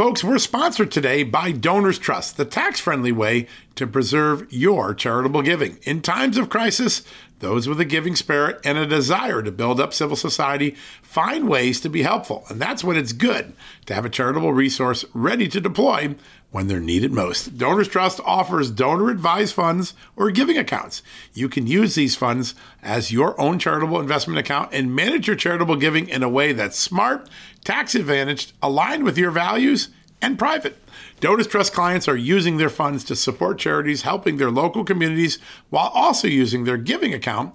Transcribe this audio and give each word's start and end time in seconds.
Folks, 0.00 0.24
we're 0.24 0.38
sponsored 0.38 0.90
today 0.90 1.22
by 1.24 1.52
Donors 1.52 1.98
Trust, 1.98 2.38
the 2.38 2.46
tax 2.46 2.80
friendly 2.80 3.12
way 3.12 3.46
to 3.74 3.86
preserve 3.86 4.50
your 4.50 4.94
charitable 4.94 5.42
giving. 5.42 5.78
In 5.82 6.00
times 6.00 6.38
of 6.38 6.48
crisis, 6.48 7.02
those 7.40 7.68
with 7.68 7.80
a 7.80 7.84
giving 7.84 8.16
spirit 8.16 8.60
and 8.64 8.78
a 8.78 8.86
desire 8.86 9.42
to 9.42 9.52
build 9.52 9.78
up 9.78 9.92
civil 9.92 10.16
society 10.16 10.74
find 11.02 11.48
ways 11.48 11.80
to 11.80 11.90
be 11.90 12.02
helpful. 12.02 12.44
And 12.48 12.60
that's 12.60 12.84
when 12.84 12.96
it's 12.96 13.12
good 13.12 13.52
to 13.86 13.94
have 13.94 14.04
a 14.04 14.10
charitable 14.10 14.54
resource 14.54 15.04
ready 15.12 15.48
to 15.48 15.60
deploy 15.60 16.14
when 16.50 16.66
they're 16.66 16.80
needed 16.80 17.12
most. 17.12 17.56
Donors 17.56 17.88
Trust 17.88 18.20
offers 18.24 18.70
donor 18.70 19.10
advised 19.10 19.54
funds 19.54 19.94
or 20.16 20.30
giving 20.30 20.58
accounts. 20.58 21.02
You 21.32 21.48
can 21.48 21.66
use 21.66 21.94
these 21.94 22.16
funds 22.16 22.54
as 22.82 23.12
your 23.12 23.40
own 23.40 23.58
charitable 23.58 24.00
investment 24.00 24.38
account 24.38 24.72
and 24.72 24.94
manage 24.94 25.26
your 25.26 25.36
charitable 25.36 25.76
giving 25.76 26.08
in 26.08 26.22
a 26.22 26.28
way 26.28 26.52
that's 26.52 26.78
smart, 26.78 27.28
tax 27.64 27.94
advantaged, 27.94 28.52
aligned 28.62 29.04
with 29.04 29.18
your 29.18 29.30
values, 29.30 29.88
and 30.22 30.38
private. 30.38 30.76
Donors 31.20 31.46
Trust 31.46 31.72
clients 31.72 32.08
are 32.08 32.16
using 32.16 32.56
their 32.56 32.70
funds 32.70 33.04
to 33.04 33.16
support 33.16 33.58
charities 33.58 34.02
helping 34.02 34.36
their 34.36 34.50
local 34.50 34.84
communities 34.84 35.38
while 35.68 35.90
also 35.94 36.28
using 36.28 36.64
their 36.64 36.76
giving 36.76 37.12
account 37.12 37.54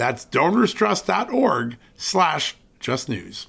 That's 0.00 0.24
donorstrust.org 0.24 1.76
slash 1.94 2.56
justnews. 2.80 3.48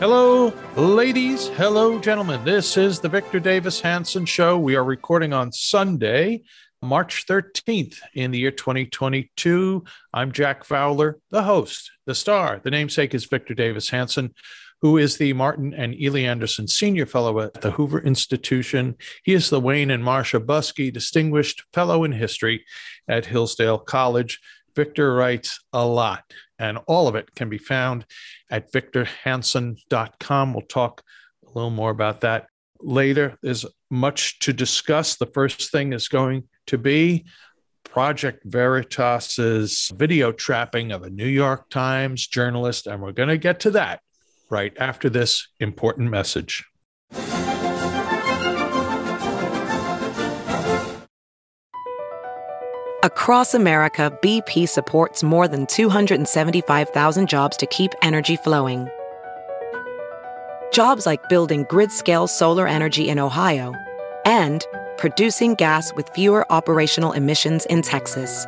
Hello, 0.00 0.52
ladies. 0.74 1.46
Hello, 1.50 2.00
gentlemen. 2.00 2.44
This 2.44 2.76
is 2.76 2.98
the 2.98 3.08
Victor 3.08 3.38
Davis 3.38 3.80
Hanson 3.80 4.26
Show. 4.26 4.58
We 4.58 4.74
are 4.74 4.82
recording 4.82 5.32
on 5.32 5.52
Sunday, 5.52 6.42
March 6.82 7.26
13th 7.26 7.98
in 8.14 8.30
the 8.30 8.38
year 8.38 8.50
2022. 8.50 9.84
I'm 10.14 10.32
Jack 10.32 10.64
Fowler, 10.64 11.18
the 11.30 11.42
host, 11.42 11.90
the 12.06 12.14
star. 12.14 12.58
The 12.64 12.70
namesake 12.70 13.14
is 13.14 13.26
Victor 13.26 13.52
Davis 13.52 13.90
Hanson, 13.90 14.34
who 14.80 14.96
is 14.96 15.18
the 15.18 15.34
Martin 15.34 15.74
and 15.74 15.94
Illie 15.94 16.24
Anderson 16.24 16.66
Senior 16.66 17.04
Fellow 17.04 17.38
at 17.40 17.60
the 17.60 17.72
Hoover 17.72 18.00
Institution. 18.00 18.96
He 19.24 19.34
is 19.34 19.50
the 19.50 19.60
Wayne 19.60 19.90
and 19.90 20.02
Marcia 20.02 20.40
Buske 20.40 20.90
Distinguished 20.90 21.64
Fellow 21.74 22.02
in 22.02 22.12
History 22.12 22.64
at 23.06 23.26
Hillsdale 23.26 23.78
College. 23.78 24.40
Victor 24.74 25.14
writes 25.14 25.60
a 25.74 25.84
lot, 25.84 26.24
and 26.58 26.78
all 26.86 27.08
of 27.08 27.14
it 27.14 27.34
can 27.34 27.50
be 27.50 27.58
found 27.58 28.06
at 28.50 28.72
victorhanson.com. 28.72 30.54
We'll 30.54 30.62
talk 30.62 31.02
a 31.44 31.48
little 31.48 31.68
more 31.68 31.90
about 31.90 32.22
that 32.22 32.46
later. 32.80 33.36
There's 33.42 33.66
much 33.90 34.38
to 34.38 34.54
discuss. 34.54 35.16
The 35.16 35.26
first 35.26 35.70
thing 35.70 35.92
is 35.92 36.08
going 36.08 36.48
to 36.70 36.78
be 36.78 37.24
Project 37.84 38.44
Veritas's 38.48 39.90
video 39.96 40.30
trapping 40.30 40.92
of 40.92 41.02
a 41.02 41.10
New 41.10 41.26
York 41.26 41.68
Times 41.68 42.26
journalist, 42.26 42.86
and 42.86 43.02
we're 43.02 43.12
going 43.12 43.28
to 43.28 43.38
get 43.38 43.60
to 43.60 43.70
that 43.72 44.00
right 44.48 44.72
after 44.78 45.10
this 45.10 45.48
important 45.58 46.10
message. 46.10 46.64
Across 53.02 53.54
America, 53.54 54.16
BP 54.22 54.68
supports 54.68 55.22
more 55.22 55.48
than 55.48 55.66
275,000 55.66 57.28
jobs 57.28 57.56
to 57.56 57.66
keep 57.66 57.92
energy 58.02 58.36
flowing. 58.36 58.88
Jobs 60.72 61.06
like 61.06 61.28
building 61.28 61.66
grid 61.68 61.90
scale 61.90 62.28
solar 62.28 62.68
energy 62.68 63.08
in 63.08 63.18
Ohio 63.18 63.74
and 64.24 64.64
producing 65.00 65.54
gas 65.54 65.92
with 65.94 66.08
fewer 66.10 66.46
operational 66.52 67.12
emissions 67.12 67.66
in 67.66 67.80
Texas. 67.82 68.46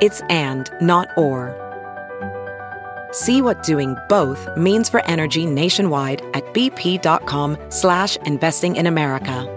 It's 0.00 0.22
and, 0.30 0.70
not 0.80 1.08
or. 1.16 1.54
See 3.12 3.42
what 3.42 3.62
doing 3.62 3.96
both 4.08 4.48
means 4.56 4.88
for 4.88 5.04
energy 5.04 5.44
nationwide 5.44 6.22
at 6.34 6.44
bp.com 6.54 7.58
slash 7.68 8.16
investing 8.24 8.76
in 8.76 8.86
America. 8.86 9.54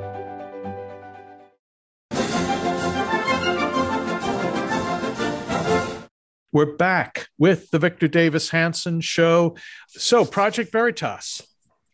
We're 6.53 6.75
back 6.75 7.27
with 7.37 7.71
the 7.71 7.79
Victor 7.79 8.09
Davis 8.09 8.49
Hanson 8.49 8.99
show. 8.99 9.55
So, 9.87 10.25
Project 10.25 10.73
Veritas, 10.73 11.41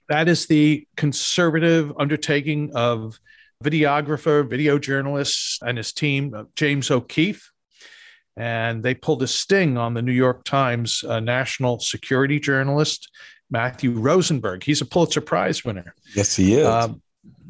that 0.09 0.27
is 0.27 0.47
the 0.47 0.87
conservative 0.95 1.91
undertaking 1.99 2.71
of 2.73 3.19
videographer, 3.63 4.47
video 4.47 4.77
journalist, 4.77 5.61
and 5.61 5.77
his 5.77 5.93
team, 5.93 6.33
uh, 6.33 6.43
James 6.55 6.91
O'Keefe. 6.91 7.51
And 8.35 8.83
they 8.83 8.93
pulled 8.93 9.23
a 9.23 9.27
sting 9.27 9.77
on 9.77 9.95
the 9.95 10.01
New 10.01 10.11
York 10.11 10.43
Times 10.43 11.03
uh, 11.03 11.19
national 11.19 11.79
security 11.79 12.39
journalist, 12.39 13.09
Matthew 13.49 13.91
Rosenberg. 13.91 14.63
He's 14.63 14.81
a 14.81 14.85
Pulitzer 14.85 15.21
Prize 15.21 15.65
winner. 15.65 15.95
Yes, 16.15 16.35
he 16.35 16.55
is. 16.55 16.67
Um, 16.67 17.01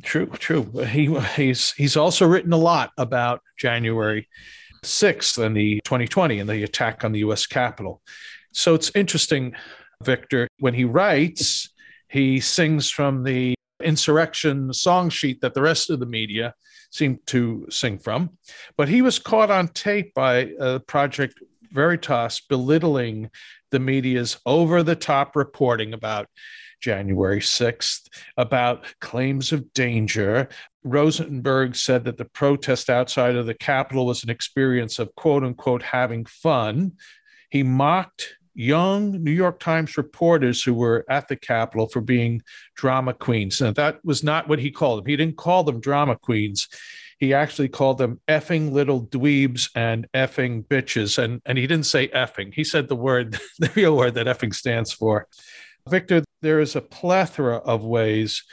true, 0.02 0.28
true. 0.28 0.64
He, 0.86 1.14
he's, 1.36 1.72
he's 1.74 1.98
also 1.98 2.26
written 2.26 2.54
a 2.54 2.58
lot 2.58 2.92
about 2.98 3.42
January 3.58 4.30
6th 4.84 5.44
and 5.44 5.58
the 5.58 5.82
2020 5.84 6.40
and 6.40 6.50
the 6.50 6.64
attack 6.64 7.04
on 7.04 7.12
the 7.12 7.20
US 7.20 7.46
Capitol. 7.46 8.02
So 8.54 8.74
it's 8.74 8.92
interesting, 8.96 9.56
Victor, 10.04 10.48
when 10.60 10.74
he 10.74 10.86
writes, 10.86 11.70
he 12.10 12.40
sings 12.40 12.90
from 12.90 13.24
the 13.24 13.56
insurrection 13.84 14.74
song 14.74 15.10
sheet 15.10 15.42
that 15.42 15.54
the 15.54 15.62
rest 15.62 15.90
of 15.90 16.00
the 16.00 16.06
media 16.06 16.54
seem 16.90 17.20
to 17.28 17.68
sing 17.70 18.00
from. 18.00 18.38
But 18.76 18.90
he 18.90 19.02
was 19.02 19.20
caught 19.20 19.52
on 19.52 19.68
tape 19.68 20.14
by 20.14 20.52
Project 20.88 21.40
Veritas 21.72 22.42
belittling 22.48 23.30
the 23.72 23.80
media's 23.80 24.38
over 24.46 24.84
the 24.84 24.96
top 24.96 25.36
reporting 25.36 25.94
about 25.94 26.28
January 26.80 27.40
6th 27.40 28.08
about 28.38 28.86
claims 29.02 29.52
of 29.52 29.74
danger. 29.74 30.48
Rosenberg 30.84 31.76
said 31.76 32.06
that 32.06 32.18
the 32.18 32.26
protest 32.26 32.90
outside 32.90 33.36
of 33.36 33.48
the 33.48 33.54
Capitol 33.54 34.06
was 34.06 34.24
an 34.24 34.30
experience 34.30 34.98
of 35.00 35.14
quote 35.16 35.44
unquote 35.44 35.84
having 35.84 36.24
fun. 36.26 36.94
He 37.50 37.64
mocked 37.64 38.36
young 38.58 39.24
New 39.24 39.32
York 39.32 39.60
Times 39.60 39.98
reporters 39.98 40.64
who 40.64 40.74
were 40.74 41.06
at 41.10 41.28
the 41.28 41.36
Capitol 41.36 41.88
for 41.88 42.02
being 42.02 42.42
drama 42.76 43.14
queens. 43.14 43.62
And 43.62 43.76
that 43.76 44.04
was 44.04 44.24
not 44.24 44.50
what 44.50 44.58
he 44.58 44.72
called 44.72 45.00
them. 45.00 45.06
He 45.06 45.16
didn't 45.16 45.38
call 45.38 45.64
them 45.64 45.80
drama 45.80 46.18
queens. 46.18 46.68
He 47.20 47.36
actually 47.36 47.70
called 47.70 48.00
them 48.00 48.20
effing 48.28 48.72
little 48.72 49.06
dweebs 49.06 49.70
and 49.76 50.08
effing 50.14 50.66
bitches. 50.66 51.24
And, 51.24 51.40
and 51.46 51.58
he 51.58 51.68
didn't 51.68 51.86
say 51.86 52.08
effing. 52.08 52.52
He 52.52 52.64
said 52.64 52.88
the 52.88 52.96
word, 52.96 53.40
the 53.60 53.72
real 53.76 53.96
word 53.96 54.16
that 54.16 54.26
effing 54.26 54.54
stands 54.54 54.92
for. 54.92 55.28
Victor, 55.88 56.24
there 56.42 56.60
is 56.60 56.76
a 56.76 56.82
plethora 56.82 57.58
of 57.58 57.84
ways 57.84 58.44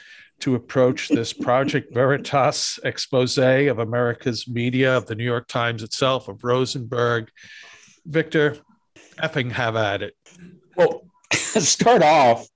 to 0.40 0.54
approach 0.54 1.08
this 1.08 1.32
Project 1.32 1.94
Veritas 1.94 2.78
expose 2.84 3.38
of 3.38 3.78
America's 3.78 4.46
media, 4.46 4.96
of 4.98 5.06
the 5.06 5.14
New 5.14 5.24
York 5.24 5.48
Times 5.48 5.82
itself, 5.82 6.28
of 6.28 6.44
Rosenberg. 6.44 7.30
Victor, 8.06 8.58
effing 9.16 9.52
have 9.52 9.76
at 9.76 10.02
it. 10.02 10.14
Well, 10.76 11.06
start 11.32 12.02
off, 12.02 12.46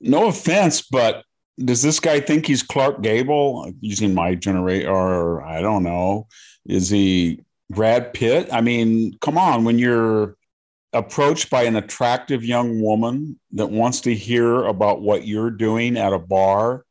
no 0.00 0.28
offense, 0.28 0.82
but 0.82 1.24
does 1.62 1.82
this 1.82 2.00
guy 2.00 2.20
think 2.20 2.46
he's 2.46 2.62
Clark 2.62 3.02
Gable 3.02 3.72
using 3.80 4.14
my 4.14 4.34
generator? 4.34 4.90
or 4.90 5.42
I 5.42 5.60
don't 5.60 5.82
know? 5.82 6.26
Is 6.66 6.88
he 6.88 7.44
Brad 7.70 8.12
Pitt? 8.12 8.48
I 8.52 8.60
mean, 8.60 9.16
come 9.20 9.38
on, 9.38 9.64
when 9.64 9.78
you're 9.78 10.36
approached 10.92 11.50
by 11.50 11.62
an 11.62 11.76
attractive 11.76 12.44
young 12.44 12.80
woman 12.82 13.38
that 13.52 13.70
wants 13.70 14.02
to 14.02 14.14
hear 14.14 14.64
about 14.64 15.00
what 15.00 15.26
you're 15.26 15.50
doing 15.50 15.96
at 15.96 16.12
a 16.12 16.18
bar 16.18 16.84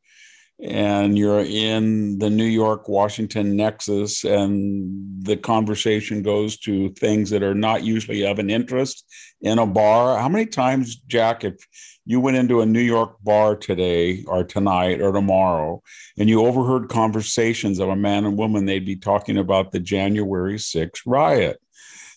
and 0.62 1.18
you're 1.18 1.40
in 1.40 2.18
the 2.18 2.30
New 2.30 2.44
York 2.44 2.88
Washington 2.88 3.56
nexus, 3.56 4.22
and 4.22 5.24
the 5.24 5.36
conversation 5.36 6.22
goes 6.22 6.56
to 6.58 6.90
things 6.90 7.30
that 7.30 7.42
are 7.42 7.54
not 7.54 7.82
usually 7.82 8.24
of 8.24 8.38
an 8.38 8.48
interest 8.48 9.04
in 9.40 9.58
a 9.58 9.66
bar. 9.66 10.16
How 10.18 10.28
many 10.28 10.46
times, 10.46 10.94
Jack, 10.94 11.42
if 11.42 11.56
you 12.04 12.20
went 12.20 12.36
into 12.36 12.60
a 12.60 12.66
New 12.66 12.80
York 12.80 13.16
bar 13.22 13.56
today 13.56 14.22
or 14.28 14.44
tonight 14.44 15.00
or 15.00 15.12
tomorrow 15.12 15.82
and 16.16 16.28
you 16.28 16.46
overheard 16.46 16.88
conversations 16.88 17.80
of 17.80 17.88
a 17.88 17.96
man 17.96 18.24
and 18.24 18.36
woman, 18.36 18.64
they'd 18.64 18.86
be 18.86 18.96
talking 18.96 19.38
about 19.38 19.72
the 19.72 19.80
January 19.80 20.54
6th 20.54 21.02
riot. 21.06 21.60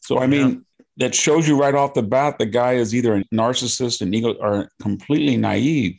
So, 0.02 0.20
I 0.20 0.28
mean, 0.28 0.50
yeah. 0.50 0.58
that 0.98 1.16
shows 1.16 1.48
you 1.48 1.60
right 1.60 1.74
off 1.74 1.96
the 1.96 2.04
bat 2.04 2.38
the 2.38 2.46
guy 2.46 2.74
is 2.74 2.94
either 2.94 3.16
a 3.16 3.24
narcissist 3.34 4.02
and 4.02 4.14
ego 4.14 4.34
or 4.34 4.70
completely 4.80 5.36
naive. 5.36 5.98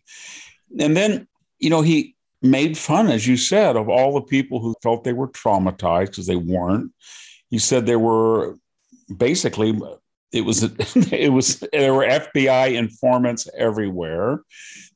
And 0.78 0.96
then, 0.96 1.26
you 1.58 1.70
know, 1.70 1.82
he 1.82 2.15
made 2.46 2.78
fun, 2.78 3.08
as 3.08 3.26
you 3.26 3.36
said, 3.36 3.76
of 3.76 3.88
all 3.88 4.14
the 4.14 4.22
people 4.22 4.60
who 4.60 4.74
felt 4.82 5.04
they 5.04 5.12
were 5.12 5.28
traumatized 5.28 6.06
because 6.06 6.26
they 6.26 6.36
weren't. 6.36 6.92
You 7.50 7.58
said 7.58 7.86
there 7.86 7.98
were 7.98 8.58
basically 9.14 9.78
it 10.32 10.44
was 10.44 10.62
it 11.12 11.32
was 11.32 11.60
there 11.72 11.94
were 11.94 12.04
FBI 12.04 12.74
informants 12.74 13.48
everywhere. 13.56 14.42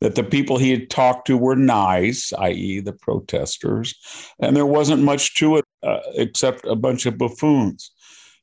That 0.01 0.15
the 0.15 0.25
people 0.25 0.57
he 0.57 0.71
had 0.71 0.89
talked 0.89 1.27
to 1.27 1.37
were 1.37 1.57
nice, 1.57 2.33
i.e., 2.33 2.81
the 2.81 2.93
protesters, 2.93 3.95
and 4.41 4.57
there 4.57 4.67
wasn't 4.67 5.03
much 5.03 5.37
to 5.37 5.57
it 5.57 5.65
uh, 5.83 6.01
except 6.15 6.65
a 6.65 6.77
bunch 6.77 7.07
of 7.07 7.19
buffoons. 7.19 7.93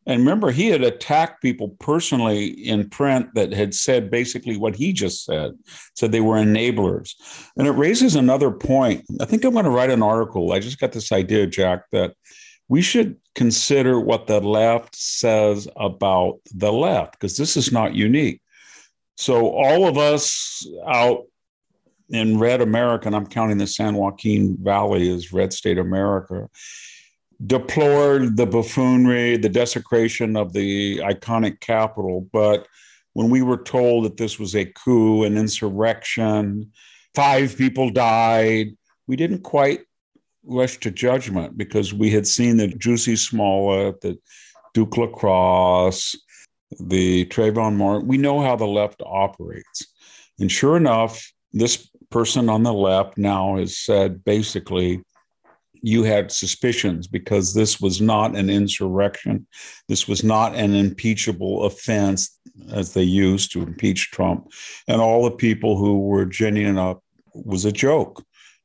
And 0.07 0.19
remember, 0.21 0.51
he 0.51 0.69
had 0.69 0.83
attacked 0.83 1.41
people 1.41 1.75
personally 1.79 2.47
in 2.47 2.89
print 2.89 3.33
that 3.35 3.51
had 3.51 3.75
said 3.75 4.09
basically 4.09 4.55
what 4.55 4.75
he 4.75 4.93
just 4.93 5.25
said, 5.25 5.51
said 5.95 6.13
they 6.13 6.21
were 6.21 6.37
enablers. 6.37 7.13
And 7.57 7.67
it 7.67 7.71
raises 7.71 8.15
another 8.15 8.49
point. 8.49 9.03
I 9.19 9.25
think 9.25 9.43
I'm 9.43 9.51
going 9.51 9.65
to 9.65 9.69
write 9.69 9.89
an 9.89 10.01
article. 10.01 10.53
I 10.53 10.59
just 10.59 10.79
got 10.79 10.93
this 10.93 11.11
idea, 11.11 11.45
Jack, 11.45 11.83
that 11.91 12.13
we 12.69 12.81
should 12.81 13.17
consider 13.35 13.99
what 13.99 14.27
the 14.27 14.39
left 14.39 14.95
says 14.95 15.67
about 15.75 16.39
the 16.55 16.71
left, 16.71 17.13
because 17.13 17.35
this 17.35 17.57
is 17.57 17.73
not 17.73 17.93
unique. 17.93 18.41
So, 19.17 19.49
all 19.49 19.87
of 19.87 19.97
us 19.97 20.65
out 20.87 21.23
in 22.09 22.39
red 22.39 22.61
America, 22.61 23.07
and 23.07 23.15
I'm 23.15 23.27
counting 23.27 23.57
the 23.57 23.67
San 23.67 23.95
Joaquin 23.95 24.57
Valley 24.61 25.09
as 25.09 25.33
red 25.33 25.51
state 25.51 25.77
America, 25.77 26.49
deplored 27.45 28.35
the 28.35 28.45
buffoonery, 28.45 29.37
the 29.37 29.49
desecration 29.49 30.35
of 30.35 30.53
the 30.53 30.97
iconic 30.99 31.59
capital, 31.59 32.27
But 32.33 32.67
when 33.13 33.29
we 33.29 33.41
were 33.41 33.57
told 33.57 34.05
that 34.05 34.17
this 34.17 34.39
was 34.39 34.55
a 34.55 34.65
coup, 34.65 35.23
an 35.23 35.37
insurrection, 35.37 36.71
five 37.15 37.57
people 37.57 37.89
died, 37.89 38.77
we 39.07 39.15
didn't 39.15 39.41
quite 39.41 39.81
rush 40.43 40.77
to 40.79 40.91
judgment 40.91 41.57
because 41.57 41.93
we 41.93 42.11
had 42.11 42.27
seen 42.27 42.57
the 42.57 42.67
Jussie 42.67 43.17
Smollett, 43.17 44.01
the 44.01 44.17
Duke 44.73 44.97
Lacrosse, 44.97 46.15
the 46.79 47.25
Trayvon 47.25 47.75
Martin. 47.75 48.07
We 48.07 48.17
know 48.17 48.41
how 48.41 48.55
the 48.55 48.67
left 48.67 49.01
operates. 49.05 49.87
And 50.39 50.51
sure 50.51 50.77
enough, 50.77 51.31
this 51.53 51.89
person 52.09 52.49
on 52.49 52.63
the 52.63 52.73
left 52.73 53.17
now 53.17 53.57
has 53.57 53.77
said 53.77 54.23
basically, 54.23 55.01
you 55.81 56.03
had 56.03 56.31
suspicions 56.31 57.07
because 57.07 57.53
this 57.53 57.79
was 57.79 58.01
not 58.01 58.35
an 58.35 58.49
insurrection. 58.49 59.47
This 59.87 60.07
was 60.07 60.23
not 60.23 60.55
an 60.55 60.75
impeachable 60.75 61.65
offense, 61.65 62.39
as 62.71 62.93
they 62.93 63.03
used 63.03 63.51
to 63.51 63.61
impeach 63.61 64.11
Trump. 64.11 64.51
And 64.87 65.01
all 65.01 65.23
the 65.23 65.31
people 65.31 65.77
who 65.77 65.99
were 65.99 66.25
ginning 66.25 66.77
up 66.77 67.03
was 67.33 67.65
a 67.65 67.71
joke. 67.71 68.23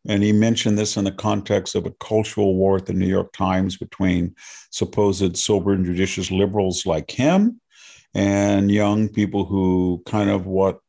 And 0.08 0.22
he 0.22 0.32
mentioned 0.32 0.78
this 0.78 0.96
in 0.96 1.04
the 1.04 1.12
context 1.12 1.74
of 1.74 1.86
a 1.86 1.92
cultural 2.00 2.56
war 2.56 2.76
at 2.76 2.86
the 2.86 2.92
New 2.92 3.06
York 3.06 3.32
Times 3.32 3.76
between 3.76 4.34
supposed 4.70 5.36
sober 5.36 5.72
and 5.72 5.84
judicious 5.84 6.30
liberals 6.30 6.86
like 6.86 7.10
him 7.10 7.60
and 8.14 8.70
young 8.70 9.08
people 9.08 9.44
who 9.44 10.02
kind 10.06 10.30
of 10.30 10.46
what 10.46 10.80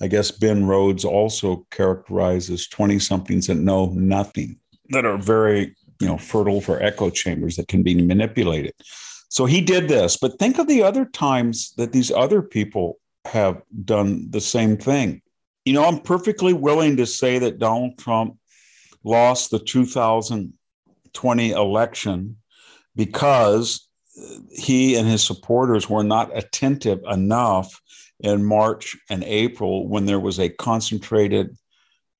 I 0.00 0.06
guess 0.06 0.30
Ben 0.30 0.66
Rhodes 0.66 1.04
also 1.04 1.66
characterizes 1.72 2.68
20 2.68 3.00
somethings 3.00 3.48
that 3.48 3.56
know 3.56 3.86
nothing 3.86 4.56
that 4.90 5.04
are 5.04 5.18
very 5.18 5.76
you 6.00 6.06
know 6.06 6.18
fertile 6.18 6.60
for 6.60 6.82
echo 6.82 7.10
chambers 7.10 7.56
that 7.56 7.68
can 7.68 7.82
be 7.82 7.94
manipulated. 8.00 8.74
So 9.28 9.44
he 9.44 9.60
did 9.60 9.88
this 9.88 10.16
but 10.16 10.38
think 10.38 10.58
of 10.58 10.66
the 10.66 10.82
other 10.82 11.04
times 11.04 11.72
that 11.76 11.92
these 11.92 12.10
other 12.10 12.42
people 12.42 12.98
have 13.24 13.62
done 13.84 14.30
the 14.30 14.40
same 14.40 14.76
thing. 14.76 15.22
You 15.64 15.74
know 15.74 15.84
i'm 15.84 16.00
perfectly 16.00 16.54
willing 16.54 16.96
to 16.96 17.04
say 17.04 17.38
that 17.40 17.58
donald 17.58 17.98
trump 17.98 18.38
lost 19.04 19.50
the 19.50 19.58
2020 19.58 21.50
election 21.50 22.36
because 22.96 23.88
he 24.50 24.96
and 24.96 25.06
his 25.06 25.24
supporters 25.24 25.88
were 25.88 26.02
not 26.02 26.36
attentive 26.36 27.00
enough 27.08 27.80
in 28.20 28.44
March 28.44 28.96
and 29.08 29.22
April 29.24 29.88
when 29.88 30.06
there 30.06 30.20
was 30.20 30.40
a 30.40 30.48
concentrated 30.48 31.56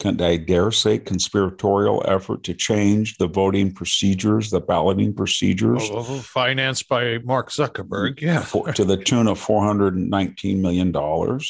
I 0.04 0.36
dare 0.36 0.70
say, 0.70 0.98
conspiratorial 0.98 2.04
effort 2.06 2.44
to 2.44 2.54
change 2.54 3.16
the 3.18 3.26
voting 3.26 3.72
procedures, 3.72 4.50
the 4.50 4.60
balloting 4.60 5.12
procedures. 5.12 5.82
Oh, 5.90 6.02
financed 6.20 6.88
by 6.88 7.18
Mark 7.18 7.50
Zuckerberg, 7.50 8.20
yeah. 8.20 8.40
for, 8.42 8.72
to 8.72 8.84
the 8.84 8.96
tune 8.96 9.26
of 9.26 9.44
$419 9.44 10.60
million. 10.60 11.40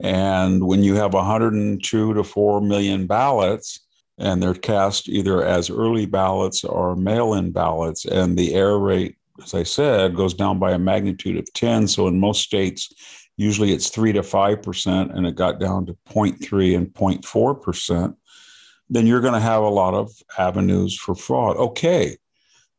And 0.00 0.66
when 0.66 0.82
you 0.82 0.96
have 0.96 1.14
102 1.14 2.14
to 2.14 2.24
4 2.24 2.60
million 2.60 3.06
ballots, 3.06 3.80
and 4.18 4.42
they're 4.42 4.54
cast 4.54 5.08
either 5.08 5.42
as 5.42 5.70
early 5.70 6.06
ballots 6.06 6.62
or 6.62 6.94
mail 6.94 7.34
in 7.34 7.52
ballots, 7.52 8.04
and 8.04 8.36
the 8.36 8.54
error 8.54 8.78
rate, 8.78 9.16
as 9.42 9.54
I 9.54 9.62
said, 9.62 10.14
goes 10.14 10.34
down 10.34 10.58
by 10.58 10.72
a 10.72 10.78
magnitude 10.78 11.38
of 11.38 11.52
10. 11.54 11.88
So 11.88 12.06
in 12.06 12.20
most 12.20 12.42
states, 12.42 12.92
Usually 13.36 13.72
it's 13.72 13.88
three 13.88 14.12
to 14.12 14.20
5%, 14.20 15.16
and 15.16 15.26
it 15.26 15.34
got 15.34 15.58
down 15.58 15.86
to 15.86 15.96
0.3 16.08 16.76
and 16.76 16.86
0.4%. 16.88 18.14
Then 18.90 19.06
you're 19.06 19.20
going 19.20 19.34
to 19.34 19.40
have 19.40 19.62
a 19.62 19.68
lot 19.68 19.94
of 19.94 20.12
avenues 20.38 20.96
for 20.96 21.14
fraud. 21.14 21.56
Okay. 21.56 22.16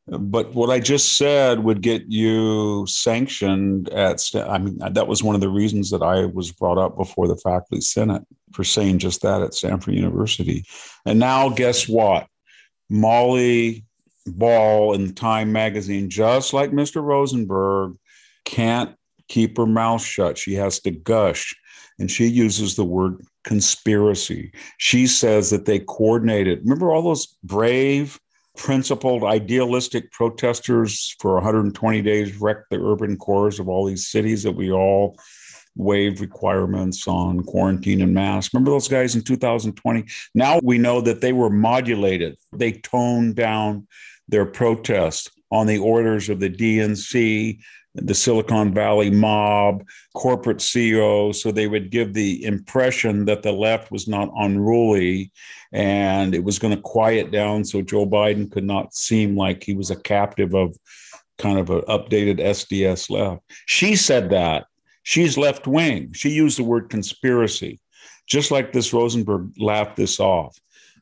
But 0.08 0.54
what 0.54 0.70
I 0.70 0.80
just 0.80 1.18
said 1.18 1.64
would 1.64 1.82
get 1.82 2.04
you 2.08 2.86
sanctioned 2.86 3.90
at, 3.90 4.24
I 4.36 4.60
mean, 4.60 4.78
that 4.78 5.08
was 5.08 5.24
one 5.24 5.34
of 5.34 5.42
the 5.42 5.50
reasons 5.50 5.90
that 5.90 6.04
I 6.04 6.26
was 6.26 6.52
brought 6.52 6.78
up 6.78 6.96
before 6.96 7.28
the 7.28 7.38
faculty 7.38 7.82
senate 7.82 8.22
for 8.54 8.64
saying 8.64 9.00
just 9.00 9.24
that 9.24 9.42
at 9.42 9.56
Stanford 9.56 9.96
University. 9.96 10.64
And 11.08 11.18
now, 11.18 11.50
guess 11.50 11.90
what? 11.90 12.28
Molly 12.88 13.84
Ball 14.28 14.94
in 14.94 15.16
Time 15.16 15.52
magazine, 15.52 16.10
just 16.10 16.54
like 16.54 16.70
Mr. 16.70 17.02
Rosenberg, 17.02 17.96
can't 18.44 18.96
keep 19.28 19.58
her 19.58 19.66
mouth 19.66 20.02
shut. 20.02 20.38
She 20.38 20.54
has 20.56 20.80
to 20.82 20.92
gush. 20.92 21.56
And 21.98 22.12
she 22.12 22.26
uses 22.26 22.76
the 22.76 22.84
word 22.84 23.22
conspiracy. 23.46 24.52
She 24.78 25.08
says 25.08 25.50
that 25.52 25.66
they 25.66 25.80
coordinated. 25.80 26.60
Remember 26.64 26.92
all 26.92 27.04
those 27.04 27.38
brave, 27.44 28.20
principled, 28.58 29.24
idealistic 29.24 30.12
protesters 30.12 31.16
for 31.20 31.36
120 31.36 32.02
days 32.02 32.40
wrecked 32.42 32.70
the 32.70 32.82
urban 32.82 33.18
cores 33.18 33.60
of 33.60 33.70
all 33.70 33.86
these 33.86 34.08
cities 34.08 34.44
that 34.44 34.52
we 34.52 34.72
all 34.72 35.18
waived 35.76 36.22
requirements 36.22 37.08
on 37.08 37.44
quarantine 37.44 38.02
and 38.02 38.14
masks. 38.14 38.54
Remember 38.54 38.72
those 38.72 38.88
guys 38.88 39.16
in 39.16 39.22
2020? 39.22 40.06
Now 40.34 40.60
we 40.64 40.78
know 40.78 41.02
that 41.02 41.22
they 41.22 41.34
were 41.34 41.50
modulated. 41.50 42.38
They 42.54 42.74
toned 42.74 43.36
down 43.36 43.88
their 44.28 44.46
protest 44.46 45.32
on 45.52 45.68
the 45.68 45.78
orders 45.78 46.30
of 46.30 46.40
the 46.40 46.50
DNC, 46.50 47.60
the 47.96 48.14
Silicon 48.14 48.74
Valley 48.74 49.10
mob, 49.10 49.84
corporate 50.14 50.62
CEOs. 50.62 51.42
So 51.42 51.52
they 51.52 51.68
would 51.68 51.90
give 51.92 52.14
the 52.14 52.44
impression 52.44 53.26
that 53.26 53.42
the 53.42 53.52
left 53.52 53.92
was 53.92 54.08
not 54.08 54.32
unruly 54.38 55.32
and 55.72 56.36
it 56.36 56.44
was 56.44 56.60
going 56.60 56.76
to 56.76 56.82
quiet 56.82 57.32
down 57.32 57.64
so 57.66 57.82
Joe 57.82 58.06
Biden 58.06 58.52
could 58.52 58.64
not 58.64 58.94
seem 58.94 59.36
like 59.36 59.64
he 59.64 59.74
was 59.74 59.92
a 59.92 59.96
captive 59.96 60.54
of 60.54 60.76
kind 61.38 61.60
of 61.60 61.70
an 61.70 61.82
updated 61.82 62.40
SDS 62.40 63.10
left. 63.10 63.42
She 63.66 63.96
said 63.96 64.30
that. 64.30 64.66
She's 65.04 65.38
left 65.38 65.68
wing. 65.68 66.14
She 66.14 66.30
used 66.30 66.58
the 66.58 66.64
word 66.64 66.90
conspiracy, 66.90 67.80
just 68.26 68.52
like 68.52 68.72
this 68.72 68.94
Rosenberg 68.94 69.52
laughed 69.58 69.98
this 69.98 70.20
off. 70.20 70.58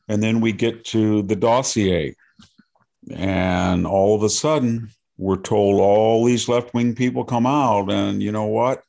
And 0.08 0.22
then 0.22 0.40
we 0.40 0.52
get 0.52 0.84
to 0.86 1.22
the 1.22 1.36
dossier. 1.36 2.14
And 3.10 3.86
all 3.86 4.14
of 4.14 4.22
a 4.22 4.28
sudden, 4.28 4.90
we're 5.16 5.36
told 5.36 5.80
all 5.80 6.24
these 6.24 6.48
left 6.48 6.74
wing 6.74 6.94
people 6.94 7.24
come 7.24 7.46
out, 7.46 7.90
and 7.90 8.22
you 8.22 8.32
know 8.32 8.46
what? 8.46 8.82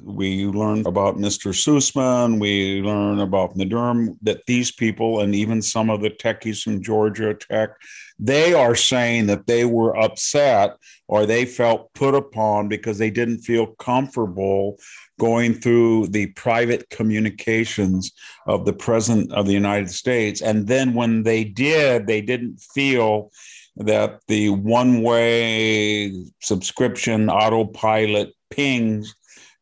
We 0.00 0.46
learn 0.46 0.84
about 0.86 1.16
Mr. 1.16 1.52
Sussman. 1.52 2.40
We 2.40 2.80
learn 2.82 3.20
about 3.20 3.54
Nadurm 3.56 4.16
that 4.22 4.44
these 4.46 4.72
people, 4.72 5.20
and 5.20 5.34
even 5.34 5.62
some 5.62 5.90
of 5.90 6.02
the 6.02 6.10
techies 6.10 6.62
from 6.62 6.82
Georgia 6.82 7.34
Tech, 7.34 7.70
they 8.18 8.52
are 8.52 8.74
saying 8.74 9.26
that 9.26 9.46
they 9.46 9.64
were 9.64 9.96
upset 9.96 10.76
or 11.06 11.24
they 11.24 11.44
felt 11.44 11.92
put 11.94 12.14
upon 12.14 12.68
because 12.68 12.98
they 12.98 13.10
didn't 13.10 13.40
feel 13.40 13.66
comfortable 13.66 14.78
going 15.20 15.54
through 15.54 16.08
the 16.08 16.26
private 16.28 16.88
communications 16.90 18.12
of 18.46 18.64
the 18.64 18.72
president 18.72 19.32
of 19.32 19.46
the 19.46 19.52
United 19.52 19.90
States. 19.90 20.42
And 20.42 20.66
then 20.66 20.94
when 20.94 21.22
they 21.22 21.44
did, 21.44 22.06
they 22.06 22.20
didn't 22.20 22.58
feel 22.58 23.30
that 23.76 24.20
the 24.28 24.50
one 24.50 25.02
way 25.02 26.24
subscription 26.40 27.30
autopilot 27.30 28.32
pings 28.50 29.14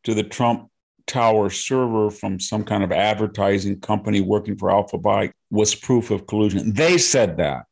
to 0.03 0.13
the 0.13 0.23
Trump 0.23 0.69
tower 1.07 1.49
server 1.49 2.09
from 2.09 2.39
some 2.39 2.63
kind 2.63 2.83
of 2.83 2.91
advertising 2.91 3.79
company 3.79 4.21
working 4.21 4.57
for 4.57 4.71
Alphabet 4.71 5.33
was 5.49 5.75
proof 5.75 6.11
of 6.11 6.27
collusion. 6.27 6.73
They 6.73 6.97
said 6.97 7.37
that. 7.37 7.65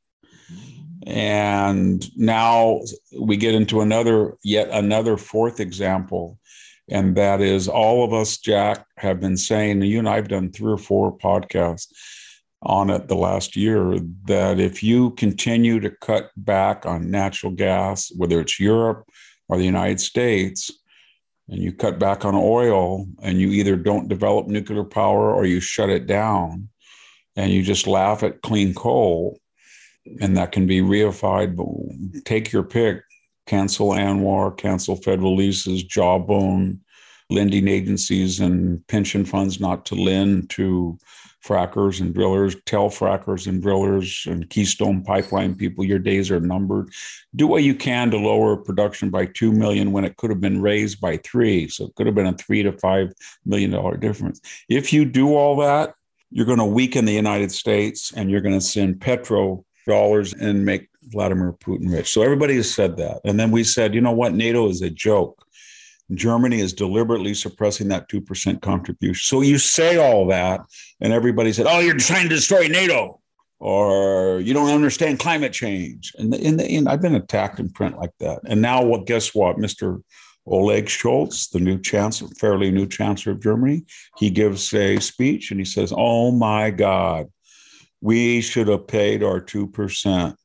And 1.05 2.05
now 2.17 2.81
we 3.17 3.37
get 3.37 3.55
into 3.55 3.81
another, 3.81 4.35
yet 4.43 4.69
another 4.69 5.17
fourth 5.17 5.59
example. 5.59 6.37
And 6.89 7.15
that 7.15 7.39
is 7.39 7.67
all 7.67 8.03
of 8.03 8.13
us, 8.13 8.37
Jack, 8.37 8.85
have 8.97 9.19
been 9.19 9.37
saying, 9.37 9.81
you 9.83 9.99
and 9.99 10.09
I 10.09 10.15
have 10.15 10.27
done 10.27 10.51
three 10.51 10.73
or 10.73 10.77
four 10.77 11.17
podcasts 11.17 11.87
on 12.61 12.89
it 12.89 13.07
the 13.07 13.15
last 13.15 13.55
year, 13.55 13.99
that 14.25 14.59
if 14.59 14.83
you 14.83 15.11
continue 15.11 15.79
to 15.79 15.89
cut 15.89 16.31
back 16.35 16.85
on 16.85 17.09
natural 17.09 17.51
gas, 17.51 18.11
whether 18.15 18.41
it's 18.41 18.59
Europe 18.59 19.07
or 19.47 19.57
the 19.57 19.65
United 19.65 19.99
States, 19.99 20.71
and 21.49 21.61
you 21.61 21.71
cut 21.71 21.99
back 21.99 22.25
on 22.25 22.35
oil 22.35 23.07
and 23.21 23.39
you 23.39 23.49
either 23.49 23.75
don't 23.75 24.07
develop 24.07 24.47
nuclear 24.47 24.83
power 24.83 25.33
or 25.33 25.45
you 25.45 25.59
shut 25.59 25.89
it 25.89 26.05
down 26.05 26.69
and 27.35 27.51
you 27.51 27.63
just 27.63 27.87
laugh 27.87 28.21
at 28.23 28.41
clean 28.41 28.73
coal 28.73 29.39
and 30.21 30.37
that 30.37 30.51
can 30.51 30.67
be 30.67 30.81
reified 30.81 31.55
but 31.55 32.23
take 32.25 32.51
your 32.51 32.63
pick. 32.63 33.01
Cancel 33.47 33.89
ANWR 33.89 34.55
cancel 34.57 34.95
federal 34.95 35.35
leases 35.35 35.83
jawbone 35.83 36.81
lending 37.31 37.67
agencies 37.67 38.39
and 38.39 38.85
pension 38.87 39.25
funds 39.25 39.59
not 39.59 39.85
to 39.87 39.95
lend 39.95 40.49
to 40.51 40.97
frackers 41.45 42.01
and 42.01 42.13
drillers, 42.13 42.55
tell 42.65 42.89
frackers 42.89 43.47
and 43.47 43.61
drillers 43.61 44.25
and 44.27 44.49
Keystone 44.49 45.03
Pipeline 45.03 45.55
people 45.55 45.85
your 45.85 45.99
days 45.99 46.29
are 46.31 46.39
numbered. 46.39 46.89
Do 47.35 47.47
what 47.47 47.63
you 47.63 47.75
can 47.75 48.11
to 48.11 48.17
lower 48.17 48.57
production 48.57 49.09
by 49.09 49.27
two 49.27 49.51
million 49.51 49.91
when 49.91 50.05
it 50.05 50.17
could 50.17 50.29
have 50.29 50.41
been 50.41 50.61
raised 50.61 50.99
by 50.99 51.17
three. 51.17 51.67
So 51.69 51.85
it 51.85 51.95
could 51.95 52.07
have 52.07 52.15
been 52.15 52.27
a 52.27 52.33
three 52.33 52.63
to 52.63 52.73
five 52.73 53.13
million 53.45 53.71
dollar 53.71 53.97
difference. 53.97 54.41
If 54.67 54.91
you 54.91 55.05
do 55.05 55.35
all 55.35 55.57
that, 55.57 55.93
you're 56.31 56.45
going 56.45 56.59
to 56.59 56.65
weaken 56.65 57.05
the 57.05 57.13
United 57.13 57.51
States 57.51 58.13
and 58.15 58.29
you're 58.29 58.41
going 58.41 58.59
to 58.59 58.65
send 58.65 59.01
petro 59.01 59.65
dollars 59.87 60.33
and 60.33 60.65
make 60.65 60.89
Vladimir 61.03 61.53
Putin 61.53 61.91
rich. 61.91 62.11
So 62.11 62.21
everybody 62.21 62.55
has 62.55 62.71
said 62.71 62.97
that. 62.97 63.21
And 63.25 63.39
then 63.39 63.51
we 63.51 63.63
said, 63.63 63.95
you 63.95 64.01
know 64.01 64.11
what? 64.11 64.33
NATO 64.33 64.69
is 64.69 64.81
a 64.81 64.89
joke. 64.89 65.43
Germany 66.13 66.59
is 66.59 66.73
deliberately 66.73 67.33
suppressing 67.33 67.87
that 67.89 68.09
2% 68.09 68.61
contribution. 68.61 69.23
So 69.23 69.41
you 69.41 69.57
say 69.57 69.97
all 69.97 70.27
that, 70.27 70.61
and 71.01 71.13
everybody 71.13 71.53
said, 71.53 71.67
oh, 71.67 71.79
you're 71.79 71.97
trying 71.97 72.29
to 72.29 72.35
destroy 72.35 72.67
NATO, 72.67 73.19
or 73.59 74.39
you 74.39 74.53
don't 74.53 74.73
understand 74.73 75.19
climate 75.19 75.53
change. 75.53 76.13
And 76.17 76.33
in 76.33 76.57
the 76.57 76.65
end, 76.65 76.89
I've 76.89 77.01
been 77.01 77.15
attacked 77.15 77.59
in 77.59 77.69
print 77.69 77.97
like 77.97 78.13
that. 78.19 78.39
And 78.45 78.61
now, 78.61 78.83
what? 78.83 79.05
guess 79.05 79.35
what? 79.35 79.57
Mr. 79.57 80.01
Olaf 80.45 80.85
Scholz, 80.85 81.51
the 81.51 81.59
new 81.59 81.79
chancellor, 81.79 82.29
fairly 82.39 82.71
new 82.71 82.87
chancellor 82.87 83.33
of 83.33 83.43
Germany, 83.43 83.83
he 84.17 84.31
gives 84.31 84.73
a 84.73 84.99
speech 84.99 85.51
and 85.51 85.59
he 85.59 85.65
says, 85.65 85.93
oh 85.95 86.31
my 86.31 86.71
God, 86.71 87.27
we 88.01 88.41
should 88.41 88.67
have 88.67 88.87
paid 88.87 89.23
our 89.23 89.39
2%. 89.39 90.35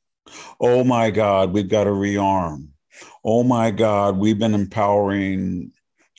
Oh 0.61 0.85
my 0.85 1.11
God, 1.11 1.53
we've 1.53 1.69
got 1.69 1.85
to 1.85 1.91
rearm 1.91 2.69
oh 3.25 3.43
my 3.43 3.71
God, 3.71 4.19
we've 4.19 4.39
been 4.39 4.55
empowering 4.55 5.73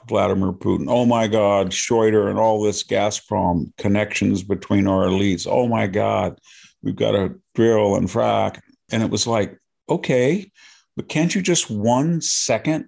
Vladimir 0.08 0.52
Putin. 0.52 0.86
Oh 0.88 1.06
my 1.06 1.28
God, 1.28 1.74
Schroeder 1.74 2.30
and 2.30 2.40
all 2.40 2.62
this 2.62 2.84
Gazprom 2.84 3.76
connections 3.78 4.44
between 4.44 4.88
our 4.88 5.06
elites. 5.06 5.48
Oh 5.50 5.68
my 5.68 5.88
God, 5.88 6.40
we've 6.82 6.96
got 6.96 7.12
to 7.12 7.36
drill 7.54 7.96
and 7.96 8.08
frack. 8.08 8.60
And 8.92 9.04
it 9.04 9.10
was 9.10 9.28
like, 9.28 9.58
okay, 9.90 10.52
but 10.96 11.10
can't 11.10 11.34
you 11.34 11.42
just 11.42 11.70
one 11.70 12.22
second 12.22 12.88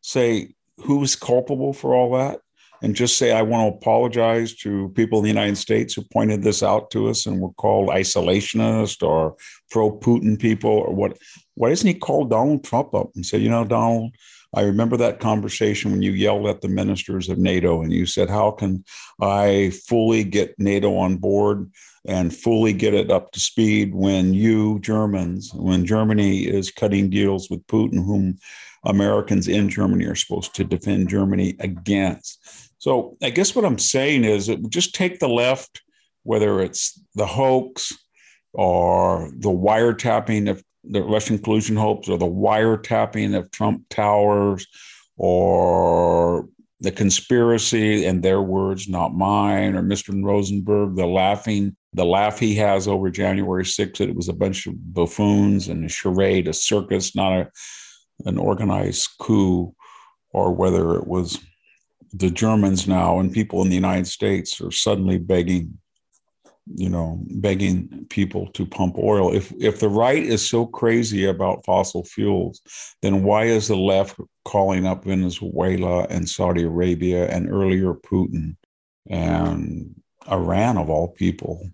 say 0.00 0.54
who's 0.78 1.16
culpable 1.16 1.72
for 1.72 1.94
all 1.94 2.12
that? 2.18 2.40
And 2.82 2.94
just 2.94 3.16
say, 3.16 3.32
I 3.32 3.40
want 3.40 3.72
to 3.72 3.78
apologize 3.78 4.54
to 4.56 4.90
people 4.90 5.18
in 5.18 5.22
the 5.22 5.30
United 5.30 5.56
States 5.56 5.94
who 5.94 6.02
pointed 6.12 6.42
this 6.42 6.62
out 6.62 6.90
to 6.90 7.08
us 7.08 7.24
and 7.24 7.40
were 7.40 7.52
called 7.54 7.88
isolationist 7.88 9.02
or 9.02 9.36
pro 9.70 9.90
Putin 9.90 10.38
people 10.38 10.70
or 10.70 10.94
what 10.94 11.16
why 11.54 11.68
doesn't 11.68 11.86
he 11.86 11.94
call 11.94 12.24
Donald 12.24 12.64
Trump 12.64 12.94
up 12.94 13.10
and 13.14 13.24
say, 13.24 13.38
you 13.38 13.48
know, 13.48 13.64
Donald, 13.64 14.12
I 14.54 14.62
remember 14.62 14.96
that 14.98 15.20
conversation 15.20 15.90
when 15.90 16.02
you 16.02 16.12
yelled 16.12 16.46
at 16.46 16.60
the 16.60 16.68
ministers 16.68 17.28
of 17.28 17.38
NATO 17.38 17.82
and 17.82 17.92
you 17.92 18.06
said, 18.06 18.30
How 18.30 18.52
can 18.52 18.84
I 19.20 19.72
fully 19.86 20.22
get 20.22 20.58
NATO 20.58 20.96
on 20.96 21.16
board 21.16 21.70
and 22.06 22.34
fully 22.34 22.72
get 22.72 22.94
it 22.94 23.10
up 23.10 23.32
to 23.32 23.40
speed 23.40 23.94
when 23.94 24.32
you, 24.32 24.78
Germans, 24.80 25.52
when 25.54 25.86
Germany 25.86 26.42
is 26.42 26.70
cutting 26.70 27.10
deals 27.10 27.50
with 27.50 27.66
Putin, 27.66 28.04
whom 28.04 28.38
Americans 28.84 29.48
in 29.48 29.68
Germany 29.68 30.04
are 30.04 30.14
supposed 30.14 30.54
to 30.54 30.64
defend 30.64 31.08
Germany 31.08 31.56
against? 31.58 32.38
So 32.78 33.16
I 33.22 33.30
guess 33.30 33.56
what 33.56 33.64
I'm 33.64 33.78
saying 33.78 34.24
is 34.24 34.50
just 34.68 34.94
take 34.94 35.18
the 35.18 35.28
left, 35.28 35.82
whether 36.22 36.60
it's 36.60 37.00
the 37.14 37.26
hoax 37.26 37.92
or 38.52 39.32
the 39.36 39.48
wiretapping 39.48 40.48
of 40.48 40.62
the 40.88 41.02
Russian 41.02 41.38
collusion 41.38 41.76
hopes 41.76 42.08
or 42.08 42.18
the 42.18 42.26
wiretapping 42.26 43.36
of 43.36 43.50
Trump 43.50 43.88
towers 43.88 44.66
or 45.16 46.48
the 46.80 46.92
conspiracy 46.92 48.04
and 48.04 48.22
their 48.22 48.42
words, 48.42 48.88
not 48.88 49.14
mine, 49.14 49.74
or 49.74 49.82
Mr. 49.82 50.22
Rosenberg, 50.22 50.96
the 50.96 51.06
laughing, 51.06 51.76
the 51.94 52.04
laugh 52.04 52.38
he 52.38 52.54
has 52.56 52.86
over 52.86 53.10
January 53.10 53.64
6th, 53.64 53.98
that 53.98 54.08
it 54.08 54.16
was 54.16 54.28
a 54.28 54.34
bunch 54.34 54.66
of 54.66 54.74
buffoons 54.92 55.68
and 55.68 55.84
a 55.84 55.88
charade, 55.88 56.48
a 56.48 56.52
circus, 56.52 57.16
not 57.16 57.32
a, 57.32 57.50
an 58.26 58.38
organized 58.38 59.08
coup, 59.18 59.74
or 60.30 60.52
whether 60.52 60.96
it 60.96 61.06
was 61.06 61.38
the 62.12 62.30
Germans 62.30 62.86
now 62.86 63.18
and 63.18 63.32
people 63.32 63.62
in 63.62 63.68
the 63.68 63.74
United 63.74 64.06
States 64.06 64.60
are 64.60 64.70
suddenly 64.70 65.18
begging 65.18 65.78
you 66.66 66.88
know, 66.88 67.20
begging 67.26 68.06
people 68.08 68.46
to 68.52 68.64
pump 68.64 68.96
oil. 68.98 69.34
If 69.34 69.52
if 69.60 69.80
the 69.80 69.88
right 69.88 70.22
is 70.22 70.48
so 70.48 70.66
crazy 70.66 71.26
about 71.26 71.64
fossil 71.64 72.04
fuels, 72.04 72.60
then 73.02 73.22
why 73.22 73.44
is 73.44 73.68
the 73.68 73.76
left 73.76 74.18
calling 74.44 74.86
up 74.86 75.04
Venezuela 75.04 76.04
and 76.04 76.28
Saudi 76.28 76.62
Arabia 76.62 77.28
and 77.28 77.50
earlier 77.50 77.92
Putin 77.94 78.56
and 79.08 79.94
Iran 80.30 80.78
of 80.78 80.88
all 80.88 81.08
people? 81.08 81.68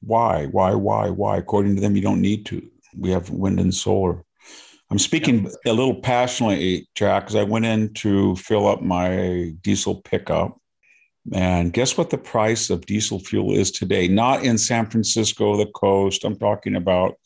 Why? 0.00 0.46
Why? 0.46 0.74
Why? 0.74 1.10
Why? 1.10 1.38
According 1.38 1.74
to 1.74 1.80
them, 1.80 1.96
you 1.96 2.02
don't 2.02 2.20
need 2.20 2.46
to. 2.46 2.62
We 2.96 3.10
have 3.10 3.30
wind 3.30 3.58
and 3.58 3.74
solar. 3.74 4.24
I'm 4.90 4.98
speaking 4.98 5.50
a 5.66 5.72
little 5.72 5.96
passionately, 5.96 6.88
Jack, 6.94 7.24
because 7.24 7.36
I 7.36 7.42
went 7.42 7.66
in 7.66 7.92
to 7.94 8.36
fill 8.36 8.66
up 8.66 8.80
my 8.80 9.52
diesel 9.60 10.00
pickup 10.00 10.58
and 11.32 11.72
guess 11.72 11.96
what 11.96 12.10
the 12.10 12.18
price 12.18 12.70
of 12.70 12.86
diesel 12.86 13.18
fuel 13.18 13.54
is 13.54 13.70
today? 13.70 14.08
Not 14.08 14.44
in 14.44 14.58
San 14.58 14.86
Francisco, 14.86 15.56
the 15.56 15.66
coast. 15.66 16.24
I'm 16.24 16.36
talking 16.36 16.76
about 16.76 17.16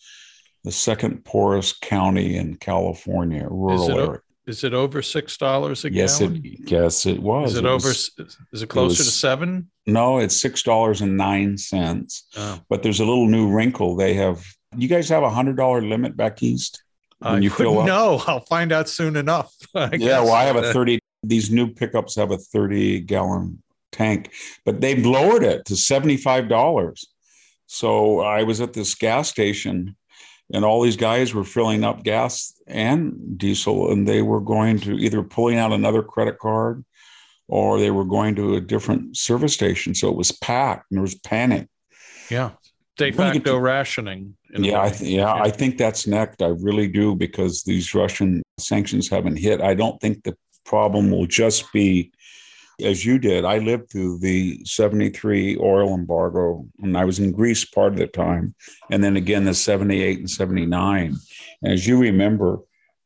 the 0.64 0.72
second 0.72 1.24
poorest 1.24 1.80
county 1.80 2.36
in 2.36 2.56
California, 2.56 3.46
rural 3.48 3.82
is 3.82 3.88
it, 3.88 3.96
area. 3.96 4.20
Is 4.46 4.64
it 4.64 4.74
over 4.74 5.02
six 5.02 5.36
dollars 5.36 5.84
a 5.84 5.92
yes, 5.92 6.18
gallon? 6.18 6.42
It, 6.44 6.70
yes, 6.70 7.06
it 7.06 7.20
was. 7.20 7.52
Is 7.52 7.58
it, 7.58 7.64
it 7.64 7.68
over? 7.68 7.88
Was, 7.88 8.10
is 8.52 8.62
it 8.62 8.68
closer 8.68 8.86
it 8.86 8.88
was, 8.88 8.98
to 8.98 9.04
seven? 9.04 9.70
No, 9.86 10.18
it's 10.18 10.40
six 10.40 10.62
dollars 10.62 11.00
and 11.00 11.16
nine 11.16 11.56
cents. 11.58 12.26
Oh. 12.36 12.60
But 12.68 12.82
there's 12.82 13.00
a 13.00 13.04
little 13.04 13.28
new 13.28 13.52
wrinkle. 13.52 13.96
They 13.96 14.14
have. 14.14 14.44
You 14.76 14.88
guys 14.88 15.08
have 15.10 15.22
a 15.22 15.30
hundred 15.30 15.56
dollar 15.56 15.82
limit 15.82 16.16
back 16.16 16.42
east. 16.42 16.82
When 17.18 17.34
I 17.34 17.38
you 17.38 17.50
fill 17.50 17.80
up? 17.80 17.86
No, 17.86 18.20
I'll 18.26 18.44
find 18.46 18.72
out 18.72 18.88
soon 18.88 19.16
enough. 19.16 19.54
yeah, 19.74 20.20
well, 20.20 20.32
I 20.32 20.44
have 20.44 20.56
a 20.56 20.72
thirty. 20.72 20.98
These 21.22 21.52
new 21.52 21.72
pickups 21.72 22.16
have 22.16 22.32
a 22.32 22.38
thirty 22.38 22.98
gallon 22.98 23.62
tank, 23.92 24.32
but 24.64 24.80
they've 24.80 25.04
lowered 25.04 25.44
it 25.44 25.64
to 25.66 25.74
$75. 25.74 27.04
So 27.66 28.20
I 28.20 28.42
was 28.42 28.60
at 28.60 28.72
this 28.72 28.94
gas 28.94 29.28
station 29.28 29.96
and 30.52 30.64
all 30.64 30.82
these 30.82 30.96
guys 30.96 31.32
were 31.32 31.44
filling 31.44 31.84
up 31.84 32.02
gas 32.02 32.52
and 32.66 33.38
diesel 33.38 33.90
and 33.90 34.06
they 34.06 34.22
were 34.22 34.40
going 34.40 34.78
to 34.80 34.98
either 34.98 35.22
pulling 35.22 35.58
out 35.58 35.72
another 35.72 36.02
credit 36.02 36.38
card 36.38 36.84
or 37.48 37.78
they 37.78 37.90
were 37.90 38.04
going 38.04 38.34
to 38.34 38.56
a 38.56 38.60
different 38.60 39.16
service 39.16 39.54
station. 39.54 39.94
So 39.94 40.08
it 40.08 40.16
was 40.16 40.32
packed 40.32 40.90
and 40.90 40.98
there 40.98 41.02
was 41.02 41.14
panic. 41.14 41.68
Yeah. 42.30 42.52
De 42.98 43.10
facto 43.10 43.56
rationing. 43.56 44.36
Yeah, 44.50 44.82
I 44.82 44.90
th- 44.90 45.10
yeah, 45.10 45.34
yeah, 45.34 45.42
I 45.42 45.50
think 45.50 45.78
that's 45.78 46.06
next. 46.06 46.42
I 46.42 46.48
really 46.48 46.88
do 46.88 47.14
because 47.14 47.62
these 47.62 47.94
Russian 47.94 48.42
sanctions 48.58 49.08
haven't 49.08 49.38
hit. 49.38 49.62
I 49.62 49.72
don't 49.72 49.98
think 49.98 50.24
the 50.24 50.36
problem 50.66 51.10
will 51.10 51.26
just 51.26 51.72
be 51.72 52.11
as 52.82 53.04
you 53.04 53.18
did. 53.18 53.44
I 53.44 53.58
lived 53.58 53.90
through 53.90 54.18
the 54.18 54.60
73 54.64 55.58
oil 55.60 55.94
embargo, 55.94 56.66
and 56.82 56.96
I 56.96 57.04
was 57.04 57.18
in 57.18 57.32
Greece 57.32 57.64
part 57.64 57.92
of 57.92 57.98
the 57.98 58.06
time, 58.06 58.54
and 58.90 59.02
then 59.02 59.16
again 59.16 59.44
the 59.44 59.54
78 59.54 60.18
and 60.18 60.30
79. 60.30 61.16
And 61.62 61.72
as 61.72 61.86
you 61.86 61.98
remember, 61.98 62.58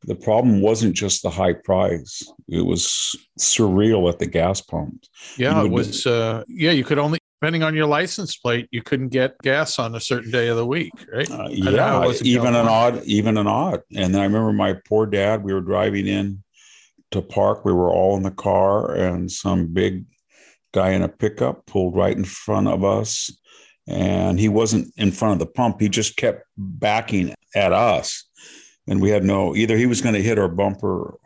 the 0.03 0.15
problem 0.15 0.61
wasn't 0.61 0.95
just 0.95 1.23
the 1.23 1.29
high 1.29 1.53
price; 1.53 2.23
it 2.47 2.65
was 2.65 3.15
surreal 3.39 4.09
at 4.09 4.19
the 4.19 4.27
gas 4.27 4.61
pumps. 4.61 5.09
Yeah, 5.37 5.63
it 5.63 5.71
was. 5.71 6.05
Uh, 6.05 6.43
yeah, 6.47 6.71
you 6.71 6.83
could 6.83 6.99
only 6.99 7.19
depending 7.41 7.61
on 7.61 7.75
your 7.75 7.85
license 7.85 8.35
plate, 8.35 8.67
you 8.71 8.81
couldn't 8.81 9.09
get 9.09 9.37
gas 9.39 9.77
on 9.77 9.93
a 9.93 9.99
certain 9.99 10.31
day 10.31 10.47
of 10.47 10.57
the 10.57 10.65
week, 10.65 10.91
right? 11.13 11.29
Uh, 11.29 11.47
yeah, 11.51 12.11
even 12.23 12.55
an 12.55 12.67
odd, 12.67 13.03
even 13.03 13.37
an 13.37 13.45
odd. 13.45 13.81
And 13.95 14.15
I 14.15 14.23
remember 14.23 14.51
my 14.53 14.75
poor 14.87 15.05
dad. 15.05 15.43
We 15.43 15.53
were 15.53 15.61
driving 15.61 16.07
in 16.07 16.43
to 17.11 17.21
park. 17.21 17.65
We 17.65 17.73
were 17.73 17.91
all 17.91 18.17
in 18.17 18.23
the 18.23 18.31
car, 18.31 18.93
and 18.93 19.31
some 19.31 19.67
big 19.67 20.05
guy 20.73 20.91
in 20.91 21.01
a 21.01 21.09
pickup 21.09 21.65
pulled 21.65 21.95
right 21.95 22.15
in 22.15 22.25
front 22.25 22.67
of 22.67 22.83
us. 22.83 23.31
And 23.87 24.39
he 24.39 24.49
wasn't 24.49 24.93
in 24.97 25.11
front 25.11 25.33
of 25.33 25.39
the 25.39 25.51
pump. 25.51 25.79
He 25.79 25.87
just 25.87 26.17
kept 26.17 26.43
backing 26.57 27.33
at 27.55 27.71
us. 27.71 28.25
And 28.87 29.01
we 29.01 29.09
had 29.09 29.23
no, 29.23 29.55
either 29.55 29.77
he 29.77 29.85
was 29.85 30.01
going 30.01 30.15
to 30.15 30.21
hit 30.21 30.37
our 30.37 30.49
bumper 30.49 31.17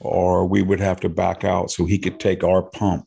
or 0.00 0.46
we 0.46 0.62
would 0.62 0.80
have 0.80 1.00
to 1.00 1.08
back 1.08 1.44
out 1.44 1.70
so 1.70 1.86
he 1.86 1.98
could 1.98 2.20
take 2.20 2.44
our 2.44 2.62
pump. 2.62 3.06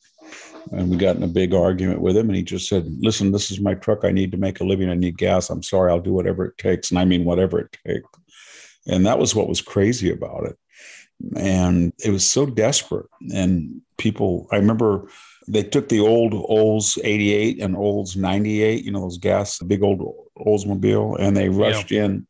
And 0.71 0.89
we 0.89 0.97
got 0.97 1.15
in 1.15 1.23
a 1.23 1.27
big 1.27 1.53
argument 1.53 2.01
with 2.01 2.17
him. 2.17 2.27
And 2.27 2.35
he 2.35 2.43
just 2.43 2.67
said, 2.67 2.85
Listen, 2.99 3.31
this 3.31 3.51
is 3.51 3.61
my 3.61 3.75
truck. 3.75 4.03
I 4.03 4.11
need 4.11 4.31
to 4.31 4.37
make 4.37 4.59
a 4.59 4.65
living. 4.65 4.89
I 4.89 4.95
need 4.95 5.17
gas. 5.17 5.49
I'm 5.49 5.63
sorry. 5.63 5.91
I'll 5.91 5.99
do 5.99 6.13
whatever 6.13 6.45
it 6.45 6.57
takes. 6.57 6.89
And 6.89 6.99
I 6.99 7.05
mean, 7.05 7.23
whatever 7.23 7.59
it 7.59 7.77
takes. 7.85 8.09
And 8.87 9.05
that 9.05 9.19
was 9.19 9.35
what 9.35 9.47
was 9.47 9.61
crazy 9.61 10.11
about 10.11 10.45
it. 10.45 10.57
And 11.35 11.93
it 12.03 12.11
was 12.11 12.29
so 12.29 12.45
desperate. 12.45 13.07
And 13.33 13.81
people, 13.97 14.47
I 14.51 14.57
remember 14.57 15.09
they 15.47 15.63
took 15.63 15.89
the 15.89 15.99
old 15.99 16.33
Olds 16.33 16.97
88 17.03 17.61
and 17.61 17.75
Olds 17.75 18.15
98, 18.15 18.83
you 18.83 18.91
know, 18.91 19.01
those 19.01 19.17
gas, 19.17 19.59
big 19.59 19.83
old 19.83 19.99
Oldsmobile, 20.37 21.19
and 21.19 21.35
they 21.35 21.49
rushed 21.49 21.91
yeah. 21.91 22.05
in. 22.05 22.27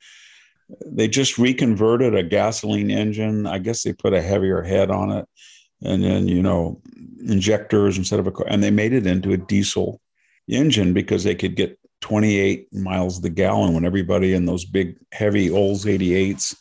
They 0.86 1.08
just 1.08 1.38
reconverted 1.38 2.16
a 2.16 2.24
gasoline 2.24 2.92
engine. 2.92 3.48
I 3.48 3.58
guess 3.58 3.84
they 3.84 3.94
put 3.94 4.14
a 4.14 4.22
heavier 4.22 4.62
head 4.62 4.92
on 4.92 5.12
it 5.12 5.28
and 5.82 6.04
then, 6.04 6.28
you 6.28 6.42
know, 6.42 6.82
injectors 7.26 7.98
instead 7.98 8.20
of 8.20 8.28
a 8.28 8.32
car, 8.32 8.46
and 8.50 8.64
they 8.64 8.72
made 8.72 8.94
it 8.94 9.06
into 9.06 9.34
a 9.34 9.38
diesel 9.38 10.02
engine 10.48 10.94
because 10.94 11.24
they 11.24 11.36
could 11.36 11.56
get 11.56 11.78
28 12.02 12.74
miles 12.74 13.22
the 13.22 13.30
gallon 13.30 13.74
when 13.74 13.86
everybody 13.86 14.34
in 14.34 14.46
those 14.46 14.66
big 14.66 14.98
heavy 15.12 15.50
Olds 15.50 15.86
88s, 15.86 16.56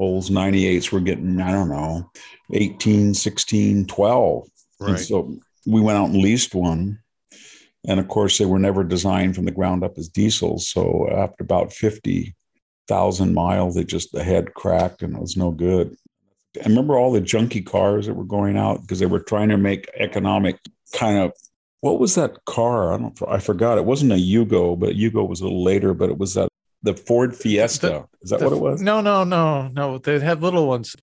Olds 0.00 0.30
98s 0.30 0.90
were 0.90 1.00
getting, 1.00 1.40
I 1.40 1.52
don't 1.52 1.68
know, 1.68 2.10
18, 2.52 3.14
16, 3.14 3.86
12. 3.86 4.48
Right. 4.80 4.90
And 4.90 4.98
so 4.98 5.36
we 5.66 5.80
went 5.80 5.98
out 5.98 6.08
and 6.08 6.22
leased 6.22 6.54
one. 6.54 6.98
And 7.86 8.00
of 8.00 8.08
course, 8.08 8.38
they 8.38 8.46
were 8.46 8.58
never 8.58 8.82
designed 8.82 9.34
from 9.34 9.44
the 9.44 9.50
ground 9.50 9.84
up 9.84 9.98
as 9.98 10.08
diesels. 10.08 10.68
So 10.68 11.08
after 11.12 11.42
about 11.42 11.72
50,000 11.72 13.34
miles, 13.34 13.74
they 13.74 13.84
just, 13.84 14.12
the 14.12 14.24
head 14.24 14.54
cracked 14.54 15.02
and 15.02 15.14
it 15.14 15.20
was 15.20 15.36
no 15.36 15.50
good. 15.50 15.94
I 16.58 16.68
remember 16.68 16.98
all 16.98 17.12
the 17.12 17.20
junky 17.20 17.64
cars 17.64 18.06
that 18.06 18.14
were 18.14 18.24
going 18.24 18.56
out 18.56 18.82
because 18.82 18.98
they 18.98 19.06
were 19.06 19.20
trying 19.20 19.50
to 19.50 19.56
make 19.56 19.88
economic 19.98 20.58
kind 20.92 21.18
of 21.18 21.32
what 21.80 21.98
was 21.98 22.14
that 22.16 22.44
car? 22.44 22.92
I 22.92 22.98
don't 22.98 23.18
I 23.26 23.38
forgot. 23.38 23.78
It 23.78 23.86
wasn't 23.86 24.12
a 24.12 24.16
Yugo, 24.16 24.78
but 24.78 24.96
Yugo 24.96 25.26
was 25.26 25.40
a 25.40 25.44
little 25.44 25.64
later, 25.64 25.94
but 25.94 26.10
it 26.10 26.18
was 26.18 26.34
that 26.34 26.49
the 26.82 26.94
Ford 26.94 27.36
Fiesta. 27.36 27.86
The, 27.86 28.08
Is 28.22 28.30
that 28.30 28.40
the, 28.40 28.46
what 28.46 28.56
it 28.56 28.60
was? 28.60 28.82
No, 28.82 29.00
no, 29.00 29.24
no, 29.24 29.68
no. 29.68 29.98
They 29.98 30.18
had 30.20 30.42
little 30.42 30.66
ones. 30.66 30.96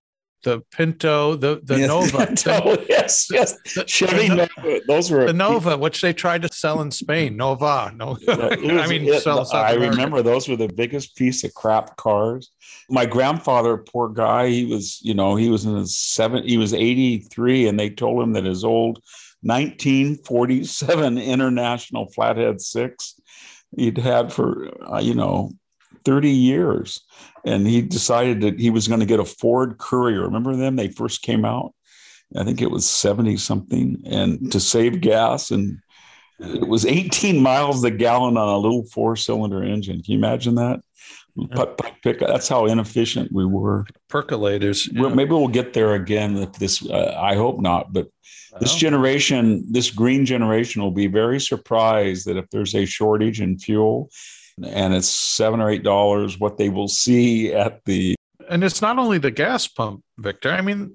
The 0.44 0.62
Pinto, 0.70 1.34
the 1.34 1.60
the 1.64 1.78
yes, 1.80 1.88
Nova. 1.88 2.26
Pinto, 2.26 2.76
the, 2.76 2.86
yes, 2.88 3.26
yes. 3.28 3.56
Chevy 3.86 4.28
Nova. 4.28 4.80
Those 4.86 5.10
were 5.10 5.26
the 5.26 5.32
Nova, 5.32 5.76
which 5.76 6.00
they 6.00 6.12
tried 6.12 6.42
to 6.42 6.52
sell 6.52 6.80
in 6.80 6.92
Spain. 6.92 7.36
Nova. 7.36 7.92
No, 7.96 8.16
I 8.28 8.86
mean, 8.86 9.02
it, 9.04 9.26
I 9.26 9.74
remember 9.74 10.22
those 10.22 10.48
were 10.48 10.54
the 10.54 10.68
biggest 10.68 11.16
piece 11.16 11.42
of 11.42 11.52
crap 11.54 11.96
cars. 11.96 12.52
My 12.88 13.04
grandfather, 13.04 13.78
poor 13.78 14.08
guy, 14.08 14.48
he 14.48 14.64
was, 14.64 15.00
you 15.02 15.12
know, 15.12 15.34
he 15.34 15.50
was 15.50 15.64
in 15.64 15.74
his 15.74 15.96
seven, 15.96 16.44
he 16.44 16.56
was 16.56 16.72
83, 16.72 17.66
and 17.66 17.78
they 17.78 17.90
told 17.90 18.22
him 18.22 18.32
that 18.34 18.44
his 18.44 18.62
old 18.62 19.02
1947 19.42 21.18
International 21.18 22.06
Flathead 22.12 22.60
Six 22.60 23.20
he'd 23.76 23.98
had 23.98 24.32
for, 24.32 24.68
uh, 24.90 24.98
you 24.98 25.14
know, 25.14 25.50
30 26.08 26.30
years. 26.30 27.02
And 27.44 27.66
he 27.66 27.82
decided 27.82 28.40
that 28.40 28.58
he 28.58 28.70
was 28.70 28.88
going 28.88 29.00
to 29.00 29.06
get 29.06 29.20
a 29.20 29.26
Ford 29.26 29.76
Courier. 29.76 30.22
Remember 30.22 30.56
them? 30.56 30.74
They 30.74 30.88
first 30.88 31.20
came 31.20 31.44
out. 31.44 31.74
I 32.34 32.44
think 32.44 32.62
it 32.62 32.70
was 32.70 32.88
70 32.88 33.36
something. 33.36 34.02
And 34.06 34.50
to 34.52 34.58
save 34.58 35.02
gas, 35.02 35.50
and 35.50 35.80
it 36.40 36.66
was 36.66 36.86
18 36.86 37.42
miles 37.42 37.84
a 37.84 37.90
gallon 37.90 38.38
on 38.38 38.48
a 38.48 38.56
little 38.56 38.84
four 38.86 39.16
cylinder 39.16 39.62
engine. 39.62 40.02
Can 40.02 40.12
you 40.12 40.18
imagine 40.18 40.54
that? 40.54 40.80
Pick, 42.02 42.20
that's 42.20 42.48
how 42.48 42.64
inefficient 42.64 43.30
we 43.30 43.44
were. 43.44 43.84
Percolators. 44.10 44.88
Yeah. 44.90 45.14
Maybe 45.14 45.32
we'll 45.32 45.48
get 45.48 45.74
there 45.74 45.94
again. 45.94 46.38
If 46.38 46.52
this, 46.54 46.88
uh, 46.88 47.18
I 47.20 47.34
hope 47.34 47.60
not, 47.60 47.92
but 47.92 48.08
this 48.60 48.74
generation, 48.74 49.64
this 49.70 49.90
green 49.90 50.24
generation, 50.24 50.82
will 50.82 50.90
be 50.90 51.06
very 51.06 51.38
surprised 51.38 52.26
that 52.26 52.38
if 52.38 52.48
there's 52.50 52.74
a 52.74 52.86
shortage 52.86 53.42
in 53.42 53.58
fuel, 53.58 54.10
and 54.66 54.94
it's 54.94 55.08
seven 55.08 55.60
or 55.60 55.70
eight 55.70 55.82
dollars, 55.82 56.38
what 56.38 56.58
they 56.58 56.68
will 56.68 56.88
see 56.88 57.52
at 57.52 57.84
the 57.84 58.18
and 58.48 58.64
it's 58.64 58.80
not 58.80 58.98
only 58.98 59.18
the 59.18 59.30
gas 59.30 59.68
pump, 59.68 60.02
Victor. 60.16 60.50
I 60.50 60.62
mean, 60.62 60.94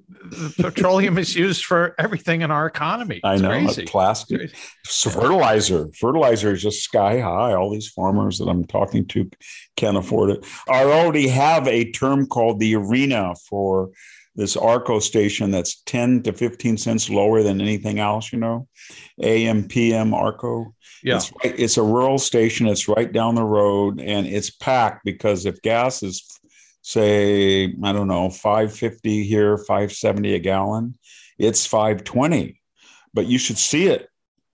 petroleum 0.60 1.17
is 1.17 1.36
used 1.36 1.65
for 1.65 1.95
everything 1.99 2.41
in 2.41 2.52
our 2.52 2.65
economy. 2.65 3.17
It's 3.17 3.26
I 3.26 3.36
know, 3.38 3.49
crazy. 3.49 3.86
plastic, 3.86 4.52
so 4.86 5.10
fertilizer. 5.10 5.89
Fertilizer 5.99 6.54
is 6.54 6.62
just 6.62 6.82
sky 6.82 7.19
high. 7.19 7.54
All 7.54 7.71
these 7.71 7.88
farmers 7.88 8.39
that 8.39 8.45
I'm 8.45 8.65
talking 8.65 9.06
to 9.08 9.30
can't 9.78 9.97
afford 9.97 10.32
it. 10.32 10.45
I 10.67 10.84
already 10.86 11.28
have 11.28 11.67
a 11.67 11.91
term 11.91 12.26
called 12.26 12.60
the 12.60 12.76
arena 12.76 13.36
for 13.47 13.91
this 14.35 14.57
ARCO 14.57 14.99
station 14.99 15.51
that's 15.51 15.81
10 15.81 16.23
to 16.23 16.33
15 16.33 16.77
cents 16.77 17.09
lower 17.09 17.43
than 17.43 17.61
anything 17.61 17.99
else, 17.99 18.33
you 18.33 18.39
know, 18.39 18.67
AM, 19.21 19.67
PM, 19.67 20.13
ARCO. 20.13 20.73
Yeah. 21.03 21.17
It's, 21.17 21.31
right, 21.43 21.59
it's 21.59 21.77
a 21.77 21.83
rural 21.83 22.17
station. 22.17 22.67
It's 22.67 22.87
right 22.87 23.11
down 23.11 23.35
the 23.35 23.43
road 23.43 23.99
and 23.99 24.25
it's 24.25 24.49
packed 24.49 25.05
because 25.05 25.45
if 25.45 25.61
gas 25.61 26.01
is, 26.01 26.25
say, 26.81 27.75
I 27.83 27.93
don't 27.93 28.07
know, 28.07 28.29
550 28.29 29.23
here, 29.23 29.57
570 29.57 30.33
a 30.33 30.39
gallon, 30.39 30.97
it's 31.37 31.65
520. 31.65 32.59
But 33.13 33.27
you 33.27 33.37
should 33.37 33.59
see 33.59 33.87
it, 33.87 34.09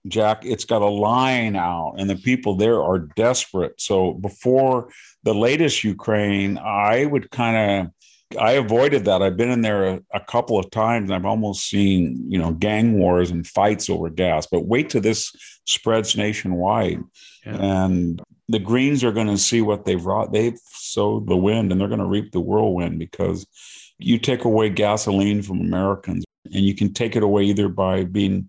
Jack. 0.06 0.44
It's 0.44 0.66
got 0.66 0.82
a 0.82 0.86
line 0.86 1.56
out 1.56 1.94
and 1.96 2.10
the 2.10 2.16
people 2.16 2.56
there 2.56 2.82
are 2.82 2.98
desperate. 2.98 3.80
So 3.80 4.12
before 4.12 4.90
the 5.22 5.34
latest 5.34 5.84
Ukraine, 5.84 6.58
I 6.58 7.06
would 7.06 7.30
kind 7.30 7.86
of 7.86 7.92
I 8.38 8.52
avoided 8.52 9.06
that. 9.06 9.22
I've 9.22 9.36
been 9.36 9.50
in 9.50 9.62
there 9.62 9.84
a, 9.86 10.00
a, 10.14 10.20
couple 10.20 10.58
of 10.58 10.70
times 10.70 11.10
and 11.10 11.14
I've 11.14 11.28
almost 11.28 11.68
seen, 11.68 12.30
you 12.30 12.38
know, 12.38 12.52
gang 12.52 12.98
wars 12.98 13.30
and 13.30 13.46
fights 13.46 13.90
over 13.90 14.08
gas. 14.08 14.46
But 14.46 14.66
wait 14.66 14.90
till 14.90 15.00
this 15.00 15.34
spreads 15.66 16.16
nationwide. 16.16 17.02
Yeah. 17.44 17.56
And 17.56 18.22
the 18.48 18.60
Greens 18.60 19.02
are 19.02 19.12
going 19.12 19.26
to 19.26 19.38
see 19.38 19.62
what 19.62 19.84
they've 19.84 20.04
wrought. 20.04 20.32
They've 20.32 20.58
sowed 20.68 21.26
the 21.26 21.36
wind 21.36 21.72
and 21.72 21.80
they're 21.80 21.88
going 21.88 22.00
to 22.00 22.06
reap 22.06 22.30
the 22.30 22.40
whirlwind 22.40 23.00
because 23.00 23.46
you 23.98 24.18
take 24.18 24.44
away 24.44 24.68
gasoline 24.70 25.42
from 25.42 25.60
Americans 25.60 26.24
and 26.44 26.64
you 26.64 26.74
can 26.74 26.92
take 26.92 27.16
it 27.16 27.24
away 27.24 27.44
either 27.44 27.68
by 27.68 28.04
being 28.04 28.48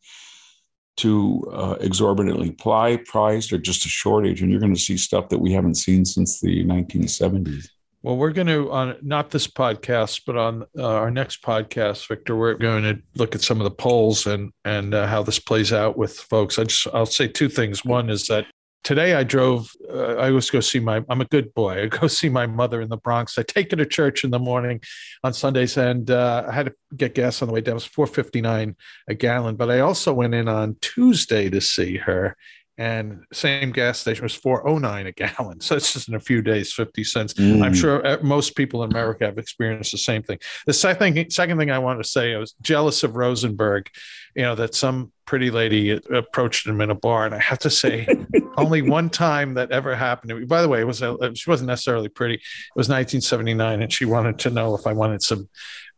too 0.96 1.44
uh, 1.52 1.78
exorbitantly 1.80 2.52
ply, 2.52 2.98
priced 3.08 3.52
or 3.52 3.58
just 3.58 3.86
a 3.86 3.90
shortage. 3.90 4.42
And 4.42 4.52
you're 4.52 4.60
going 4.60 4.76
to 4.76 4.80
see 4.80 4.98
stuff 4.98 5.30
that 5.30 5.40
we 5.40 5.52
haven't 5.52 5.76
seen 5.76 6.06
since 6.06 6.40
the 6.40 6.64
1970s. 6.66 7.68
Well, 8.04 8.18
we're 8.18 8.32
going 8.32 8.48
to 8.48 8.72
on 8.72 8.96
not 9.04 9.30
this 9.30 9.46
podcast, 9.46 10.24
but 10.26 10.36
on 10.36 10.64
uh, 10.76 10.84
our 10.88 11.12
next 11.12 11.44
podcast, 11.44 12.08
Victor, 12.08 12.36
we're 12.36 12.56
going 12.56 12.84
to 12.84 13.00
look 13.16 13.36
at 13.36 13.42
some 13.42 13.60
of 13.60 13.64
the 13.64 13.72
polls 13.72 14.26
and 14.26 14.52
and 14.66 14.96
uh, 14.96 15.06
how 15.06 15.22
this 15.22 15.38
plays 15.38 15.72
out 15.72 15.98
with 15.98 16.18
folks. 16.18 16.58
I 16.58 16.64
just 16.64 16.88
I'll 16.94 17.06
say 17.06 17.28
two 17.28 17.48
things. 17.48 17.86
One 17.86 18.10
is 18.10 18.26
that 18.26 18.48
today 18.84 19.14
I 19.14 19.24
drove. 19.24 19.72
Uh, 19.88 20.16
I 20.16 20.30
always 20.30 20.50
go 20.50 20.62
see 20.62 20.80
my. 20.80 21.04
I'm 21.10 21.22
a 21.22 21.26
good 21.26 21.54
boy. 21.54 21.84
I 21.84 21.88
go 21.88 22.08
see 22.22 22.30
my 22.30 22.48
mother 22.48 22.82
in 22.82 22.90
the 22.90 22.98
Bronx. 22.98 23.38
I 23.38 23.44
take 23.44 23.72
her 23.72 23.78
to 23.78 23.86
church 23.86 24.24
in 24.24 24.32
the 24.32 24.40
morning 24.40 24.82
on 25.24 25.34
Sundays, 25.34 25.78
and 25.78 26.10
uh, 26.10 26.46
I 26.48 26.52
had 26.52 26.68
to 26.68 26.74
get 26.96 27.16
gas 27.16 27.42
on 27.42 27.48
the 27.48 27.54
way 27.54 27.62
down. 27.62 27.74
It 27.74 27.76
was 27.76 28.10
4.59 28.10 28.76
a 29.08 29.14
gallon. 29.14 29.56
But 29.56 29.70
I 29.70 29.82
also 29.82 30.14
went 30.14 30.34
in 30.34 30.48
on 30.48 30.78
Tuesday 30.82 31.50
to 31.50 31.62
see 31.62 31.98
her, 31.98 32.36
and 32.78 33.24
same 33.34 33.72
gas 33.72 34.00
station 34.00 34.24
was 34.24 34.34
409 34.34 35.08
a 35.08 35.12
gallon. 35.12 35.60
So 35.62 35.76
it's 35.76 35.94
just 35.94 36.08
in 36.08 36.16
a 36.16 36.20
few 36.20 36.42
days 36.42 36.74
50 36.74 37.04
cents. 37.04 37.34
Mm. 37.34 37.64
i'm 37.64 37.74
sure 37.74 38.06
uh, 38.06 38.18
most 38.22 38.56
people 38.56 38.84
in 38.84 38.92
america 38.92 39.26
have 39.26 39.38
experienced 39.38 39.92
the 39.92 39.98
same 39.98 40.24
thing. 40.24 40.40
The 40.66 40.74
second 40.74 41.14
thing, 41.14 41.30
second 41.30 41.58
thing 41.58 41.72
i 41.72 41.80
wanted 41.80 42.04
to 42.04 42.10
say 42.10 42.34
i 42.34 42.38
was 42.38 42.56
jealous 42.62 43.04
of 43.04 43.16
rosenberg 43.16 43.90
you 44.36 44.44
know 44.44 44.56
that 44.56 44.76
some 44.76 45.12
pretty 45.26 45.52
lady 45.52 45.92
approached 45.92 46.68
him 46.68 46.82
in 46.82 46.90
a 46.90 46.96
bar 46.96 47.26
and 47.26 47.36
i 47.36 47.40
have 47.40 47.60
to 47.60 47.70
say 47.70 48.08
only 48.58 48.82
one 48.82 49.10
time 49.10 49.54
that 49.56 49.72
ever 49.72 49.96
happened 49.96 50.30
to 50.30 50.36
me. 50.36 50.46
By 50.46 50.62
the 50.62 50.68
way 50.68 50.82
it 50.82 50.88
was 50.88 51.02
a, 51.02 51.34
she 51.36 51.50
wasn't 51.50 51.68
necessarily 51.68 52.10
pretty. 52.10 52.36
It 52.36 52.42
was 52.76 52.90
1979 52.90 53.82
and 53.82 53.94
she 53.94 54.06
wanted 54.06 54.40
to 54.40 54.50
know 54.50 54.76
if 54.76 54.88
i 54.88 54.94
wanted 54.94 55.22
some 55.22 55.50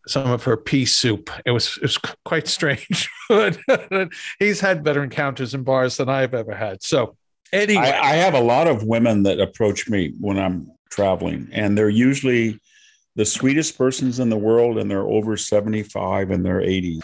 some 0.07 0.31
of 0.31 0.43
her 0.43 0.57
pea 0.57 0.85
soup. 0.85 1.29
It 1.45 1.51
was 1.51 1.77
it 1.77 1.83
was 1.83 1.97
quite 2.25 2.47
strange, 2.47 3.09
but 3.29 3.57
he's 4.39 4.59
had 4.59 4.83
better 4.83 5.03
encounters 5.03 5.53
in 5.53 5.63
bars 5.63 5.97
than 5.97 6.09
I've 6.09 6.33
ever 6.33 6.55
had. 6.55 6.83
So 6.83 7.15
anyway, 7.51 7.81
I, 7.81 8.11
I, 8.11 8.15
have 8.15 8.33
a 8.33 8.39
lot 8.39 8.67
of 8.67 8.83
women 8.83 9.23
that 9.23 9.39
approach 9.39 9.89
me 9.89 10.13
when 10.19 10.37
I'm 10.37 10.71
traveling, 10.89 11.47
and 11.51 11.77
they're 11.77 11.89
usually 11.89 12.59
the 13.15 13.25
sweetest 13.25 13.77
persons 13.77 14.19
in 14.19 14.29
the 14.29 14.37
world, 14.37 14.77
and 14.77 14.89
they're 14.89 15.07
over 15.07 15.37
75 15.37 16.31
and 16.31 16.45
they're 16.45 16.61
80. 16.61 17.01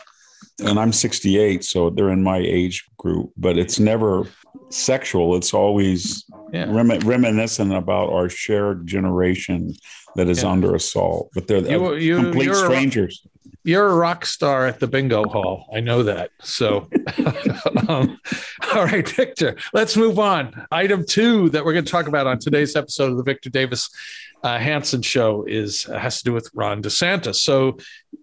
And 0.65 0.79
I'm 0.79 0.91
68, 0.91 1.63
so 1.63 1.89
they're 1.89 2.09
in 2.09 2.23
my 2.23 2.37
age 2.37 2.85
group, 2.97 3.31
but 3.37 3.57
it's 3.57 3.79
never 3.79 4.27
sexual. 4.69 5.35
It's 5.35 5.53
always 5.53 6.25
yeah. 6.51 6.65
rem- 6.69 6.99
reminiscent 6.99 7.73
about 7.73 8.11
our 8.11 8.29
shared 8.29 8.87
generation 8.87 9.75
that 10.15 10.27
is 10.27 10.43
yeah. 10.43 10.49
under 10.49 10.75
assault, 10.75 11.29
but 11.33 11.47
they're, 11.47 11.59
you, 11.59 11.95
you, 11.95 12.15
complete 12.17 12.53
strangers. 12.55 13.25
You're 13.63 13.87
a 13.87 13.95
rock 13.95 14.25
star 14.25 14.67
at 14.67 14.79
the 14.79 14.87
bingo 14.87 15.25
hall. 15.25 15.69
I 15.73 15.81
know 15.81 16.03
that. 16.03 16.31
So, 16.41 16.87
um, 17.87 18.17
all 18.73 18.85
right, 18.85 19.07
Victor, 19.07 19.57
let's 19.73 19.97
move 19.97 20.17
on. 20.17 20.65
Item 20.71 21.05
two 21.05 21.49
that 21.49 21.65
we're 21.65 21.73
going 21.73 21.85
to 21.85 21.91
talk 21.91 22.07
about 22.07 22.25
on 22.25 22.39
today's 22.39 22.75
episode 22.75 23.11
of 23.11 23.17
the 23.17 23.23
Victor 23.23 23.49
Davis 23.49 23.89
uh, 24.43 24.57
Hanson 24.57 25.01
show 25.01 25.43
is 25.45 25.83
has 25.83 26.19
to 26.19 26.23
do 26.23 26.33
with 26.33 26.49
Ron 26.53 26.81
DeSantis. 26.81 27.35
So, 27.35 27.77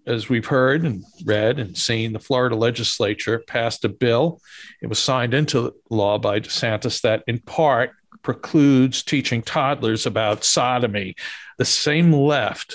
as 0.07 0.29
we've 0.31 0.47
heard 0.47 0.85
and 0.85 1.05
read 1.25 1.59
and 1.59 1.77
seen, 1.77 2.15
the 2.15 2.19
Florida 2.19 2.57
legislature 2.57 3.43
passed 3.47 3.85
a 3.85 3.91
bill. 3.91 4.41
It 4.81 4.87
was 4.87 4.99
signed 4.99 5.35
into 5.35 5.75
law 5.91 6.19
by 6.19 6.41
DeSantis 6.41 7.03
that, 7.03 7.23
in 7.27 7.41
part, 7.41 7.91
precludes 8.23 9.03
teaching 9.03 9.43
toddlers 9.43 10.07
about 10.07 10.45
sodomy. 10.45 11.15
The 11.59 11.67
same 11.67 12.13
left 12.13 12.75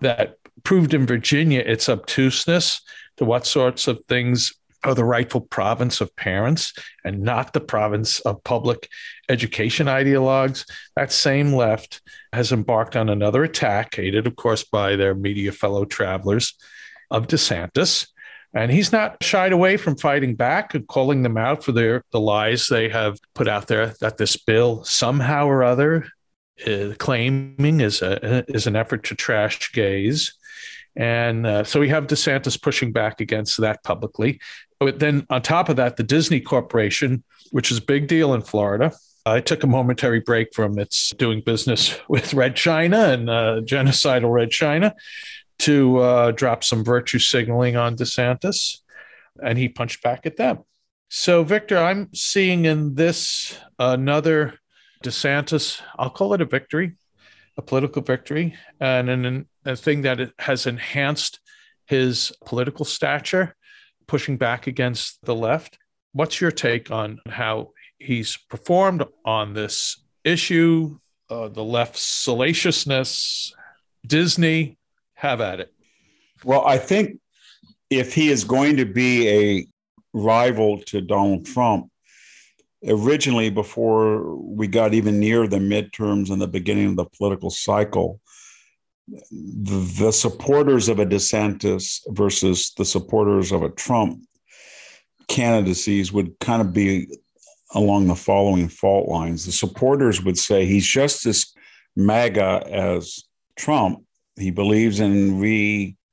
that 0.00 0.36
proved 0.64 0.94
in 0.94 1.06
Virginia 1.06 1.60
its 1.60 1.88
obtuseness 1.88 2.80
to 3.16 3.24
what 3.24 3.46
sorts 3.46 3.88
of 3.88 4.00
things 4.08 4.52
are 4.82 4.94
the 4.94 5.04
rightful 5.04 5.42
province 5.42 6.00
of 6.00 6.14
parents 6.16 6.72
and 7.04 7.22
not 7.22 7.52
the 7.52 7.60
province 7.60 8.20
of 8.20 8.42
public 8.44 8.88
education 9.28 9.86
ideologues. 9.86 10.64
That 10.96 11.12
same 11.12 11.52
left 11.52 12.00
has 12.32 12.50
embarked 12.50 12.96
on 12.96 13.08
another 13.08 13.44
attack, 13.44 13.98
aided, 13.98 14.26
of 14.26 14.36
course, 14.36 14.64
by 14.64 14.96
their 14.96 15.14
media 15.14 15.52
fellow 15.52 15.84
travelers 15.84 16.54
of 17.10 17.26
DeSantis. 17.26 18.08
And 18.52 18.72
he's 18.72 18.90
not 18.90 19.22
shied 19.22 19.52
away 19.52 19.76
from 19.76 19.96
fighting 19.96 20.34
back 20.34 20.74
and 20.74 20.86
calling 20.88 21.22
them 21.22 21.36
out 21.36 21.62
for 21.62 21.72
their 21.72 22.02
the 22.10 22.20
lies 22.20 22.66
they 22.66 22.88
have 22.88 23.18
put 23.34 23.46
out 23.46 23.68
there 23.68 23.94
that 24.00 24.16
this 24.16 24.36
bill 24.36 24.82
somehow 24.82 25.46
or 25.46 25.62
other 25.62 26.08
uh, 26.66 26.94
claiming 26.98 27.80
is 27.80 28.02
a 28.02 28.44
is 28.52 28.66
an 28.66 28.74
effort 28.76 29.04
to 29.04 29.14
trash 29.14 29.72
gays. 29.72 30.34
And 30.96 31.46
uh, 31.46 31.64
so 31.64 31.80
we 31.80 31.88
have 31.88 32.06
DeSantis 32.06 32.60
pushing 32.60 32.92
back 32.92 33.20
against 33.20 33.60
that 33.60 33.82
publicly. 33.84 34.40
But 34.78 34.98
then 34.98 35.26
on 35.30 35.42
top 35.42 35.68
of 35.68 35.76
that, 35.76 35.96
the 35.96 36.02
Disney 36.02 36.40
Corporation, 36.40 37.22
which 37.50 37.70
is 37.70 37.78
a 37.78 37.82
big 37.82 38.08
deal 38.08 38.34
in 38.34 38.42
Florida, 38.42 38.92
I 39.26 39.40
took 39.40 39.62
a 39.62 39.66
momentary 39.66 40.20
break 40.20 40.54
from 40.54 40.78
its 40.78 41.10
doing 41.10 41.42
business 41.44 41.98
with 42.08 42.34
Red 42.34 42.56
China 42.56 43.08
and 43.08 43.28
uh, 43.28 43.60
genocidal 43.64 44.32
Red 44.32 44.50
China 44.50 44.94
to 45.60 45.98
uh, 45.98 46.30
drop 46.32 46.64
some 46.64 46.82
virtue 46.82 47.18
signaling 47.18 47.76
on 47.76 47.94
DeSantis, 47.96 48.78
and 49.42 49.58
he 49.58 49.68
punched 49.68 50.02
back 50.02 50.24
at 50.24 50.38
them. 50.38 50.60
So, 51.10 51.44
Victor, 51.44 51.76
I'm 51.76 52.08
seeing 52.14 52.64
in 52.64 52.94
this 52.94 53.58
another 53.78 54.54
DeSantis, 55.04 55.82
I'll 55.98 56.10
call 56.10 56.32
it 56.34 56.40
a 56.40 56.46
victory, 56.46 56.92
a 57.60 57.62
political 57.62 58.00
victory, 58.00 58.54
and 58.80 59.10
an, 59.10 59.46
a 59.66 59.76
thing 59.76 60.00
that 60.02 60.18
has 60.38 60.66
enhanced 60.66 61.40
his 61.86 62.32
political 62.46 62.86
stature, 62.86 63.54
pushing 64.06 64.38
back 64.38 64.66
against 64.66 65.18
the 65.28 65.34
left. 65.34 65.78
What's 66.12 66.40
your 66.40 66.50
take 66.50 66.90
on 66.90 67.20
how 67.28 67.72
he's 67.98 68.38
performed 68.48 69.04
on 69.26 69.52
this 69.52 70.02
issue, 70.24 70.98
uh, 71.28 71.48
the 71.48 71.62
left's 71.62 72.02
salaciousness, 72.02 73.54
Disney, 74.06 74.78
have 75.14 75.42
at 75.42 75.60
it. 75.60 75.72
Well, 76.42 76.64
I 76.66 76.78
think 76.78 77.20
if 77.90 78.14
he 78.14 78.30
is 78.30 78.42
going 78.44 78.78
to 78.78 78.86
be 78.86 79.28
a 79.28 79.66
rival 80.14 80.78
to 80.86 81.02
Donald 81.02 81.44
Trump, 81.44 81.90
originally, 82.86 83.50
before 83.50 84.36
we 84.36 84.66
got 84.66 84.94
even 84.94 85.18
near 85.18 85.46
the 85.46 85.58
midterms 85.58 86.30
and 86.30 86.40
the 86.40 86.48
beginning 86.48 86.86
of 86.86 86.96
the 86.96 87.04
political 87.04 87.50
cycle, 87.50 88.20
the, 89.08 90.04
the 90.04 90.12
supporters 90.12 90.88
of 90.88 90.98
a 90.98 91.06
DeSantis 91.06 92.00
versus 92.08 92.72
the 92.76 92.84
supporters 92.84 93.52
of 93.52 93.62
a 93.62 93.70
Trump 93.70 94.22
candidacies 95.28 96.12
would 96.12 96.38
kind 96.40 96.60
of 96.60 96.72
be 96.72 97.06
along 97.74 98.06
the 98.06 98.16
following 98.16 98.68
fault 98.68 99.08
lines. 99.08 99.46
The 99.46 99.52
supporters 99.52 100.22
would 100.22 100.38
say 100.38 100.66
he's 100.66 100.86
just 100.86 101.24
as 101.26 101.46
MAGA 101.96 102.66
as 102.70 103.24
Trump. 103.56 104.04
He 104.36 104.50
believes 104.50 105.00
in 105.00 105.38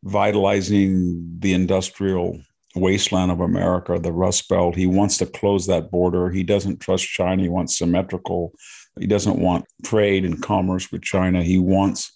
revitalizing 0.03 1.39
the 1.39 1.53
industrial 1.53 2.39
wasteland 2.77 3.31
of 3.31 3.41
America, 3.41 3.99
the 3.99 4.11
Rust 4.11 4.47
Belt. 4.49 4.75
He 4.75 4.87
wants 4.87 5.17
to 5.17 5.25
close 5.25 5.67
that 5.67 5.91
border. 5.91 6.29
He 6.29 6.43
doesn't 6.43 6.79
trust 6.79 7.07
China. 7.07 7.43
He 7.43 7.49
wants 7.49 7.77
symmetrical. 7.77 8.53
He 8.99 9.07
doesn't 9.07 9.39
want 9.39 9.65
trade 9.83 10.25
and 10.25 10.41
commerce 10.41 10.91
with 10.91 11.01
China. 11.01 11.43
He 11.43 11.59
wants 11.59 12.15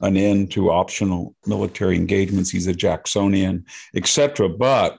an 0.00 0.16
end 0.16 0.50
to 0.52 0.70
optional 0.70 1.34
military 1.46 1.96
engagements. 1.96 2.50
He's 2.50 2.66
a 2.66 2.74
Jacksonian, 2.74 3.66
etc. 3.94 4.48
But 4.48 4.98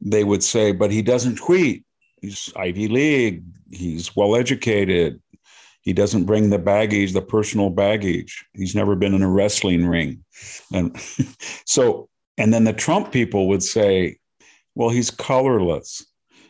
they 0.00 0.24
would 0.24 0.42
say, 0.42 0.72
but 0.72 0.90
he 0.90 1.02
doesn't 1.02 1.36
tweet 1.36 1.84
he's 2.20 2.52
Ivy 2.56 2.88
League, 2.88 3.44
he's 3.70 4.14
well 4.14 4.36
educated, 4.36 5.20
he 5.82 5.92
doesn't 5.92 6.24
bring 6.24 6.50
the 6.50 6.58
baggage, 6.58 7.12
the 7.12 7.22
personal 7.22 7.70
baggage. 7.70 8.44
He's 8.52 8.74
never 8.74 8.94
been 8.94 9.14
in 9.14 9.22
a 9.22 9.30
wrestling 9.30 9.86
ring. 9.86 10.24
And 10.72 10.96
so, 11.64 12.08
and 12.40 12.54
then 12.54 12.64
the 12.64 12.72
Trump 12.72 13.12
people 13.12 13.48
would 13.48 13.62
say, 13.62 14.16
well, 14.74 14.88
he's 14.88 15.10
colorless. 15.10 16.06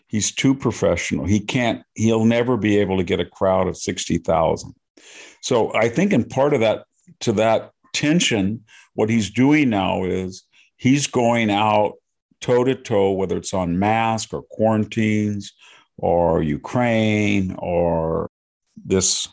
He's 0.06 0.30
too 0.30 0.54
professional. 0.54 1.24
He 1.24 1.40
can't, 1.40 1.82
he'll 1.94 2.24
never 2.24 2.56
be 2.56 2.78
able 2.78 2.96
to 2.98 3.02
get 3.02 3.18
a 3.18 3.24
crowd 3.24 3.66
of 3.66 3.76
60,000. 3.76 4.72
So 5.42 5.74
I 5.74 5.88
think 5.88 6.12
in 6.12 6.22
part 6.22 6.54
of 6.54 6.60
that, 6.60 6.84
to 7.22 7.32
that 7.32 7.72
tension, 7.92 8.62
what 8.94 9.10
he's 9.10 9.30
doing 9.30 9.68
now 9.68 10.04
is 10.04 10.44
he's 10.76 11.08
going 11.08 11.50
out 11.50 11.94
toe 12.40 12.62
to 12.62 12.76
toe, 12.76 13.10
whether 13.10 13.36
it's 13.36 13.52
on 13.52 13.80
mask 13.80 14.32
or 14.32 14.42
quarantines 14.42 15.52
or 15.96 16.40
Ukraine 16.40 17.56
or 17.58 18.30
this 18.76 19.26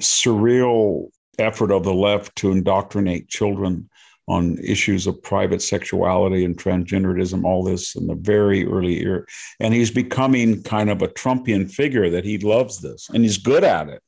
surreal 0.00 1.08
effort 1.38 1.70
of 1.70 1.84
the 1.84 1.92
left 1.92 2.34
to 2.36 2.52
indoctrinate 2.52 3.28
children 3.28 3.89
on 4.28 4.58
issues 4.58 5.06
of 5.06 5.22
private 5.22 5.60
sexuality 5.60 6.44
and 6.44 6.56
transgenderism, 6.56 7.44
all 7.44 7.64
this 7.64 7.96
in 7.96 8.06
the 8.06 8.14
very 8.14 8.66
early 8.66 9.00
year. 9.00 9.26
And 9.58 9.74
he's 9.74 9.90
becoming 9.90 10.62
kind 10.62 10.88
of 10.88 11.02
a 11.02 11.08
Trumpian 11.08 11.70
figure 11.70 12.10
that 12.10 12.24
he 12.24 12.38
loves 12.38 12.80
this 12.80 13.08
and 13.12 13.24
he's 13.24 13.38
good 13.38 13.64
at 13.64 13.88
it. 13.88 14.02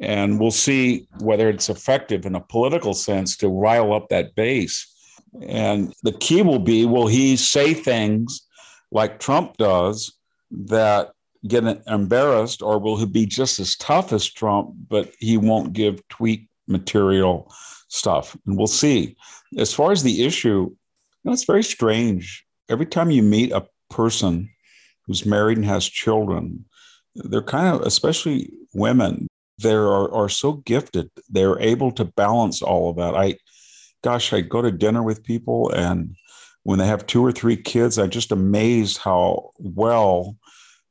And 0.00 0.40
we'll 0.40 0.50
see 0.50 1.06
whether 1.18 1.50
it's 1.50 1.68
effective 1.68 2.24
in 2.24 2.34
a 2.34 2.40
political 2.40 2.94
sense 2.94 3.36
to 3.38 3.48
rile 3.48 3.92
up 3.92 4.08
that 4.08 4.34
base. 4.34 4.88
And 5.46 5.94
the 6.02 6.12
key 6.12 6.40
will 6.42 6.58
be 6.58 6.86
will 6.86 7.06
he 7.06 7.36
say 7.36 7.74
things 7.74 8.46
like 8.90 9.20
Trump 9.20 9.56
does 9.58 10.14
that 10.50 11.12
get 11.46 11.64
embarrassed, 11.86 12.62
or 12.62 12.78
will 12.78 12.96
he 12.96 13.06
be 13.06 13.26
just 13.26 13.58
as 13.58 13.76
tough 13.76 14.12
as 14.12 14.30
Trump, 14.30 14.70
but 14.88 15.12
he 15.18 15.36
won't 15.36 15.72
give 15.72 16.06
tweet 16.08 16.48
material 16.68 17.52
stuff? 17.92 18.36
And 18.46 18.56
we'll 18.56 18.66
see. 18.66 19.16
As 19.56 19.72
far 19.72 19.92
as 19.92 20.02
the 20.02 20.24
issue, 20.24 20.70
you 20.70 20.76
know, 21.24 21.32
it's 21.32 21.44
very 21.44 21.62
strange. 21.62 22.44
Every 22.68 22.86
time 22.86 23.10
you 23.10 23.22
meet 23.22 23.52
a 23.52 23.66
person 23.90 24.50
who's 25.06 25.26
married 25.26 25.58
and 25.58 25.66
has 25.66 25.84
children, 25.86 26.64
they're 27.14 27.42
kind 27.42 27.76
of, 27.76 27.82
especially 27.82 28.50
women, 28.74 29.28
they 29.58 29.74
are, 29.74 30.12
are 30.12 30.28
so 30.28 30.54
gifted. 30.54 31.10
They're 31.28 31.60
able 31.60 31.92
to 31.92 32.04
balance 32.04 32.62
all 32.62 32.90
of 32.90 32.96
that. 32.96 33.14
I, 33.14 33.36
gosh, 34.02 34.32
I 34.32 34.40
go 34.40 34.62
to 34.62 34.72
dinner 34.72 35.02
with 35.02 35.22
people 35.22 35.70
and 35.70 36.16
when 36.64 36.78
they 36.78 36.86
have 36.86 37.06
two 37.06 37.24
or 37.24 37.32
three 37.32 37.56
kids, 37.56 37.98
I'm 37.98 38.10
just 38.10 38.32
amazed 38.32 38.98
how 38.98 39.50
well 39.58 40.36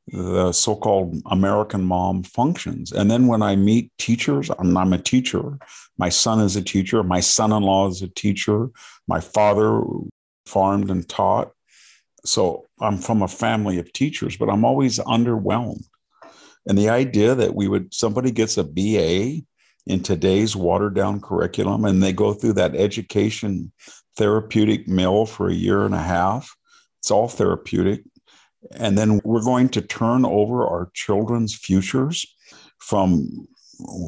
the 0.08 0.52
so-called 0.52 1.22
American 1.26 1.84
mom 1.84 2.22
functions. 2.22 2.92
And 2.92 3.10
then 3.10 3.26
when 3.28 3.42
I 3.42 3.56
meet 3.56 3.90
teachers, 3.98 4.50
I'm, 4.58 4.76
I'm, 4.76 4.92
a 4.92 4.98
teacher. 4.98 5.58
My 5.96 6.08
son 6.08 6.40
is 6.40 6.56
a 6.56 6.62
teacher. 6.62 7.02
My 7.02 7.20
son-in-law 7.20 7.88
is 7.88 8.02
a 8.02 8.08
teacher. 8.08 8.68
My 9.06 9.20
father 9.20 9.82
farmed 10.46 10.90
and 10.90 11.08
taught. 11.08 11.52
So 12.24 12.66
I'm 12.80 12.98
from 12.98 13.22
a 13.22 13.28
family 13.28 13.78
of 13.78 13.92
teachers, 13.92 14.36
but 14.36 14.48
I'm 14.48 14.64
always 14.64 14.98
underwhelmed. 14.98 15.84
And 16.66 16.78
the 16.78 16.88
idea 16.88 17.34
that 17.34 17.54
we 17.54 17.68
would 17.68 17.92
somebody 17.92 18.30
gets 18.30 18.56
a 18.56 18.64
BA 18.64 19.42
in 19.86 20.00
today's 20.02 20.54
watered 20.54 20.94
down 20.94 21.20
curriculum 21.20 21.84
and 21.84 22.02
they 22.02 22.12
go 22.12 22.32
through 22.32 22.52
that 22.54 22.76
education 22.76 23.72
therapeutic 24.16 24.86
mill 24.86 25.26
for 25.26 25.48
a 25.48 25.54
year 25.54 25.84
and 25.84 25.94
a 25.94 26.02
half. 26.02 26.54
It's 27.00 27.10
all 27.10 27.28
therapeutic 27.28 28.02
and 28.76 28.96
then 28.96 29.20
we're 29.24 29.44
going 29.44 29.68
to 29.70 29.82
turn 29.82 30.24
over 30.24 30.66
our 30.66 30.90
children's 30.94 31.54
futures 31.54 32.26
from 32.78 33.46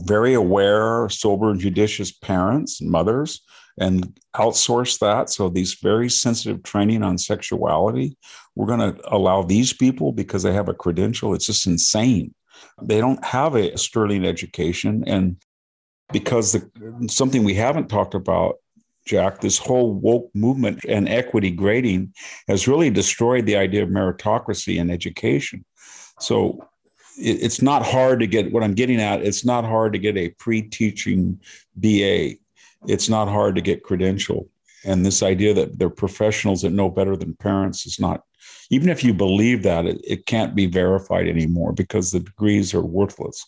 very 0.04 0.34
aware, 0.34 1.08
sober, 1.08 1.50
and 1.50 1.60
judicious 1.60 2.12
parents 2.12 2.80
and 2.80 2.90
mothers 2.90 3.42
and 3.78 4.18
outsource 4.36 4.98
that. 5.00 5.30
So, 5.30 5.48
these 5.48 5.74
very 5.74 6.08
sensitive 6.08 6.62
training 6.62 7.02
on 7.02 7.18
sexuality, 7.18 8.16
we're 8.54 8.66
going 8.66 8.94
to 8.94 9.00
allow 9.12 9.42
these 9.42 9.72
people 9.72 10.12
because 10.12 10.42
they 10.42 10.52
have 10.52 10.68
a 10.68 10.74
credential. 10.74 11.34
It's 11.34 11.46
just 11.46 11.66
insane. 11.66 12.34
They 12.82 13.00
don't 13.00 13.24
have 13.24 13.54
a 13.56 13.76
sterling 13.76 14.24
education. 14.24 15.04
And 15.06 15.36
because 16.12 16.52
the, 16.52 17.08
something 17.08 17.44
we 17.44 17.54
haven't 17.54 17.88
talked 17.88 18.14
about 18.14 18.56
Jack, 19.04 19.40
this 19.40 19.58
whole 19.58 19.92
woke 19.92 20.30
movement 20.34 20.84
and 20.88 21.08
equity 21.08 21.50
grading 21.50 22.14
has 22.48 22.66
really 22.66 22.90
destroyed 22.90 23.46
the 23.46 23.56
idea 23.56 23.82
of 23.82 23.90
meritocracy 23.90 24.76
in 24.76 24.90
education. 24.90 25.64
So 26.20 26.68
it's 27.16 27.62
not 27.62 27.84
hard 27.84 28.20
to 28.20 28.26
get 28.26 28.52
what 28.52 28.62
I'm 28.62 28.74
getting 28.74 29.00
at. 29.00 29.22
It's 29.22 29.44
not 29.44 29.64
hard 29.64 29.92
to 29.92 29.98
get 29.98 30.16
a 30.16 30.30
pre 30.30 30.62
teaching 30.62 31.40
BA. 31.76 32.34
It's 32.86 33.08
not 33.08 33.28
hard 33.28 33.54
to 33.54 33.60
get 33.60 33.82
credential. 33.82 34.48
And 34.84 35.04
this 35.04 35.22
idea 35.22 35.54
that 35.54 35.78
they're 35.78 35.90
professionals 35.90 36.62
that 36.62 36.70
know 36.70 36.90
better 36.90 37.16
than 37.16 37.34
parents 37.36 37.86
is 37.86 37.98
not, 37.98 38.22
even 38.70 38.90
if 38.90 39.02
you 39.02 39.14
believe 39.14 39.62
that, 39.62 39.86
it, 39.86 40.00
it 40.04 40.26
can't 40.26 40.54
be 40.54 40.66
verified 40.66 41.26
anymore 41.26 41.72
because 41.72 42.10
the 42.10 42.20
degrees 42.20 42.74
are 42.74 42.84
worthless, 42.84 43.44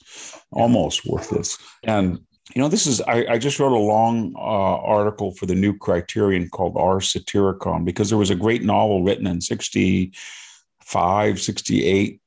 almost 0.50 1.04
worthless. 1.06 1.58
And 1.82 2.20
you 2.54 2.62
know, 2.62 2.68
this 2.68 2.86
is, 2.86 3.00
I, 3.02 3.26
I 3.30 3.38
just 3.38 3.58
wrote 3.58 3.72
a 3.72 3.76
long 3.76 4.34
uh, 4.36 4.38
article 4.38 5.32
for 5.32 5.46
the 5.46 5.54
new 5.54 5.76
criterion 5.76 6.48
called 6.48 6.76
Our 6.76 7.00
Satyricon 7.00 7.84
because 7.84 8.08
there 8.08 8.18
was 8.18 8.30
a 8.30 8.36
great 8.36 8.62
novel 8.62 9.02
written 9.02 9.26
in 9.26 9.40
65, 9.40 11.40
68 11.40 12.20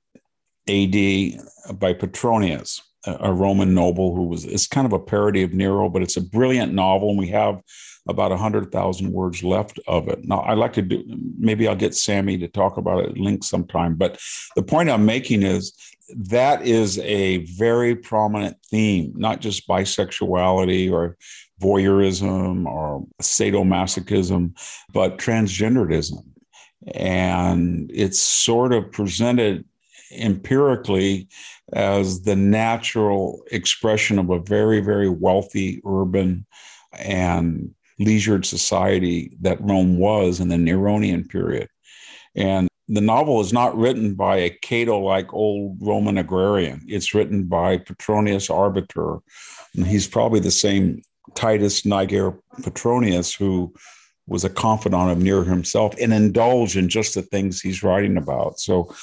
AD 0.67 1.79
by 1.79 1.93
Petronius, 1.93 2.81
a 3.05 3.31
Roman 3.31 3.73
noble 3.73 4.13
who 4.13 4.23
was, 4.23 4.43
it's 4.43 4.67
kind 4.67 4.85
of 4.85 4.93
a 4.93 4.99
parody 4.99 5.43
of 5.43 5.53
Nero, 5.53 5.89
but 5.89 6.01
it's 6.01 6.17
a 6.17 6.21
brilliant 6.21 6.73
novel. 6.73 7.11
And 7.11 7.17
we 7.17 7.29
have 7.29 7.61
about 8.07 8.31
100,000 8.31 9.11
words 9.11 9.43
left 9.43 9.79
of 9.87 10.09
it. 10.09 10.25
Now, 10.25 10.41
I'd 10.41 10.57
like 10.57 10.73
to 10.73 10.81
do, 10.81 11.03
maybe 11.37 11.67
I'll 11.67 11.75
get 11.75 11.95
Sammy 11.95 12.37
to 12.39 12.47
talk 12.47 12.77
about 12.77 13.05
it, 13.05 13.17
link 13.17 13.43
sometime. 13.43 13.95
But 13.95 14.19
the 14.55 14.63
point 14.63 14.89
I'm 14.89 15.05
making 15.05 15.43
is 15.43 15.73
that 16.15 16.65
is 16.65 16.97
a 16.99 17.45
very 17.57 17.95
prominent 17.95 18.57
theme, 18.69 19.13
not 19.15 19.41
just 19.41 19.67
bisexuality 19.67 20.91
or 20.91 21.17
voyeurism 21.61 22.65
or 22.65 23.05
sadomasochism, 23.21 24.57
but 24.93 25.17
transgenderism. 25.17 26.23
And 26.93 27.91
it's 27.93 28.19
sort 28.19 28.73
of 28.73 28.91
presented 28.91 29.65
empirically 30.11 31.27
as 31.73 32.21
the 32.21 32.35
natural 32.35 33.43
expression 33.51 34.17
of 34.17 34.29
a 34.29 34.39
very, 34.39 34.79
very 34.79 35.09
wealthy 35.09 35.81
urban 35.85 36.45
and 36.97 37.73
leisured 37.99 38.45
society 38.45 39.37
that 39.41 39.61
Rome 39.61 39.99
was 39.99 40.39
in 40.39 40.47
the 40.47 40.55
Neronian 40.55 41.27
period. 41.29 41.67
And 42.35 42.69
the 42.89 43.01
novel 43.01 43.39
is 43.39 43.53
not 43.53 43.77
written 43.77 44.15
by 44.15 44.37
a 44.37 44.49
Cato 44.49 44.99
like 44.99 45.31
old 45.31 45.77
Roman 45.79 46.17
agrarian. 46.17 46.83
It's 46.87 47.13
written 47.13 47.43
by 47.43 47.77
Petronius 47.77 48.49
Arbiter. 48.49 49.19
And 49.75 49.85
he's 49.85 50.07
probably 50.07 50.39
the 50.39 50.51
same 50.51 51.03
Titus 51.35 51.85
Niger 51.85 52.33
Petronius 52.63 53.33
who 53.33 53.73
was 54.25 54.43
a 54.43 54.49
confidant 54.49 55.11
of 55.11 55.19
Nero 55.19 55.43
himself 55.43 55.93
and 56.01 56.11
indulge 56.13 56.77
in 56.77 56.89
just 56.89 57.13
the 57.13 57.21
things 57.21 57.61
he's 57.61 57.83
writing 57.83 58.17
about. 58.17 58.59
So 58.59 58.93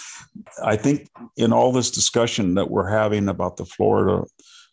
I 0.65 0.77
think 0.77 1.09
in 1.37 1.53
all 1.53 1.71
this 1.71 1.91
discussion 1.91 2.55
that 2.55 2.71
we're 2.71 2.89
having 2.89 3.29
about 3.29 3.57
the 3.57 3.67
Florida 3.67 4.25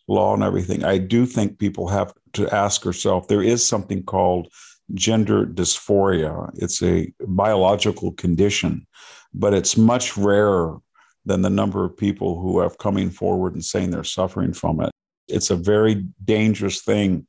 law 0.08 0.34
and 0.34 0.42
everything, 0.42 0.84
I 0.84 0.98
do 0.98 1.24
think 1.24 1.58
people 1.58 1.88
have 1.88 2.12
to 2.34 2.52
ask 2.52 2.84
ourselves 2.84 3.28
there 3.28 3.42
is 3.42 3.66
something 3.66 4.02
called 4.02 4.48
gender 4.92 5.46
dysphoria. 5.46 6.50
It's 6.56 6.82
a 6.82 7.12
biological 7.20 8.12
condition, 8.12 8.86
but 9.34 9.52
it's 9.52 9.76
much 9.76 10.16
rarer 10.16 10.78
than 11.26 11.42
the 11.42 11.50
number 11.50 11.84
of 11.84 11.96
people 11.96 12.40
who 12.40 12.60
have 12.60 12.78
coming 12.78 13.10
forward 13.10 13.54
and 13.54 13.64
saying 13.64 13.90
they're 13.90 14.04
suffering 14.04 14.52
from 14.52 14.80
it. 14.80 14.90
It's 15.28 15.50
a 15.50 15.56
very 15.56 16.06
dangerous 16.24 16.82
thing 16.82 17.26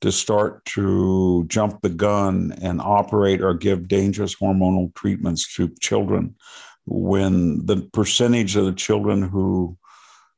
to 0.00 0.12
start 0.12 0.64
to 0.66 1.44
jump 1.48 1.80
the 1.80 1.88
gun 1.88 2.54
and 2.60 2.80
operate 2.80 3.40
or 3.40 3.54
give 3.54 3.88
dangerous 3.88 4.34
hormonal 4.36 4.94
treatments 4.94 5.54
to 5.56 5.72
children 5.80 6.34
when 6.86 7.64
the 7.64 7.88
percentage 7.92 8.56
of 8.56 8.66
the 8.66 8.72
children 8.72 9.22
who 9.22 9.76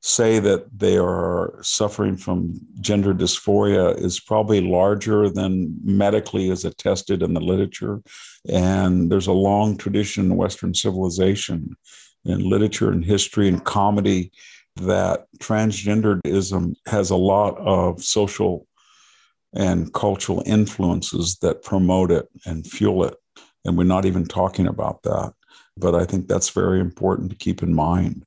say 0.07 0.39
that 0.39 0.79
they 0.79 0.97
are 0.97 1.59
suffering 1.63 2.17
from 2.17 2.61
gender 2.81 3.13
dysphoria 3.13 3.99
is 4.01 4.21
probably 4.21 4.61
larger 4.61 5.29
than 5.29 5.77
medically 5.83 6.49
is 6.49 6.65
attested 6.65 7.25
in 7.25 7.35
the 7.35 7.41
literature. 7.41 8.01
And 8.49 9.11
there's 9.11 9.27
a 9.27 9.33
long 9.33 9.77
tradition 9.77 10.27
in 10.27 10.37
Western 10.37 10.75
civilization, 10.75 11.77
in 12.25 12.49
literature 12.49 12.93
and 12.93 13.05
history 13.05 13.49
and 13.49 13.65
comedy, 13.65 14.31
that 14.77 15.27
transgenderism 15.39 16.77
has 16.87 17.11
a 17.11 17.17
lot 17.17 17.59
of 17.59 18.01
social 18.01 18.69
and 19.55 19.93
cultural 19.93 20.41
influences 20.47 21.39
that 21.39 21.65
promote 21.65 22.13
it 22.13 22.29
and 22.45 22.65
fuel 22.65 23.03
it. 23.03 23.17
And 23.65 23.77
we're 23.77 23.83
not 23.83 24.05
even 24.05 24.25
talking 24.25 24.69
about 24.69 25.03
that. 25.03 25.33
But 25.77 25.97
I 25.97 26.05
think 26.05 26.29
that's 26.29 26.51
very 26.51 26.79
important 26.79 27.31
to 27.31 27.37
keep 27.37 27.65
in 27.65 27.75
mind. 27.75 28.25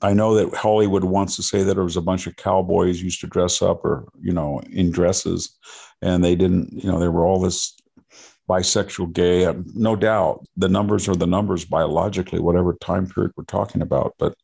I 0.00 0.12
know 0.12 0.34
that 0.34 0.54
Hollywood 0.54 1.04
wants 1.04 1.34
to 1.36 1.42
say 1.42 1.62
that 1.62 1.74
there 1.74 1.84
was 1.84 1.96
a 1.96 2.02
bunch 2.02 2.26
of 2.26 2.36
cowboys 2.36 3.02
used 3.02 3.20
to 3.22 3.26
dress 3.26 3.60
up 3.60 3.84
or, 3.84 4.08
you 4.20 4.32
know, 4.32 4.60
in 4.70 4.90
dresses 4.90 5.56
and 6.00 6.22
they 6.22 6.36
didn't, 6.36 6.72
you 6.72 6.90
know, 6.90 7.00
they 7.00 7.08
were 7.08 7.26
all 7.26 7.40
this 7.40 7.76
bisexual, 8.48 9.12
gay. 9.12 9.44
Uh, 9.44 9.54
no 9.74 9.96
doubt 9.96 10.44
the 10.56 10.68
numbers 10.68 11.08
are 11.08 11.16
the 11.16 11.26
numbers 11.26 11.64
biologically, 11.64 12.38
whatever 12.38 12.74
time 12.74 13.06
period 13.06 13.32
we're 13.36 13.44
talking 13.44 13.82
about. 13.82 14.14
But 14.18 14.34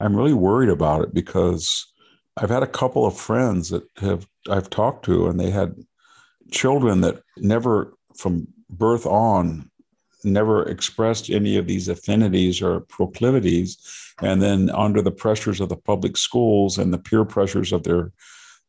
I'm 0.00 0.16
really 0.16 0.32
worried 0.32 0.70
about 0.70 1.02
it 1.02 1.12
because 1.12 1.92
I've 2.36 2.50
had 2.50 2.62
a 2.62 2.68
couple 2.68 3.06
of 3.06 3.16
friends 3.16 3.70
that 3.70 3.84
have 3.98 4.26
I've 4.48 4.70
talked 4.70 5.04
to 5.06 5.26
and 5.26 5.38
they 5.38 5.50
had 5.50 5.74
children 6.50 7.00
that 7.00 7.20
never 7.36 7.94
from 8.16 8.46
birth 8.70 9.06
on 9.06 9.70
never 10.24 10.62
expressed 10.68 11.30
any 11.30 11.56
of 11.56 11.66
these 11.66 11.88
affinities 11.88 12.62
or 12.62 12.80
proclivities. 12.80 13.78
And 14.22 14.40
then, 14.40 14.70
under 14.70 15.02
the 15.02 15.10
pressures 15.10 15.60
of 15.60 15.68
the 15.68 15.76
public 15.76 16.16
schools 16.16 16.78
and 16.78 16.92
the 16.92 16.98
peer 16.98 17.24
pressures 17.24 17.72
of 17.72 17.82
their 17.82 18.12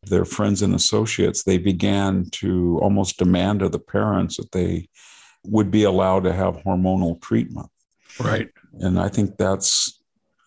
their 0.04 0.26
friends 0.26 0.62
and 0.62 0.76
associates, 0.76 1.44
they 1.44 1.58
began 1.58 2.30
to 2.30 2.80
almost 2.80 3.18
demand 3.18 3.64
of 3.64 3.72
the 3.72 3.80
parents 3.80 4.38
that 4.38 4.52
they 4.52 4.88
would 5.44 5.72
be 5.72 5.84
allowed 5.84 6.24
to 6.24 6.34
have 6.34 6.58
hormonal 6.58 7.20
treatment. 7.22 7.70
Right. 8.20 8.50
And 8.80 9.00
I 9.00 9.10
think 9.10 9.38
that's 9.38 10.00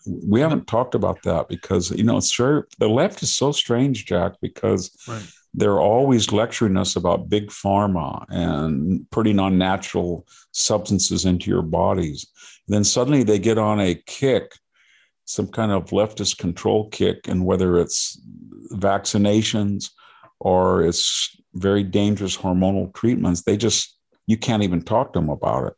we 0.07 0.41
haven't 0.41 0.67
talked 0.67 0.95
about 0.95 1.23
that 1.25 1.49
because 1.49 1.91
you 1.91 2.05
know 2.05 2.17
it's 2.17 2.31
sure 2.31 2.69
the 2.79 2.89
left 2.89 3.23
is 3.23 3.35
so 3.35 3.53
strange, 3.53 4.07
Jack, 4.07 4.35
because 4.41 4.91
right 5.09 5.27
they're 5.59 5.81
always 5.81 6.33
lecturing 6.33 6.77
us 6.77 6.95
about 6.95 7.29
big 7.29 7.49
pharma 7.49 8.25
and 8.29 9.09
putting 9.11 9.39
on 9.39 9.59
natural 9.59 10.27
substances 10.53 11.25
into 11.25 11.51
your 11.51 11.63
bodies. 11.63 12.27
And 12.67 12.75
then 12.75 12.85
suddenly 12.85 13.25
they 13.25 13.39
get 13.39 13.59
on 13.59 13.81
a 13.81 13.95
kick, 14.07 14.53
some 15.25 15.49
kind 15.49 15.73
of 15.73 15.91
leftist 15.91 16.39
control 16.39 16.89
kick, 16.91 17.27
and 17.27 17.45
whether 17.45 17.79
it's 17.79 18.21
vaccinations 18.73 19.91
or 20.39 20.85
it's 20.85 21.37
very 21.55 21.83
dangerous 21.83 22.37
hormonal 22.37 22.95
treatments, 22.95 23.43
they 23.43 23.57
just, 23.57 23.97
you 24.27 24.37
can't 24.37 24.63
even 24.63 24.83
talk 24.83 25.13
to 25.13 25.19
them 25.19 25.29
about 25.31 25.67
it. 25.67 25.75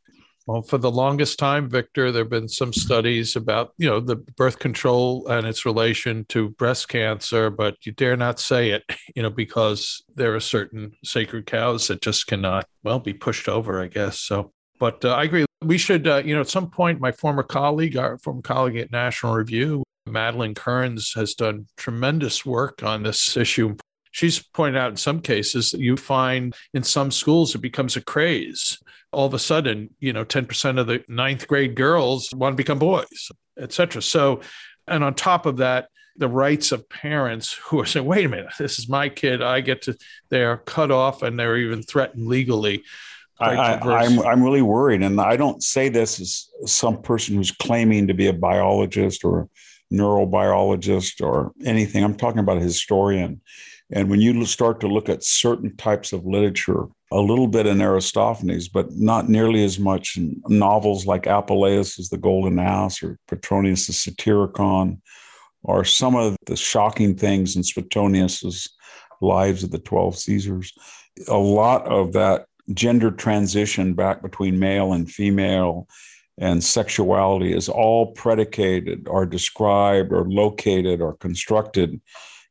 Well, 0.50 0.62
for 0.62 0.78
the 0.78 0.90
longest 0.90 1.38
time, 1.38 1.70
Victor, 1.70 2.10
there 2.10 2.24
have 2.24 2.30
been 2.30 2.48
some 2.48 2.72
studies 2.72 3.36
about, 3.36 3.72
you 3.78 3.88
know, 3.88 4.00
the 4.00 4.16
birth 4.16 4.58
control 4.58 5.28
and 5.28 5.46
its 5.46 5.64
relation 5.64 6.24
to 6.30 6.48
breast 6.48 6.88
cancer, 6.88 7.50
but 7.50 7.76
you 7.86 7.92
dare 7.92 8.16
not 8.16 8.40
say 8.40 8.70
it, 8.70 8.82
you 9.14 9.22
know, 9.22 9.30
because 9.30 10.02
there 10.16 10.34
are 10.34 10.40
certain 10.40 10.90
sacred 11.04 11.46
cows 11.46 11.86
that 11.86 12.02
just 12.02 12.26
cannot, 12.26 12.66
well, 12.82 12.98
be 12.98 13.12
pushed 13.12 13.48
over, 13.48 13.80
I 13.80 13.86
guess. 13.86 14.18
So, 14.18 14.52
but 14.80 15.04
uh, 15.04 15.14
I 15.14 15.22
agree. 15.22 15.44
We 15.62 15.78
should, 15.78 16.08
uh, 16.08 16.22
you 16.24 16.34
know, 16.34 16.40
at 16.40 16.48
some 16.48 16.68
point, 16.68 17.00
my 17.00 17.12
former 17.12 17.44
colleague, 17.44 17.96
our 17.96 18.18
former 18.18 18.42
colleague 18.42 18.74
at 18.76 18.90
National 18.90 19.34
Review, 19.34 19.84
Madeleine 20.08 20.56
Kearns, 20.56 21.12
has 21.14 21.34
done 21.34 21.68
tremendous 21.76 22.44
work 22.44 22.82
on 22.82 23.04
this 23.04 23.36
issue. 23.36 23.76
She's 24.10 24.40
pointed 24.40 24.78
out 24.78 24.90
in 24.90 24.96
some 24.96 25.20
cases 25.20 25.70
that 25.70 25.80
you 25.80 25.96
find 25.96 26.54
in 26.74 26.82
some 26.82 27.10
schools 27.10 27.54
it 27.54 27.58
becomes 27.58 27.96
a 27.96 28.00
craze 28.00 28.78
all 29.12 29.26
of 29.26 29.34
a 29.34 29.38
sudden, 29.38 29.90
you 29.98 30.12
know, 30.12 30.24
10% 30.24 30.78
of 30.78 30.86
the 30.86 31.02
ninth 31.08 31.48
grade 31.48 31.74
girls 31.74 32.30
want 32.34 32.52
to 32.52 32.56
become 32.56 32.78
boys, 32.78 33.30
etc. 33.58 34.02
So, 34.02 34.40
and 34.86 35.02
on 35.02 35.14
top 35.14 35.46
of 35.46 35.58
that, 35.58 35.88
the 36.16 36.28
rights 36.28 36.70
of 36.72 36.88
parents 36.88 37.52
who 37.52 37.80
are 37.80 37.86
saying, 37.86 38.06
wait 38.06 38.26
a 38.26 38.28
minute, 38.28 38.52
this 38.58 38.78
is 38.78 38.88
my 38.88 39.08
kid. 39.08 39.42
I 39.42 39.60
get 39.60 39.82
to, 39.82 39.96
they're 40.28 40.58
cut 40.58 40.90
off 40.90 41.22
and 41.22 41.38
they're 41.38 41.56
even 41.56 41.82
threatened 41.82 42.26
legally. 42.26 42.84
I, 43.38 43.72
am 43.74 43.88
I'm, 43.88 44.20
I'm 44.20 44.42
really 44.42 44.60
worried. 44.60 45.02
And 45.02 45.18
I 45.18 45.36
don't 45.36 45.62
say 45.62 45.88
this 45.88 46.20
as 46.20 46.50
some 46.70 47.00
person 47.00 47.36
who's 47.36 47.50
claiming 47.50 48.08
to 48.08 48.14
be 48.14 48.26
a 48.26 48.34
biologist 48.34 49.24
or 49.24 49.48
neurobiologist 49.90 51.24
or 51.24 51.52
anything. 51.64 52.04
I'm 52.04 52.16
talking 52.16 52.40
about 52.40 52.58
a 52.58 52.62
historian. 52.62 53.40
And 53.92 54.08
when 54.08 54.20
you 54.20 54.44
start 54.46 54.80
to 54.80 54.88
look 54.88 55.08
at 55.08 55.24
certain 55.24 55.76
types 55.76 56.12
of 56.12 56.24
literature 56.24 56.86
a 57.12 57.20
little 57.20 57.48
bit 57.48 57.66
in 57.66 57.82
Aristophanes, 57.82 58.68
but 58.68 58.92
not 58.92 59.28
nearly 59.28 59.64
as 59.64 59.80
much 59.80 60.16
in 60.16 60.40
novels 60.48 61.06
like 61.06 61.24
Apuleius' 61.24 62.08
The 62.08 62.18
Golden 62.18 62.60
Ass 62.60 63.02
or 63.02 63.18
Petronius' 63.26 63.88
Satyricon, 63.88 65.00
or 65.64 65.84
some 65.84 66.14
of 66.14 66.36
the 66.46 66.56
shocking 66.56 67.16
things 67.16 67.56
in 67.56 67.62
Suetonius's 67.62 68.68
Lives 69.20 69.64
of 69.64 69.70
the 69.70 69.78
Twelve 69.78 70.16
Caesars. 70.16 70.72
a 71.28 71.36
lot 71.36 71.86
of 71.86 72.12
that 72.12 72.46
gender 72.72 73.10
transition 73.10 73.94
back 73.94 74.22
between 74.22 74.58
male 74.58 74.92
and 74.92 75.10
female 75.10 75.88
and 76.38 76.62
sexuality 76.62 77.52
is 77.52 77.68
all 77.68 78.12
predicated 78.12 79.06
or 79.08 79.26
described 79.26 80.12
or 80.12 80.24
located 80.30 81.00
or 81.00 81.14
constructed 81.16 82.00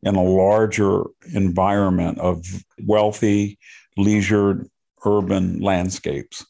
in 0.03 0.15
a 0.15 0.23
larger 0.23 1.03
environment 1.33 2.19
of 2.19 2.45
wealthy, 2.85 3.59
leisured, 3.97 4.67
urban 5.05 5.59
landscapes. 5.59 6.45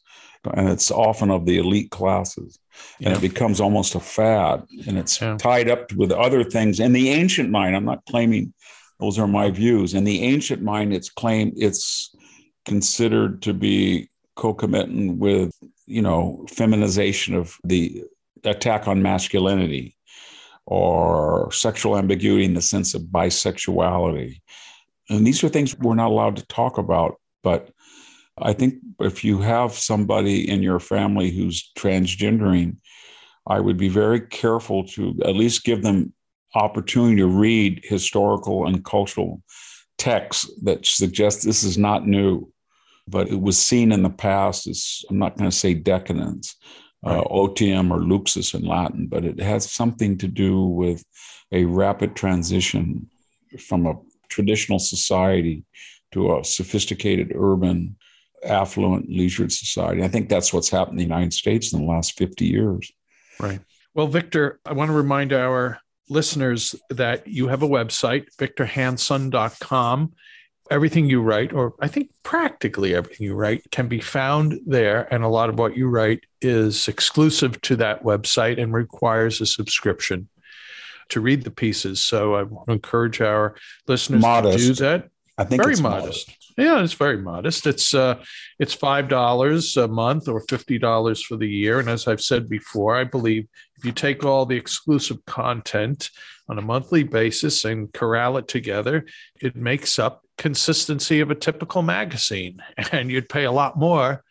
And 0.54 0.68
it's 0.68 0.90
often 0.90 1.30
of 1.30 1.44
the 1.44 1.58
elite 1.58 1.90
classes. 1.90 2.58
And 2.98 3.08
yeah. 3.08 3.16
it 3.16 3.20
becomes 3.20 3.60
almost 3.60 3.94
a 3.94 4.00
fad. 4.00 4.64
And 4.86 4.96
it's 4.96 5.20
yeah. 5.20 5.36
tied 5.36 5.68
up 5.68 5.92
with 5.92 6.12
other 6.12 6.44
things. 6.44 6.80
In 6.80 6.92
the 6.92 7.10
ancient 7.10 7.50
mind, 7.50 7.76
I'm 7.76 7.84
not 7.84 8.04
claiming 8.08 8.54
those 8.98 9.18
are 9.18 9.26
my 9.26 9.50
views. 9.50 9.94
In 9.94 10.04
the 10.04 10.22
ancient 10.22 10.62
mind, 10.62 10.94
it's 10.94 11.10
claimed 11.10 11.54
it's 11.56 12.14
considered 12.64 13.42
to 13.42 13.52
be 13.52 14.08
concomitant 14.36 15.18
with, 15.18 15.54
you 15.86 16.00
know, 16.02 16.46
feminization 16.48 17.34
of 17.34 17.56
the 17.64 18.04
attack 18.44 18.88
on 18.88 19.02
masculinity 19.02 19.96
or 20.66 21.50
sexual 21.52 21.96
ambiguity 21.96 22.44
in 22.44 22.54
the 22.54 22.62
sense 22.62 22.94
of 22.94 23.02
bisexuality. 23.02 24.40
And 25.08 25.26
these 25.26 25.42
are 25.42 25.48
things 25.48 25.76
we're 25.78 25.94
not 25.94 26.10
allowed 26.10 26.36
to 26.36 26.46
talk 26.46 26.78
about. 26.78 27.20
But 27.42 27.70
I 28.38 28.52
think 28.52 28.74
if 29.00 29.24
you 29.24 29.40
have 29.40 29.72
somebody 29.72 30.48
in 30.48 30.62
your 30.62 30.80
family 30.80 31.30
who's 31.30 31.72
transgendering, 31.76 32.76
I 33.46 33.58
would 33.60 33.76
be 33.76 33.88
very 33.88 34.20
careful 34.20 34.84
to 34.88 35.18
at 35.24 35.34
least 35.34 35.64
give 35.64 35.82
them 35.82 36.12
opportunity 36.54 37.16
to 37.16 37.26
read 37.26 37.80
historical 37.84 38.66
and 38.66 38.84
cultural 38.84 39.42
texts 39.98 40.50
that 40.62 40.86
suggest 40.86 41.44
this 41.44 41.62
is 41.62 41.76
not 41.76 42.06
new, 42.06 42.50
but 43.08 43.28
it 43.28 43.40
was 43.40 43.58
seen 43.58 43.92
in 43.92 44.02
the 44.02 44.10
past 44.10 44.66
as, 44.66 45.04
I'm 45.10 45.18
not 45.18 45.36
going 45.36 45.50
to 45.50 45.56
say 45.56 45.74
decadence, 45.74 46.56
uh, 47.04 47.20
uh, 47.20 47.92
or 47.92 48.00
luxus 48.00 48.54
in 48.54 48.64
Latin, 48.64 49.06
but 49.06 49.24
it 49.24 49.40
has 49.40 49.70
something 49.70 50.18
to 50.18 50.28
do 50.28 50.64
with 50.64 51.04
a 51.52 51.64
rapid 51.64 52.14
transition 52.14 53.08
from 53.58 53.86
a 53.86 53.94
traditional 54.28 54.78
society 54.78 55.64
to 56.12 56.36
a 56.36 56.44
sophisticated 56.44 57.32
urban 57.34 57.96
affluent 58.44 59.08
leisured 59.08 59.52
society. 59.52 60.02
I 60.02 60.08
think 60.08 60.28
that's 60.28 60.52
what's 60.52 60.70
happened 60.70 61.00
in 61.00 61.08
the 61.08 61.14
united 61.14 61.32
states 61.32 61.72
in 61.72 61.80
the 61.80 61.86
last 61.86 62.16
50 62.16 62.46
years. 62.46 62.90
Right. 63.38 63.60
Well 63.94 64.06
victor 64.06 64.60
i 64.64 64.72
want 64.72 64.90
to 64.90 64.96
remind 64.96 65.32
our 65.32 65.80
listeners 66.08 66.74
that 66.90 67.26
you 67.26 67.48
have 67.48 67.62
a 67.62 67.68
website 67.68 68.26
victorhanson.com 68.38 70.12
everything 70.70 71.10
you 71.10 71.20
write, 71.20 71.52
or 71.52 71.74
I 71.80 71.88
think 71.88 72.10
practically 72.22 72.94
everything 72.94 73.26
you 73.26 73.34
write, 73.34 73.70
can 73.70 73.88
be 73.88 74.00
found 74.00 74.60
there. 74.66 75.12
And 75.12 75.24
a 75.24 75.28
lot 75.28 75.48
of 75.48 75.58
what 75.58 75.76
you 75.76 75.88
write 75.88 76.24
is 76.40 76.88
exclusive 76.88 77.60
to 77.62 77.76
that 77.76 78.02
website 78.04 78.62
and 78.62 78.72
requires 78.72 79.40
a 79.40 79.46
subscription 79.46 80.28
to 81.10 81.20
read 81.20 81.42
the 81.42 81.50
pieces. 81.50 82.02
So 82.02 82.34
I 82.34 82.44
want 82.44 82.68
to 82.68 82.72
encourage 82.74 83.20
our 83.20 83.56
listeners 83.86 84.22
modest. 84.22 84.58
to 84.58 84.66
do 84.66 84.74
that. 84.74 85.08
I 85.36 85.44
think 85.44 85.62
very 85.62 85.76
modest. 85.76 86.28
modest. 86.28 86.39
Yeah, 86.60 86.82
it's 86.84 86.92
very 86.92 87.16
modest. 87.16 87.66
It's 87.66 87.94
uh, 87.94 88.22
it's 88.58 88.74
five 88.74 89.08
dollars 89.08 89.78
a 89.78 89.88
month 89.88 90.28
or 90.28 90.40
fifty 90.42 90.78
dollars 90.78 91.22
for 91.22 91.36
the 91.36 91.48
year. 91.48 91.80
And 91.80 91.88
as 91.88 92.06
I've 92.06 92.20
said 92.20 92.50
before, 92.50 92.96
I 92.96 93.04
believe 93.04 93.48
if 93.78 93.84
you 93.86 93.92
take 93.92 94.24
all 94.24 94.44
the 94.44 94.58
exclusive 94.58 95.24
content 95.24 96.10
on 96.50 96.58
a 96.58 96.62
monthly 96.62 97.02
basis 97.02 97.64
and 97.64 97.90
corral 97.94 98.36
it 98.36 98.46
together, 98.46 99.06
it 99.40 99.56
makes 99.56 99.98
up 99.98 100.22
consistency 100.36 101.20
of 101.20 101.30
a 101.30 101.34
typical 101.34 101.80
magazine, 101.80 102.62
and 102.92 103.10
you'd 103.10 103.30
pay 103.30 103.44
a 103.44 103.52
lot 103.52 103.78
more 103.78 104.22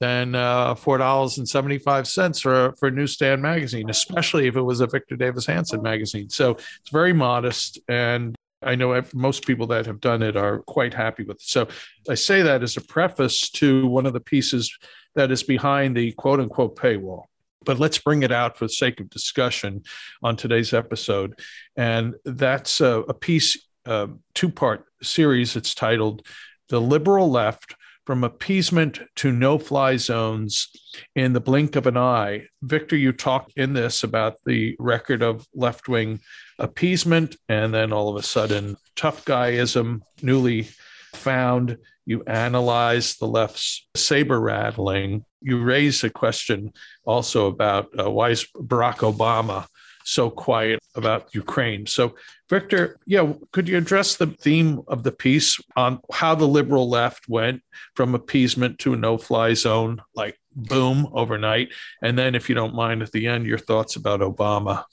than 0.00 0.34
uh, 0.34 0.74
four 0.74 0.98
dollars 0.98 1.38
and 1.38 1.48
seventy 1.48 1.78
five 1.78 2.08
cents 2.08 2.40
for 2.40 2.74
for 2.80 2.88
a 2.88 2.90
newsstand 2.90 3.40
magazine, 3.40 3.88
especially 3.88 4.48
if 4.48 4.56
it 4.56 4.62
was 4.62 4.80
a 4.80 4.88
Victor 4.88 5.14
Davis 5.14 5.46
Hanson 5.46 5.80
magazine. 5.80 6.28
So 6.28 6.52
it's 6.52 6.90
very 6.90 7.12
modest, 7.12 7.78
and 7.88 8.34
I 8.62 8.74
know 8.74 9.00
most 9.14 9.46
people 9.46 9.66
that 9.68 9.86
have 9.86 10.00
done 10.00 10.22
it 10.22 10.36
are 10.36 10.60
quite 10.60 10.94
happy 10.94 11.24
with 11.24 11.36
it. 11.36 11.42
So 11.42 11.68
I 12.08 12.14
say 12.14 12.42
that 12.42 12.62
as 12.62 12.76
a 12.76 12.80
preface 12.80 13.50
to 13.50 13.86
one 13.86 14.06
of 14.06 14.12
the 14.12 14.20
pieces 14.20 14.76
that 15.14 15.30
is 15.30 15.42
behind 15.42 15.96
the 15.96 16.12
quote 16.12 16.40
unquote 16.40 16.76
paywall. 16.76 17.24
But 17.64 17.78
let's 17.78 17.98
bring 17.98 18.22
it 18.22 18.32
out 18.32 18.56
for 18.56 18.64
the 18.64 18.70
sake 18.70 19.00
of 19.00 19.10
discussion 19.10 19.82
on 20.22 20.36
today's 20.36 20.72
episode. 20.72 21.38
And 21.76 22.14
that's 22.24 22.80
a, 22.80 23.00
a 23.08 23.14
piece 23.14 23.56
uh, 23.86 24.08
two 24.34 24.50
part 24.50 24.84
series. 25.02 25.56
It's 25.56 25.74
titled 25.74 26.26
The 26.68 26.80
Liberal 26.80 27.30
Left 27.30 27.74
From 28.08 28.24
Appeasement 28.24 29.00
to 29.16 29.30
No 29.30 29.58
Fly 29.58 29.98
Zones 29.98 30.68
in 31.14 31.34
the 31.34 31.40
Blink 31.40 31.76
of 31.76 31.86
an 31.86 31.98
Eye. 31.98 32.46
Victor, 32.62 32.96
you 32.96 33.12
talked 33.12 33.52
in 33.54 33.74
this 33.74 34.02
about 34.02 34.36
the 34.46 34.74
record 34.78 35.22
of 35.22 35.46
left 35.54 35.90
wing 35.90 36.20
appeasement 36.58 37.36
and 37.50 37.74
then 37.74 37.92
all 37.92 38.08
of 38.08 38.16
a 38.16 38.22
sudden 38.22 38.78
tough 38.96 39.26
guyism, 39.26 40.00
newly 40.22 40.70
found. 41.16 41.76
You 42.06 42.22
analyze 42.24 43.16
the 43.16 43.26
left's 43.26 43.86
saber 43.94 44.40
rattling. 44.40 45.26
You 45.42 45.62
raise 45.62 46.02
a 46.02 46.08
question 46.08 46.72
also 47.04 47.46
about 47.46 47.88
uh, 47.98 48.10
why 48.10 48.30
is 48.30 48.46
Barack 48.56 49.00
Obama 49.00 49.66
so 50.08 50.30
quiet 50.30 50.80
about 50.94 51.34
Ukraine. 51.34 51.86
So, 51.86 52.14
Victor, 52.48 52.98
yeah, 53.06 53.30
could 53.52 53.68
you 53.68 53.76
address 53.76 54.16
the 54.16 54.28
theme 54.28 54.80
of 54.88 55.02
the 55.02 55.12
piece 55.12 55.60
on 55.76 56.00
how 56.10 56.34
the 56.34 56.48
liberal 56.48 56.88
left 56.88 57.28
went 57.28 57.62
from 57.94 58.14
appeasement 58.14 58.78
to 58.80 58.94
a 58.94 58.96
no 58.96 59.18
fly 59.18 59.52
zone, 59.52 60.00
like 60.14 60.38
boom, 60.56 61.08
overnight? 61.12 61.68
And 62.02 62.18
then, 62.18 62.34
if 62.34 62.48
you 62.48 62.54
don't 62.54 62.74
mind, 62.74 63.02
at 63.02 63.12
the 63.12 63.26
end, 63.26 63.46
your 63.46 63.58
thoughts 63.58 63.96
about 63.96 64.20
Obama. 64.20 64.84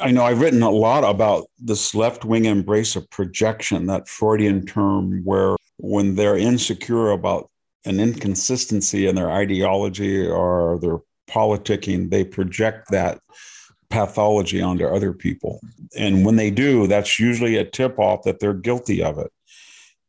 I 0.00 0.10
know 0.10 0.24
I've 0.24 0.40
written 0.40 0.62
a 0.62 0.70
lot 0.70 1.04
about 1.04 1.46
this 1.58 1.94
left 1.94 2.24
wing 2.24 2.46
embrace 2.46 2.96
of 2.96 3.08
projection, 3.10 3.86
that 3.86 4.08
Freudian 4.08 4.66
term 4.66 5.22
where 5.24 5.56
when 5.76 6.16
they're 6.16 6.36
insecure 6.36 7.10
about 7.10 7.48
an 7.84 8.00
inconsistency 8.00 9.06
in 9.06 9.14
their 9.14 9.30
ideology 9.30 10.26
or 10.26 10.78
their 10.80 10.98
politicking, 11.28 12.10
they 12.10 12.24
project 12.24 12.90
that 12.90 13.20
pathology 13.90 14.60
onto 14.60 14.86
other 14.86 15.12
people. 15.12 15.60
And 15.96 16.24
when 16.24 16.36
they 16.36 16.50
do, 16.50 16.86
that's 16.86 17.18
usually 17.18 17.56
a 17.56 17.64
tip 17.64 17.98
off 17.98 18.22
that 18.24 18.40
they're 18.40 18.54
guilty 18.54 19.02
of 19.02 19.18
it. 19.18 19.32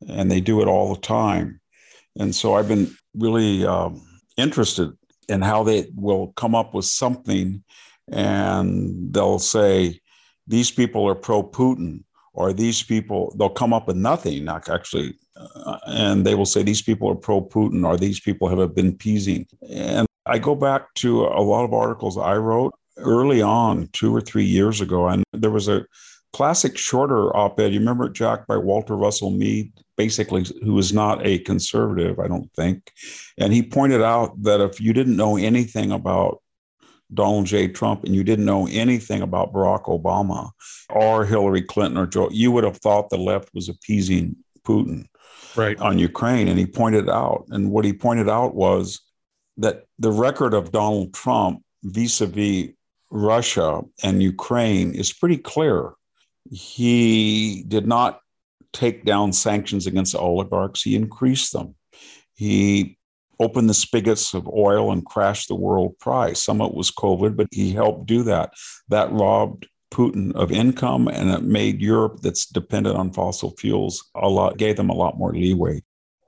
And 0.08 0.30
they 0.30 0.42
do 0.42 0.62
it 0.62 0.68
all 0.68 0.94
the 0.94 1.02
time. 1.02 1.60
And 2.18 2.36
so 2.36 2.56
I've 2.56 2.68
been 2.68 2.96
really 3.14 3.66
um, 3.66 4.02
interested 4.38 4.92
in 5.28 5.42
how 5.42 5.64
they 5.64 5.88
will 5.96 6.34
come 6.36 6.56
up 6.56 6.74
with 6.74 6.86
something 6.86 7.64
and 8.12 9.14
they'll 9.14 9.40
say, 9.40 10.00
these 10.48 10.72
people 10.72 11.08
are 11.08 11.16
pro 11.16 11.44
Putin, 11.44 12.04
or 12.34 12.54
these 12.54 12.82
people, 12.82 13.34
they'll 13.38 13.50
come 13.50 13.74
up 13.74 13.88
with 13.88 13.96
nothing, 13.96 14.46
not 14.46 14.68
actually. 14.68 15.14
Uh, 15.36 15.78
and 15.86 16.26
they 16.26 16.34
will 16.36 16.46
say, 16.46 16.64
these 16.64 16.82
people 16.82 17.10
are 17.10 17.16
pro 17.16 17.42
Putin, 17.42 17.86
or 17.86 17.98
these 17.98 18.20
people 18.20 18.48
have 18.48 18.74
been 18.74 18.90
appeasing. 18.90 19.46
And 19.70 20.08
I 20.26 20.40
go 20.40 20.56
back 20.56 20.94
to 20.96 21.26
a 21.26 21.42
lot 21.42 21.66
of 21.66 21.74
articles 21.74 22.18
I 22.18 22.36
wrote 22.38 22.74
early 23.00 23.42
on, 23.42 23.90
two 23.94 24.16
or 24.16 24.22
three 24.22 24.46
years 24.46 24.82
ago, 24.82 25.08
and 25.08 25.24
there 25.34 25.52
was 25.52 25.68
a 25.68 25.86
classic 26.34 26.78
shorter 26.78 27.36
op-ed. 27.36 27.74
You 27.74 27.80
remember 27.80 28.06
it, 28.06 28.14
Jack, 28.14 28.48
by 28.48 28.58
Walter 28.58 28.96
Russell 28.96 29.32
Mead, 29.32 29.72
basically, 29.98 30.46
who 30.64 30.74
was 30.74 30.94
not 30.94 31.26
a 31.26 31.40
conservative, 31.40 32.20
I 32.20 32.28
don't 32.28 32.52
think, 32.54 32.92
and 33.38 33.54
he 33.54 33.64
pointed 33.64 34.02
out 34.02 34.42
that 34.44 34.62
if 34.62 34.80
you 34.80 34.94
didn't 34.94 35.18
know 35.18 35.38
anything 35.38 35.92
about 35.92 36.42
Donald 37.14 37.48
J. 37.48 37.68
Trump 37.68 38.04
and 38.04 38.16
you 38.16 38.24
didn't 38.24 38.46
know 38.46 38.68
anything 38.68 39.22
about 39.22 39.52
Barack 39.52 39.86
Obama 39.86 40.52
or 40.90 41.26
Hillary 41.26 41.64
Clinton 41.64 41.98
or 41.98 42.06
Joe, 42.06 42.30
you 42.32 42.52
would 42.52 42.64
have 42.64 42.78
thought 42.78 43.10
the 43.10 43.18
left 43.18 43.50
was 43.54 43.68
appeasing 43.68 44.36
Putin 44.64 45.06
right. 45.56 45.80
on 45.80 45.98
Ukraine. 45.98 46.48
And 46.48 46.60
he 46.60 46.68
pointed 46.68 47.10
out, 47.10 47.46
and 47.50 47.72
what 47.72 47.86
he 47.86 47.94
pointed 47.94 48.30
out 48.30 48.54
was 48.54 49.02
that 49.58 49.86
the 49.98 50.12
record 50.12 50.54
of 50.54 50.72
Donald 50.72 51.14
Trump 51.14 51.64
vis 51.84 52.22
a 52.22 52.28
vis 52.28 52.70
Russia 53.12 53.82
and 54.04 54.24
Ukraine 54.24 54.94
is 54.94 55.14
pretty 55.14 55.38
clear. 55.38 55.94
He 56.50 57.64
did 57.68 57.88
not 57.88 58.20
take 58.74 59.04
down 59.04 59.34
sanctions 59.34 59.88
against 59.88 60.16
oligarchs, 60.16 60.84
he 60.84 60.96
increased 60.96 61.54
them. 61.54 61.76
He 62.36 62.98
opened 63.40 63.70
the 63.70 63.74
spigots 63.74 64.34
of 64.34 64.48
oil 64.48 64.92
and 64.92 65.06
crashed 65.06 65.48
the 65.48 65.56
world 65.56 65.98
price. 66.00 66.44
Some 66.44 66.62
of 66.62 66.72
it 66.72 66.76
was 66.76 66.92
COVID, 66.92 67.36
but 67.36 67.48
he 67.52 67.72
helped 67.72 68.06
do 68.06 68.24
that. 68.24 68.54
That 68.90 69.12
robbed 69.12 69.68
Putin 69.92 70.34
of 70.36 70.52
income 70.52 71.08
and 71.08 71.30
it 71.30 71.44
made 71.44 71.82
Europe, 71.82 72.20
that's 72.22 72.46
dependent 72.46 72.96
on 72.96 73.14
fossil 73.14 73.56
fuels, 73.58 74.10
a 74.16 74.28
lot, 74.28 74.58
gave 74.58 74.76
them 74.76 74.90
a 74.90 74.96
lot 74.96 75.18
more 75.18 75.34
leeway. 75.34 75.82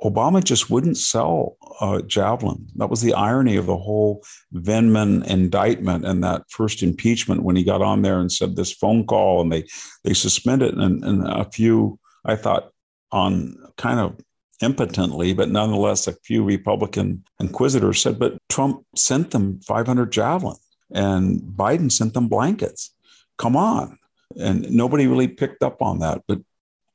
Obama 0.04 0.44
just 0.44 0.70
wouldn't 0.70 0.98
sell 0.98 1.58
uh, 1.80 2.02
Javelin. 2.02 2.68
That 2.76 2.90
was 2.90 3.02
the 3.02 3.14
irony 3.14 3.56
of 3.56 3.68
the 3.68 3.78
whole 3.78 4.24
Vindman 4.54 5.26
indictment 5.28 6.06
and 6.06 6.24
that 6.24 6.50
first 6.50 6.82
impeachment 6.82 7.44
when 7.44 7.56
he 7.56 7.64
got 7.64 7.82
on 7.82 8.02
there 8.02 8.20
and 8.20 8.32
said 8.32 8.56
this 8.56 8.72
phone 8.72 9.06
call 9.06 9.42
and 9.42 9.52
they 9.52 9.66
they 10.04 10.14
suspended 10.14 10.74
and, 10.76 11.04
and 11.04 11.28
a 11.28 11.46
few 11.52 12.00
I 12.26 12.36
thought 12.36 12.72
on 13.12 13.58
kind 13.78 14.00
of 14.00 14.20
impotently, 14.62 15.34
but 15.34 15.50
nonetheless, 15.50 16.08
a 16.08 16.14
few 16.24 16.44
Republican 16.44 17.24
inquisitors 17.40 18.02
said, 18.02 18.20
but 18.20 18.38
Trump 18.50 18.86
sent 18.96 19.32
them 19.32 19.60
500 19.62 20.12
javelins 20.12 20.60
and 20.92 21.42
Biden 21.42 21.92
sent 21.92 22.14
them 22.14 22.28
blankets. 22.28 22.94
Come 23.38 23.56
on. 23.56 23.98
And 24.38 24.70
nobody 24.72 25.08
really 25.08 25.28
picked 25.28 25.64
up 25.64 25.82
on 25.82 26.00
that. 26.00 26.22
But 26.28 26.40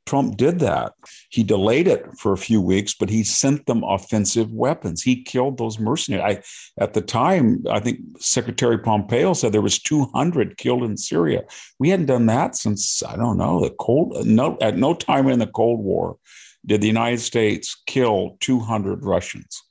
Trump 0.06 0.36
did 0.36 0.60
that. 0.60 0.94
He 1.30 1.42
delayed 1.42 1.88
it 1.88 2.06
for 2.18 2.32
a 2.32 2.38
few 2.38 2.60
weeks, 2.60 2.94
but 2.94 3.10
he 3.10 3.24
sent 3.24 3.66
them 3.66 3.82
offensive 3.82 4.52
weapons. 4.52 5.02
He 5.02 5.22
killed 5.22 5.58
those 5.58 5.78
mercenaries. 5.78 6.38
I, 6.78 6.82
at 6.82 6.94
the 6.94 7.00
time, 7.00 7.64
I 7.68 7.80
think 7.80 8.00
Secretary 8.18 8.78
Pompeo 8.78 9.34
said 9.34 9.52
there 9.52 9.60
was 9.60 9.80
200 9.80 10.56
killed 10.56 10.84
in 10.84 10.96
Syria. 10.96 11.42
We 11.78 11.90
hadn't 11.90 12.06
done 12.06 12.26
that 12.26 12.56
since 12.56 13.02
I 13.02 13.16
don't 13.16 13.36
know 13.36 13.60
the 13.60 13.70
Cold. 13.70 14.24
No, 14.26 14.56
at 14.60 14.78
no 14.78 14.94
time 14.94 15.28
in 15.28 15.40
the 15.40 15.46
Cold 15.46 15.80
War 15.80 16.16
did 16.64 16.80
the 16.80 16.86
United 16.86 17.20
States 17.20 17.80
kill 17.86 18.36
200 18.40 19.04
Russians, 19.04 19.62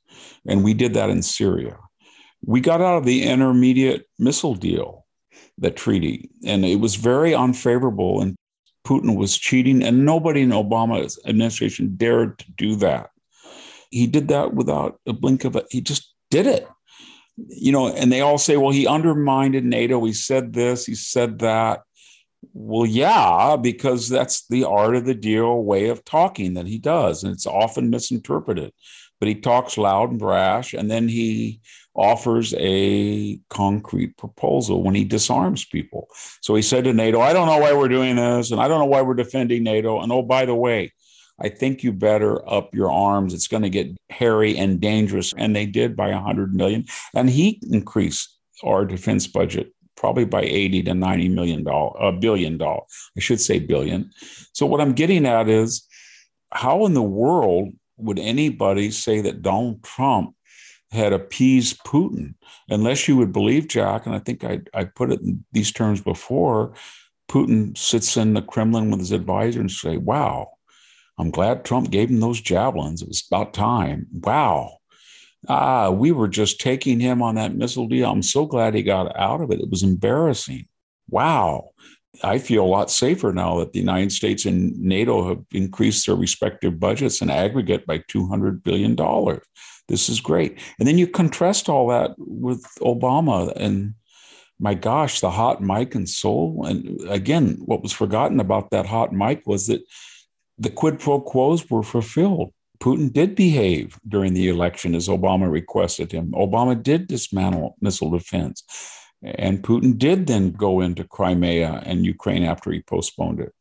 and 0.48 0.64
we 0.64 0.74
did 0.74 0.94
that 0.94 1.10
in 1.10 1.22
Syria. 1.22 1.78
We 2.46 2.62
got 2.62 2.82
out 2.82 2.98
of 2.98 3.06
the 3.06 3.24
intermediate 3.24 4.08
missile 4.20 4.56
deal, 4.56 5.06
the 5.58 5.72
treaty, 5.72 6.30
and 6.46 6.66
it 6.66 6.80
was 6.80 6.96
very 6.96 7.34
unfavorable 7.34 8.22
and 8.22 8.36
Putin 8.86 9.18
was 9.18 9.38
cheating, 9.38 9.84
and 9.84 10.06
nobody 10.06 10.42
in 10.44 10.50
Obama's 10.50 11.20
administration 11.26 11.96
dared 11.98 12.40
to 12.40 12.52
do 12.52 12.76
that. 12.78 13.10
He 13.90 14.08
did 14.08 14.28
that 14.30 14.54
without 14.54 15.00
a 15.06 15.14
blink 15.14 15.44
of 15.44 15.56
a. 15.56 15.66
He 15.70 15.82
just 15.82 16.14
did 16.30 16.48
it. 16.48 16.68
You 17.38 17.72
know, 17.72 17.88
and 17.88 18.12
they 18.12 18.22
all 18.22 18.38
say, 18.38 18.56
well, 18.56 18.72
he 18.72 18.88
undermined 18.88 19.62
NATO. 19.66 20.04
He 20.06 20.14
said 20.14 20.54
this, 20.54 20.86
he 20.86 20.96
said 20.96 21.40
that. 21.40 21.82
Well, 22.54 22.86
yeah, 22.86 23.58
because 23.60 24.08
that's 24.08 24.48
the 24.48 24.64
art 24.64 24.96
of 24.96 25.06
the 25.06 25.16
deal 25.16 25.64
way 25.64 25.90
of 25.90 26.06
talking 26.06 26.54
that 26.54 26.68
he 26.68 26.78
does. 26.78 27.24
And 27.24 27.34
it's 27.34 27.48
often 27.48 27.90
misinterpreted. 27.90 28.72
But 29.20 29.30
he 29.30 29.36
talks 29.36 29.78
loud 29.78 30.12
and 30.12 30.20
brash, 30.20 30.74
and 30.74 30.92
then 30.92 31.08
he 31.08 31.62
offers 31.96 32.54
a 32.58 33.40
concrete 33.50 34.18
proposal 34.18 34.84
when 34.84 34.96
he 34.96 35.06
disarms 35.06 35.66
people. 35.66 36.08
So 36.42 36.56
he 36.56 36.62
said 36.62 36.84
to 36.84 36.94
NATO, 36.94 37.22
I 37.22 37.34
don't 37.34 37.48
know 37.48 37.58
why 37.58 37.74
we're 37.74 37.88
doing 37.88 38.16
this, 38.18 38.52
and 38.52 38.60
I 38.60 38.68
don't 38.68 38.80
know 38.80 38.86
why 38.86 39.02
we're 39.02 39.14
defending 39.14 39.64
NATO. 39.64 40.02
And 40.02 40.12
oh, 40.12 40.22
by 40.22 40.46
the 40.46 40.56
way, 40.56 40.92
I 41.40 41.50
think 41.50 41.84
you 41.84 41.92
better 41.92 42.48
up 42.50 42.74
your 42.74 42.92
arms. 42.92 43.34
It's 43.34 43.48
going 43.48 43.64
to 43.64 43.70
get 43.70 43.96
hairy 44.10 44.58
and 44.58 44.80
dangerous. 44.80 45.34
And 45.38 45.56
they 45.56 45.66
did 45.66 45.96
by 45.96 46.10
100 46.10 46.54
million. 46.54 46.86
And 47.14 47.30
he 47.30 47.60
increased 47.72 48.38
our 48.64 48.86
defense 48.86 49.28
budget 49.28 49.74
probably 49.98 50.26
by 50.26 50.42
80 50.42 50.84
to 50.84 50.94
90 50.94 51.30
million 51.30 51.64
dollars, 51.64 51.96
a 52.00 52.12
billion 52.12 52.58
dollars. 52.58 52.84
I 53.18 53.22
should 53.22 53.42
say 53.42 53.60
billion. 53.60 54.12
So 54.54 54.66
what 54.66 54.82
I'm 54.82 54.94
getting 54.94 55.26
at 55.26 55.50
is 55.50 55.88
how 56.52 56.86
in 56.86 56.94
the 56.94 57.02
world 57.02 57.74
would 57.98 58.20
anybody 58.20 58.92
say 58.92 59.22
that 59.22 59.42
Donald 59.42 59.84
Trump 59.84 60.36
had 60.92 61.14
appeased 61.14 61.84
Putin. 61.84 62.36
Unless 62.70 63.08
you 63.08 63.18
would 63.18 63.34
believe, 63.34 63.68
Jack, 63.68 64.06
and 64.06 64.16
I 64.16 64.20
think 64.20 64.44
I, 64.44 64.62
I 64.74 64.86
put 64.86 65.12
it 65.12 65.22
in 65.22 65.44
these 65.52 65.72
terms 65.72 66.02
before, 66.02 66.74
Putin 67.30 67.78
sits 67.78 68.18
in 68.18 68.34
the 68.34 68.42
Kremlin 68.42 68.92
with 68.92 69.00
his 69.00 69.12
advisor 69.12 69.60
and 69.60 69.72
say, 69.72 69.98
wow, 69.98 70.52
I'm 71.18 71.32
glad 71.32 71.64
Trump 71.64 71.92
gave 71.92 72.10
him 72.10 72.20
those 72.20 72.42
javelins. 72.42 73.02
It 73.02 73.08
was 73.08 73.26
about 73.30 73.54
time. 73.54 74.08
Wow. 74.12 74.78
Ah, 75.48 75.90
we 75.90 76.12
were 76.12 76.28
just 76.28 76.60
taking 76.60 77.00
him 77.00 77.22
on 77.22 77.36
that 77.36 77.56
missile 77.56 77.88
deal. 77.88 78.10
I'm 78.10 78.24
so 78.24 78.46
glad 78.46 78.74
he 78.74 78.84
got 78.84 79.16
out 79.18 79.42
of 79.42 79.52
it. 79.52 79.60
It 79.60 79.70
was 79.70 79.84
embarrassing. 79.84 80.68
Wow. 81.10 81.70
I 82.24 82.38
feel 82.38 82.64
a 82.64 82.68
lot 82.68 82.90
safer 82.90 83.34
now 83.34 83.60
that 83.60 83.74
the 83.74 83.80
United 83.80 84.12
States 84.12 84.46
and 84.46 84.78
NATO 84.80 85.28
have 85.28 85.44
increased 85.52 86.06
their 86.06 86.16
respective 86.16 86.80
budgets 86.80 87.22
in 87.22 87.30
aggregate 87.30 87.86
by 87.86 88.00
$200 88.00 88.64
billion. 88.64 88.96
This 89.88 90.10
is 90.10 90.20
great. 90.20 90.60
And 90.80 90.88
then 90.88 90.98
you 90.98 91.08
contrast 91.08 91.70
all 91.70 91.88
that 91.90 92.16
with 92.18 92.64
Obama 92.82 93.54
and 93.56 93.96
my 94.60 94.74
gosh, 94.74 95.20
the 95.20 95.32
hot 95.32 95.62
mic 95.62 95.96
and 95.96 96.08
Seoul. 96.08 96.66
And 96.66 97.02
again, 97.10 97.58
what 97.66 97.84
was 97.84 97.92
forgotten 97.92 98.40
about 98.40 98.72
that 98.72 98.86
hot 98.86 99.12
mic 99.12 99.46
was 99.46 99.68
that 99.68 99.82
the 100.58 100.70
quid 100.70 101.00
pro 101.00 101.20
quos 101.20 101.70
were 101.70 101.84
fulfilled. 101.84 102.54
Putin 102.80 103.12
did 103.12 103.36
behave 103.36 104.00
during 104.08 104.34
the 104.34 104.48
election 104.48 104.96
as 104.96 105.08
Obama 105.08 105.52
requested 105.52 106.12
him. 106.12 106.32
Obama 106.32 106.82
did 106.82 107.08
dismantle 107.08 107.76
missile 107.82 108.10
defense. 108.10 108.64
And 109.22 109.64
Putin 109.64 109.98
did 109.98 110.28
then 110.28 110.52
go 110.52 110.82
into 110.82 111.04
Crimea 111.04 111.82
and 111.86 112.06
Ukraine 112.06 112.44
after 112.44 112.72
he 112.72 112.82
postponed 112.82 113.40
it. 113.40 113.54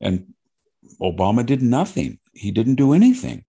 And 0.00 0.32
Obama 1.00 1.44
did 1.44 1.60
nothing. 1.60 2.18
He 2.34 2.50
didn't 2.50 2.76
do 2.76 2.92
anything 2.92 3.44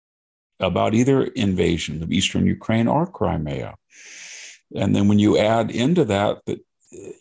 about 0.64 0.94
either 0.94 1.24
invasion 1.24 2.02
of 2.02 2.12
eastern 2.12 2.48
Ukraine 2.48 2.88
or 2.88 3.06
Crimea. 3.06 3.76
And 4.76 4.96
then 4.96 5.08
when 5.08 5.20
you 5.20 5.38
add 5.38 5.72
into 5.72 6.06
that, 6.06 6.40
that 6.46 6.60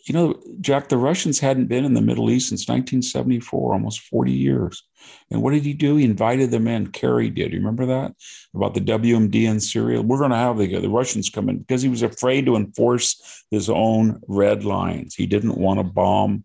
you 0.05 0.13
know, 0.13 0.39
Jack, 0.61 0.89
the 0.89 0.97
Russians 0.97 1.39
hadn't 1.39 1.67
been 1.67 1.85
in 1.85 1.93
the 1.93 2.01
Middle 2.01 2.29
East 2.29 2.49
since 2.49 2.67
1974, 2.67 3.73
almost 3.73 4.01
40 4.01 4.31
years. 4.31 4.83
And 5.31 5.41
what 5.41 5.51
did 5.51 5.63
he 5.63 5.73
do? 5.73 5.95
He 5.95 6.05
invited 6.05 6.51
them 6.51 6.67
in. 6.67 6.91
Kerry 6.91 7.29
did. 7.29 7.51
You 7.51 7.59
remember 7.59 7.85
that 7.87 8.13
about 8.53 8.73
the 8.73 8.81
WMD 8.81 9.43
in 9.43 9.59
Syria? 9.59 10.01
We're 10.01 10.19
going 10.19 10.31
to 10.31 10.37
have 10.37 10.57
the, 10.57 10.79
the 10.79 10.89
Russians 10.89 11.29
come 11.29 11.49
in 11.49 11.59
because 11.59 11.81
he 11.81 11.89
was 11.89 12.03
afraid 12.03 12.45
to 12.45 12.55
enforce 12.55 13.43
his 13.49 13.69
own 13.69 14.21
red 14.27 14.63
lines. 14.63 15.15
He 15.15 15.25
didn't 15.25 15.57
want 15.57 15.79
to 15.79 15.83
bomb 15.83 16.43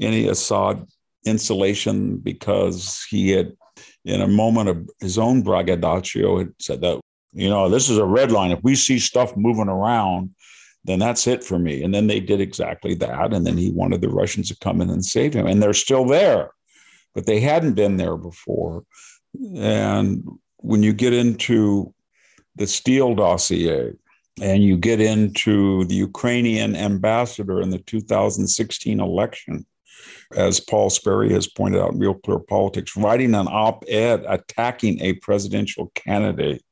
any 0.00 0.28
Assad 0.28 0.86
installation 1.24 2.18
because 2.18 3.04
he 3.10 3.30
had 3.30 3.56
in 4.08 4.22
a 4.22 4.28
moment 4.28 4.68
of 4.68 4.90
his 5.00 5.18
own 5.18 5.42
braggadocio, 5.42 6.38
had 6.38 6.52
said 6.58 6.80
that, 6.80 7.00
you 7.32 7.48
know, 7.48 7.68
this 7.68 7.88
is 7.90 7.98
a 7.98 8.04
red 8.04 8.32
line. 8.32 8.50
If 8.50 8.62
we 8.62 8.74
see 8.74 8.98
stuff 8.98 9.36
moving 9.36 9.68
around, 9.68 10.34
then 10.84 10.98
that's 10.98 11.26
it 11.26 11.44
for 11.44 11.58
me. 11.58 11.82
And 11.82 11.94
then 11.94 12.06
they 12.06 12.20
did 12.20 12.40
exactly 12.40 12.94
that. 12.94 13.34
And 13.34 13.46
then 13.46 13.58
he 13.58 13.70
wanted 13.70 14.00
the 14.00 14.08
Russians 14.08 14.48
to 14.48 14.56
come 14.58 14.80
in 14.80 14.90
and 14.90 15.04
save 15.04 15.34
him. 15.34 15.46
And 15.46 15.62
they're 15.62 15.74
still 15.74 16.06
there, 16.06 16.50
but 17.14 17.26
they 17.26 17.40
hadn't 17.40 17.74
been 17.74 17.98
there 17.98 18.16
before. 18.16 18.84
And 19.56 20.24
when 20.56 20.82
you 20.82 20.92
get 20.92 21.12
into 21.12 21.92
the 22.56 22.66
Steele 22.66 23.14
dossier, 23.14 23.92
and 24.40 24.62
you 24.62 24.76
get 24.76 25.00
into 25.00 25.84
the 25.86 25.96
Ukrainian 25.96 26.76
ambassador 26.76 27.60
in 27.60 27.70
the 27.70 27.78
2016 27.78 29.00
election, 29.00 29.66
as 30.34 30.60
Paul 30.60 30.90
Sperry 30.90 31.32
has 31.32 31.46
pointed 31.46 31.80
out 31.80 31.92
in 31.92 31.98
Real 31.98 32.14
Clear 32.14 32.38
Politics, 32.38 32.96
writing 32.96 33.34
an 33.34 33.48
op 33.48 33.84
ed 33.88 34.24
attacking 34.28 35.00
a 35.00 35.14
presidential 35.14 35.90
candidate, 35.94 36.62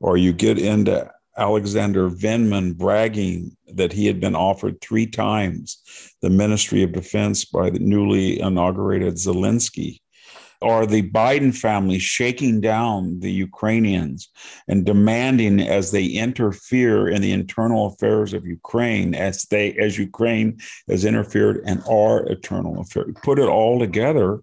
or 0.00 0.16
you 0.16 0.32
get 0.32 0.58
into 0.58 1.10
Alexander 1.38 2.08
Vindman 2.08 2.76
bragging 2.76 3.56
that 3.74 3.92
he 3.92 4.06
had 4.06 4.20
been 4.20 4.34
offered 4.34 4.80
three 4.80 5.06
times 5.06 5.82
the 6.22 6.30
Ministry 6.30 6.82
of 6.82 6.92
Defense 6.92 7.44
by 7.44 7.68
the 7.70 7.78
newly 7.78 8.40
inaugurated 8.40 9.14
Zelensky 9.14 10.00
or 10.60 10.86
the 10.86 11.02
Biden 11.10 11.54
family 11.54 11.98
shaking 11.98 12.60
down 12.60 13.20
the 13.20 13.30
Ukrainians 13.30 14.28
and 14.68 14.84
demanding 14.84 15.60
as 15.60 15.90
they 15.90 16.06
interfere 16.06 17.08
in 17.08 17.22
the 17.22 17.32
internal 17.32 17.86
affairs 17.86 18.32
of 18.32 18.46
Ukraine, 18.46 19.14
as 19.14 19.44
they 19.44 19.72
as 19.74 19.98
Ukraine 19.98 20.58
has 20.88 21.04
interfered 21.04 21.62
in 21.66 21.82
our 21.82 22.26
internal 22.26 22.80
affairs. 22.80 23.14
Put 23.22 23.38
it 23.38 23.48
all 23.48 23.78
together, 23.78 24.40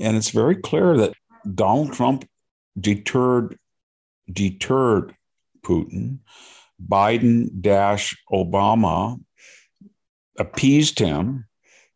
and 0.00 0.16
it's 0.16 0.30
very 0.30 0.56
clear 0.56 0.96
that 0.96 1.14
Donald 1.54 1.92
Trump 1.92 2.28
deterred 2.78 3.58
deterred 4.32 5.14
Putin. 5.64 6.18
Biden 6.84 7.60
dash 7.60 8.16
Obama 8.32 9.20
appeased 10.38 10.98
him, 10.98 11.46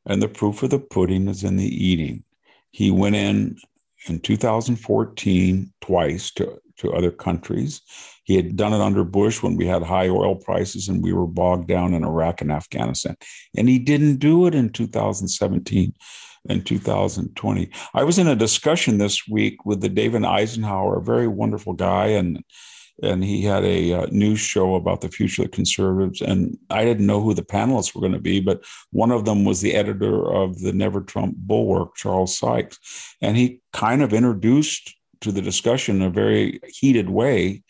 and 0.05 0.23
the 0.23 0.29
proof 0.29 0.63
of 0.63 0.71
the 0.71 0.79
pudding 0.79 1.29
is 1.29 1.43
in 1.43 1.57
the 1.57 1.85
eating. 1.85 2.23
He 2.77 2.91
went 2.91 3.17
in 3.17 3.57
in 4.07 4.21
2014 4.21 5.73
twice 5.81 6.31
to, 6.33 6.61
to 6.77 6.93
other 6.93 7.11
countries. 7.11 7.81
He 8.25 8.37
had 8.37 8.55
done 8.55 8.75
it 8.75 8.83
under 8.83 9.03
Bush 9.03 9.43
when 9.43 9.57
we 9.57 9.67
had 9.67 9.83
high 9.83 10.11
oil 10.11 10.35
prices 10.35 10.87
and 10.87 11.03
we 11.03 11.15
were 11.15 11.27
bogged 11.27 11.69
down 11.69 11.95
in 11.95 12.05
Iraq 12.05 12.43
and 12.43 12.53
Afghanistan. 12.53 13.17
And 13.57 13.67
he 13.67 13.79
didn't 13.79 14.17
do 14.17 14.47
it 14.47 14.55
in 14.55 14.69
2017 14.69 15.95
and 16.51 16.67
2020. 16.67 17.71
I 17.95 18.05
was 18.05 18.19
in 18.19 18.29
a 18.29 18.37
discussion 18.37 18.99
this 18.99 19.27
week 19.27 19.65
with 19.65 19.81
the 19.81 19.89
David 19.89 20.27
Eisenhower, 20.27 20.99
a 20.99 21.03
very 21.03 21.29
wonderful 21.29 21.73
guy 21.73 22.09
and 22.09 22.45
and 23.03 23.23
he 23.23 23.43
had 23.43 23.65
a 23.65 23.93
uh, 23.93 24.07
news 24.11 24.41
show 24.41 24.75
about 24.75 25.01
the 25.01 25.09
future 25.09 25.43
of 25.43 25.51
the 25.51 25.57
conservatives. 25.57 26.23
And 26.23 26.59
I 26.71 26.85
didn't 26.85 27.07
know 27.07 27.21
who 27.21 27.35
the 27.35 27.43
panelists 27.43 27.95
were 27.95 28.01
going 28.01 28.13
to 28.13 28.19
be, 28.19 28.41
but 28.41 28.65
one 28.91 29.11
of 29.11 29.25
them 29.25 29.45
was 29.45 29.61
the 29.61 29.75
editor 29.75 30.33
of 30.33 30.61
the 30.61 30.73
Never 30.73 31.03
Trump 31.03 31.37
Bulwark, 31.37 31.95
Charles 31.97 32.39
Sykes. 32.39 32.79
And 33.21 33.37
he 33.37 33.61
kind 33.73 34.03
of 34.03 34.15
introduced 34.15 34.95
to 35.21 35.33
the 35.33 35.43
discussion 35.43 35.97
in 35.97 36.03
a 36.03 36.11
very 36.11 36.61
heated 36.67 37.11
way 37.11 37.63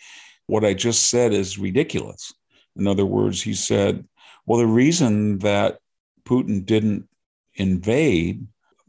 what 0.46 0.64
I 0.64 0.74
just 0.74 1.10
said 1.10 1.32
is 1.32 1.58
ridiculous. 1.58 2.32
In 2.76 2.86
other 2.86 3.06
words, 3.06 3.42
he 3.42 3.54
said, 3.54 4.06
well, 4.46 4.58
the 4.58 4.66
reason 4.66 5.38
that 5.40 5.78
Putin 6.24 6.64
didn't 6.64 7.08
invade 7.54 8.46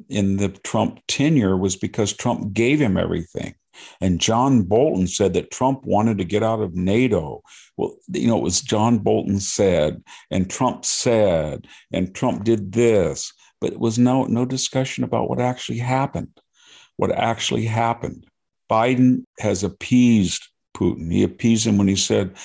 in 0.10 0.38
the 0.38 0.50
Trump 0.50 1.00
tenure 1.08 1.58
was 1.58 1.76
because 1.76 2.14
Trump 2.14 2.54
gave 2.54 2.80
him 2.80 2.98
everything. 2.98 3.56
And 4.02 4.20
John 4.20 4.64
Bolton 4.64 5.08
said 5.08 5.34
that 5.34 5.52
Trump 5.52 5.86
wanted 5.86 6.18
to 6.18 6.26
get 6.26 6.44
out 6.44 6.62
of 6.62 6.76
NATO. 6.76 7.42
Well, 7.76 7.96
you 8.10 8.28
know, 8.28 8.38
it 8.38 8.44
was 8.44 8.62
John 8.62 9.00
Bolton 9.00 9.40
said, 9.40 10.04
and 10.32 10.50
Trump 10.50 10.86
said, 10.86 11.68
and 11.92 12.14
Trump 12.14 12.44
did 12.44 12.72
this, 12.72 13.34
but 13.62 13.74
it 13.74 13.80
was 13.80 13.98
no 13.98 14.26
no 14.26 14.46
discussion 14.46 15.04
about 15.04 15.30
what 15.30 15.40
actually 15.40 15.80
happened. 15.80 16.40
What 16.98 17.12
actually 17.12 17.66
happened. 17.66 18.26
Biden 18.70 19.24
has 19.40 19.64
appeased 19.64 20.48
Putin. 20.76 21.12
He 21.12 21.24
appeased 21.24 21.66
him 21.66 21.78
when 21.78 21.88
he 21.88 21.96
said, 21.96 22.38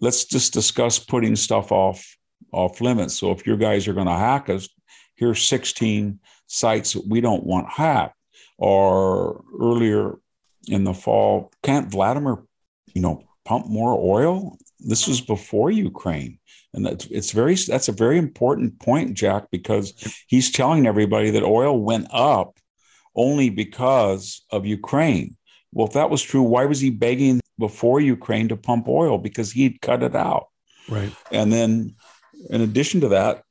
let's 0.00 0.24
just 0.24 0.52
discuss 0.52 0.98
putting 0.98 1.36
stuff 1.36 1.72
off 1.72 2.16
off 2.52 2.80
limits. 2.80 3.14
So 3.18 3.32
if 3.32 3.46
your 3.46 3.56
guys 3.56 3.88
are 3.88 3.94
going 3.94 4.06
to 4.06 4.12
hack 4.12 4.48
us, 4.48 4.68
here's 5.16 5.42
16 5.42 6.20
sites 6.46 6.92
that 6.92 7.06
we 7.06 7.20
don't 7.20 7.44
want 7.44 7.68
hacked. 7.68 8.16
Or 8.56 9.44
earlier 9.60 10.18
in 10.68 10.84
the 10.84 10.94
fall, 10.94 11.52
can't 11.62 11.90
Vladimir, 11.90 12.42
you 12.94 13.02
know, 13.02 13.24
pump 13.44 13.66
more 13.66 13.98
oil? 13.98 14.56
This 14.80 15.06
was 15.06 15.20
before 15.20 15.70
Ukraine. 15.70 16.38
And 16.72 16.84
that's 16.84 17.06
it's 17.06 17.30
very 17.30 17.54
that's 17.54 17.88
a 17.88 17.92
very 17.92 18.18
important 18.18 18.80
point, 18.80 19.14
Jack, 19.14 19.44
because 19.50 19.94
he's 20.26 20.50
telling 20.50 20.86
everybody 20.86 21.30
that 21.30 21.44
oil 21.44 21.78
went 21.78 22.08
up 22.10 22.58
only 23.14 23.48
because 23.48 24.44
of 24.50 24.66
Ukraine. 24.66 25.36
Well, 25.72 25.86
if 25.86 25.92
that 25.92 26.10
was 26.10 26.22
true, 26.22 26.42
why 26.42 26.66
was 26.66 26.80
he 26.80 26.90
begging 26.90 27.40
before 27.58 28.00
Ukraine 28.00 28.48
to 28.48 28.56
pump 28.56 28.88
oil? 28.88 29.18
Because 29.18 29.52
he'd 29.52 29.80
cut 29.80 30.02
it 30.02 30.16
out. 30.16 30.48
Right. 30.88 31.12
And 31.30 31.52
then 31.52 31.94
in 32.50 32.60
addition 32.60 33.00
to 33.02 33.08
that, 33.08 33.42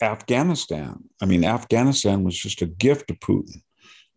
Afghanistan. 0.00 1.04
I 1.20 1.26
mean, 1.26 1.44
Afghanistan 1.44 2.24
was 2.24 2.36
just 2.36 2.62
a 2.62 2.66
gift 2.66 3.08
to 3.08 3.14
Putin. 3.14 3.62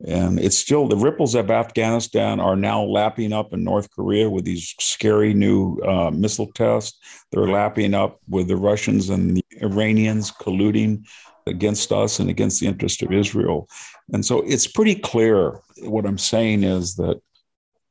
And 0.05 0.39
it's 0.39 0.57
still 0.57 0.87
the 0.87 0.95
ripples 0.95 1.33
of 1.33 1.49
Afghanistan 1.49 2.39
are 2.39 2.55
now 2.55 2.83
lapping 2.83 3.33
up 3.33 3.51
in 3.51 3.63
North 3.63 3.89
Korea 3.89 4.29
with 4.29 4.45
these 4.45 4.75
scary 4.79 5.33
new 5.33 5.79
uh, 5.79 6.11
missile 6.11 6.51
tests. 6.53 6.99
They're 7.31 7.47
lapping 7.47 7.95
up 7.95 8.19
with 8.29 8.47
the 8.47 8.57
Russians 8.57 9.09
and 9.09 9.37
the 9.37 9.45
Iranians 9.61 10.31
colluding 10.31 11.03
against 11.47 11.91
us 11.91 12.19
and 12.19 12.29
against 12.29 12.59
the 12.59 12.67
interest 12.67 13.01
of 13.01 13.11
Israel. 13.11 13.67
And 14.13 14.23
so 14.23 14.41
it's 14.41 14.67
pretty 14.67 14.95
clear. 14.95 15.61
What 15.79 16.05
I'm 16.05 16.17
saying 16.17 16.63
is 16.63 16.95
that 16.95 17.19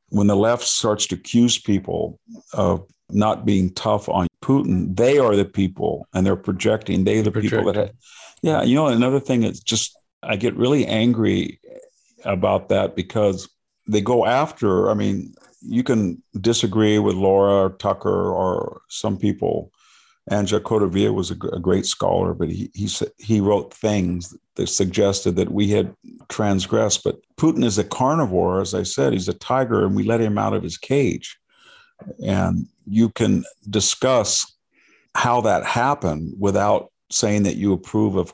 when 0.09 0.27
the 0.27 0.35
left 0.35 0.63
starts 0.63 1.07
to 1.07 1.15
accuse 1.15 1.59
people 1.59 2.19
of 2.53 2.87
not 3.09 3.45
being 3.45 3.73
tough 3.73 4.07
on 4.07 4.27
Putin, 4.41 4.95
they 4.95 5.17
are 5.17 5.35
the 5.35 5.45
people 5.45 6.07
and 6.13 6.25
they're 6.25 6.37
projecting. 6.37 7.03
They 7.03 7.19
are 7.19 7.23
the 7.23 7.31
projecting. 7.31 7.59
people 7.59 7.73
that, 7.73 7.87
have, 7.87 7.95
yeah. 8.41 8.63
You 8.63 8.75
know, 8.75 8.87
another 8.87 9.19
thing 9.19 9.43
is 9.43 9.59
just 9.59 9.97
I 10.23 10.37
get 10.37 10.55
really 10.55 10.85
angry 10.85 11.59
about 12.27 12.69
that 12.69 12.95
because 12.95 13.49
they 13.87 14.01
go 14.01 14.25
after. 14.25 14.91
I 14.91 14.93
mean, 14.93 15.33
you 15.61 15.83
can 15.83 16.21
disagree 16.39 16.99
with 16.99 17.15
Laura 17.15 17.71
Tucker 17.77 18.31
or 18.31 18.81
some 18.89 19.17
people. 19.17 19.71
Angelo 20.29 20.61
Codevilla 20.61 21.13
was 21.13 21.31
a, 21.31 21.37
a 21.53 21.59
great 21.59 21.85
scholar, 21.85 22.33
but 22.33 22.49
he 22.49 22.69
he 22.73 22.89
he 23.17 23.39
wrote 23.39 23.73
things 23.73 24.35
that 24.55 24.67
suggested 24.67 25.37
that 25.37 25.51
we 25.51 25.69
had 25.69 25.95
transgressed. 26.27 27.03
But 27.03 27.19
Putin 27.37 27.63
is 27.63 27.77
a 27.77 27.83
carnivore, 27.83 28.59
as 28.59 28.73
I 28.73 28.83
said. 28.83 29.13
He's 29.13 29.29
a 29.29 29.33
tiger, 29.33 29.85
and 29.85 29.95
we 29.95 30.03
let 30.03 30.19
him 30.19 30.37
out 30.37 30.53
of 30.53 30.63
his 30.63 30.77
cage. 30.77 31.37
And 32.25 32.67
you 32.85 33.09
can 33.09 33.45
discuss 33.69 34.53
how 35.15 35.41
that 35.41 35.65
happened 35.65 36.33
without 36.37 36.91
saying 37.09 37.43
that 37.43 37.55
you 37.55 37.73
approve 37.73 38.15
of 38.15 38.33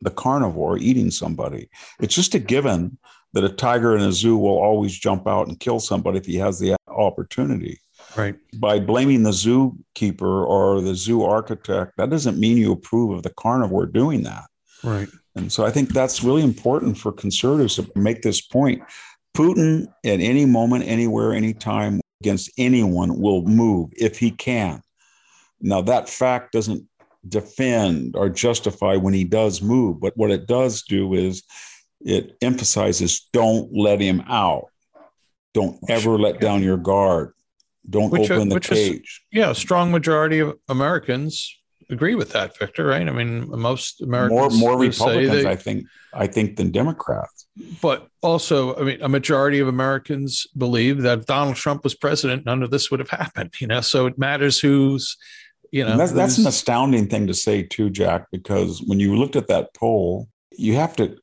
the 0.00 0.10
carnivore 0.10 0.78
eating 0.78 1.10
somebody. 1.10 1.68
It's 2.00 2.14
just 2.14 2.34
a 2.34 2.38
given 2.38 2.98
that 3.32 3.44
a 3.44 3.48
tiger 3.48 3.96
in 3.96 4.02
a 4.02 4.12
zoo 4.12 4.36
will 4.36 4.58
always 4.58 4.98
jump 4.98 5.26
out 5.28 5.48
and 5.48 5.60
kill 5.60 5.80
somebody 5.80 6.18
if 6.18 6.26
he 6.26 6.36
has 6.36 6.58
the 6.58 6.76
opportunity. 6.88 7.80
Right. 8.16 8.36
By 8.56 8.80
blaming 8.80 9.22
the 9.22 9.30
zookeeper 9.30 10.46
or 10.46 10.80
the 10.80 10.94
zoo 10.94 11.22
architect, 11.22 11.92
that 11.96 12.10
doesn't 12.10 12.38
mean 12.38 12.56
you 12.56 12.72
approve 12.72 13.16
of 13.16 13.22
the 13.22 13.30
carnivore 13.30 13.86
doing 13.86 14.22
that. 14.24 14.44
Right. 14.82 15.08
And 15.36 15.52
so 15.52 15.64
I 15.64 15.70
think 15.70 15.90
that's 15.90 16.24
really 16.24 16.42
important 16.42 16.98
for 16.98 17.12
conservatives 17.12 17.76
to 17.76 17.90
make 17.94 18.22
this 18.22 18.40
point. 18.40 18.82
Putin, 19.36 19.86
at 20.04 20.20
any 20.20 20.44
moment, 20.44 20.84
anywhere, 20.86 21.32
anytime, 21.32 22.00
against 22.20 22.50
anyone 22.58 23.20
will 23.20 23.42
move 23.42 23.90
if 23.96 24.18
he 24.18 24.30
can. 24.32 24.82
Now, 25.60 25.82
that 25.82 26.08
fact 26.08 26.52
doesn't 26.52 26.86
defend 27.28 28.16
or 28.16 28.28
justify 28.28 28.96
when 28.96 29.14
he 29.14 29.24
does 29.24 29.62
move, 29.62 30.00
but 30.00 30.16
what 30.16 30.30
it 30.30 30.46
does 30.46 30.82
do 30.82 31.14
is 31.14 31.42
it 32.00 32.36
emphasizes 32.40 33.28
don't 33.32 33.72
let 33.76 34.00
him 34.00 34.22
out. 34.28 34.66
Don't 35.52 35.78
ever 35.88 36.18
let 36.18 36.40
down 36.40 36.62
your 36.62 36.76
guard. 36.76 37.32
Don't 37.88 38.10
which, 38.10 38.30
uh, 38.30 38.34
open 38.34 38.48
the 38.48 38.60
cage. 38.60 39.00
Is, 39.00 39.20
yeah, 39.32 39.50
a 39.50 39.54
strong 39.54 39.90
majority 39.90 40.38
of 40.38 40.56
Americans 40.68 41.56
agree 41.90 42.14
with 42.14 42.30
that, 42.30 42.56
Victor. 42.56 42.86
Right? 42.86 43.06
I 43.06 43.10
mean, 43.10 43.50
most 43.50 44.00
Americans 44.00 44.38
more 44.38 44.50
more 44.50 44.78
Republicans, 44.78 45.42
they, 45.42 45.50
I 45.50 45.56
think, 45.56 45.86
I 46.14 46.26
think, 46.26 46.56
than 46.56 46.70
Democrats. 46.70 47.48
But 47.82 48.06
also, 48.22 48.76
I 48.76 48.82
mean, 48.82 49.02
a 49.02 49.08
majority 49.08 49.58
of 49.58 49.66
Americans 49.66 50.46
believe 50.56 51.02
that 51.02 51.20
if 51.20 51.26
Donald 51.26 51.56
Trump 51.56 51.82
was 51.82 51.94
president, 51.94 52.46
none 52.46 52.62
of 52.62 52.70
this 52.70 52.90
would 52.90 53.00
have 53.00 53.10
happened. 53.10 53.54
You 53.60 53.66
know, 53.66 53.80
so 53.80 54.06
it 54.06 54.18
matters 54.18 54.60
who's, 54.60 55.16
you 55.72 55.84
know, 55.84 55.96
that's, 55.96 56.12
that's 56.12 56.38
an 56.38 56.46
astounding 56.46 57.08
thing 57.08 57.26
to 57.26 57.34
say 57.34 57.62
too, 57.62 57.90
Jack. 57.90 58.26
Because 58.30 58.82
when 58.86 59.00
you 59.00 59.16
looked 59.16 59.36
at 59.36 59.48
that 59.48 59.74
poll, 59.74 60.28
you 60.52 60.76
have 60.76 60.94
to 60.96 61.16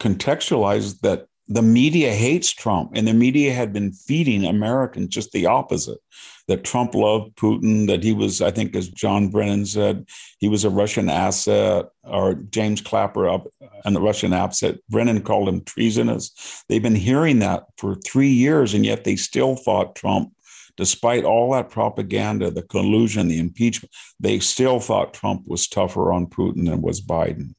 contextualize 0.00 1.00
that 1.00 1.26
the 1.46 1.62
media 1.62 2.12
hates 2.12 2.52
Trump, 2.52 2.92
and 2.94 3.08
the 3.08 3.14
media 3.14 3.52
had 3.52 3.72
been 3.72 3.92
feeding 3.92 4.44
Americans 4.44 5.08
just 5.08 5.32
the 5.32 5.46
opposite 5.46 5.98
that 6.46 6.64
Trump 6.64 6.94
loved 6.94 7.36
Putin, 7.36 7.86
that 7.86 8.02
he 8.02 8.12
was, 8.12 8.40
I 8.40 8.50
think, 8.50 8.74
as 8.74 8.88
John 8.88 9.28
Brennan 9.28 9.66
said, 9.66 10.06
he 10.38 10.48
was 10.48 10.64
a 10.64 10.70
Russian 10.70 11.08
asset, 11.08 11.86
or 12.04 12.34
James 12.34 12.80
Clapper 12.80 13.28
uh, 13.28 13.34
up 13.34 13.48
and 13.84 13.94
the 13.94 14.00
Russian 14.00 14.32
asset. 14.32 14.78
Brennan 14.88 15.22
called 15.22 15.48
him 15.48 15.62
treasonous. 15.62 16.64
They've 16.68 16.82
been 16.82 16.94
hearing 16.94 17.40
that 17.40 17.64
for 17.76 17.96
three 17.96 18.30
years, 18.30 18.74
and 18.74 18.84
yet 18.86 19.04
they 19.04 19.16
still 19.16 19.54
thought 19.56 19.94
Trump, 19.94 20.32
despite 20.76 21.24
all 21.24 21.52
that 21.52 21.70
propaganda, 21.70 22.50
the 22.50 22.62
collusion, 22.62 23.28
the 23.28 23.38
impeachment, 23.38 23.92
they 24.18 24.38
still 24.38 24.80
thought 24.80 25.14
Trump 25.14 25.42
was 25.46 25.68
tougher 25.68 26.12
on 26.12 26.26
Putin 26.26 26.66
than 26.66 26.80
was 26.80 27.00
Biden. 27.00 27.54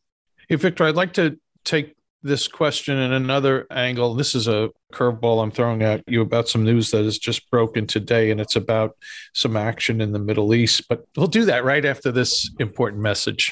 Hey, 0.47 0.55
Victor, 0.55 0.85
I'd 0.85 0.95
like 0.95 1.13
to 1.13 1.39
take 1.63 1.95
this 2.24 2.47
question 2.47 2.97
in 2.97 3.13
another 3.13 3.65
angle. 3.72 4.13
This 4.13 4.36
is 4.36 4.47
a 4.47 4.69
curveball 4.93 5.41
I'm 5.41 5.51
throwing 5.51 5.82
at 5.82 6.03
you 6.07 6.22
about 6.22 6.47
some 6.47 6.63
news 6.63 6.91
that 6.91 7.03
has 7.03 7.17
just 7.17 7.49
broken 7.49 7.88
today, 7.88 8.32
and 8.32 8.39
it's 8.39 8.55
about 8.55 8.95
some 9.34 9.57
action 9.57 10.01
in 10.01 10.11
the 10.11 10.19
Middle 10.19 10.53
East. 10.53 10.88
But 10.88 11.05
we'll 11.15 11.28
do 11.28 11.45
that 11.45 11.63
right 11.63 11.86
after 11.86 12.11
this 12.11 12.49
important 12.59 13.01
message. 13.01 13.51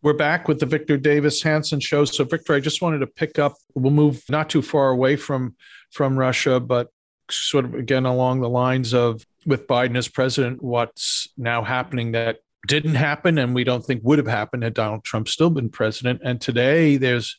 We're 0.00 0.12
back 0.12 0.46
with 0.46 0.60
the 0.60 0.66
Victor 0.66 0.96
Davis 0.96 1.42
Hanson 1.42 1.80
show. 1.80 2.04
So, 2.04 2.24
Victor, 2.24 2.54
I 2.54 2.60
just 2.60 2.80
wanted 2.80 3.00
to 3.00 3.06
pick 3.06 3.38
up. 3.38 3.56
We'll 3.74 3.92
move 3.92 4.22
not 4.28 4.48
too 4.48 4.62
far 4.62 4.90
away 4.90 5.16
from 5.16 5.56
from 5.90 6.18
Russia, 6.18 6.60
but 6.60 6.92
sort 7.30 7.64
of 7.64 7.74
again 7.74 8.06
along 8.06 8.40
the 8.40 8.48
lines 8.48 8.94
of 8.94 9.24
with 9.46 9.66
Biden 9.66 9.96
as 9.96 10.08
president, 10.08 10.62
what's 10.62 11.28
now 11.36 11.62
happening 11.62 12.12
that 12.12 12.40
didn't 12.66 12.96
happen 12.96 13.38
and 13.38 13.54
we 13.54 13.64
don't 13.64 13.84
think 13.84 14.02
would 14.04 14.18
have 14.18 14.26
happened 14.26 14.62
had 14.62 14.74
Donald 14.74 15.04
Trump 15.04 15.28
still 15.28 15.50
been 15.50 15.70
president. 15.70 16.20
And 16.22 16.40
today 16.40 16.96
there's 16.96 17.38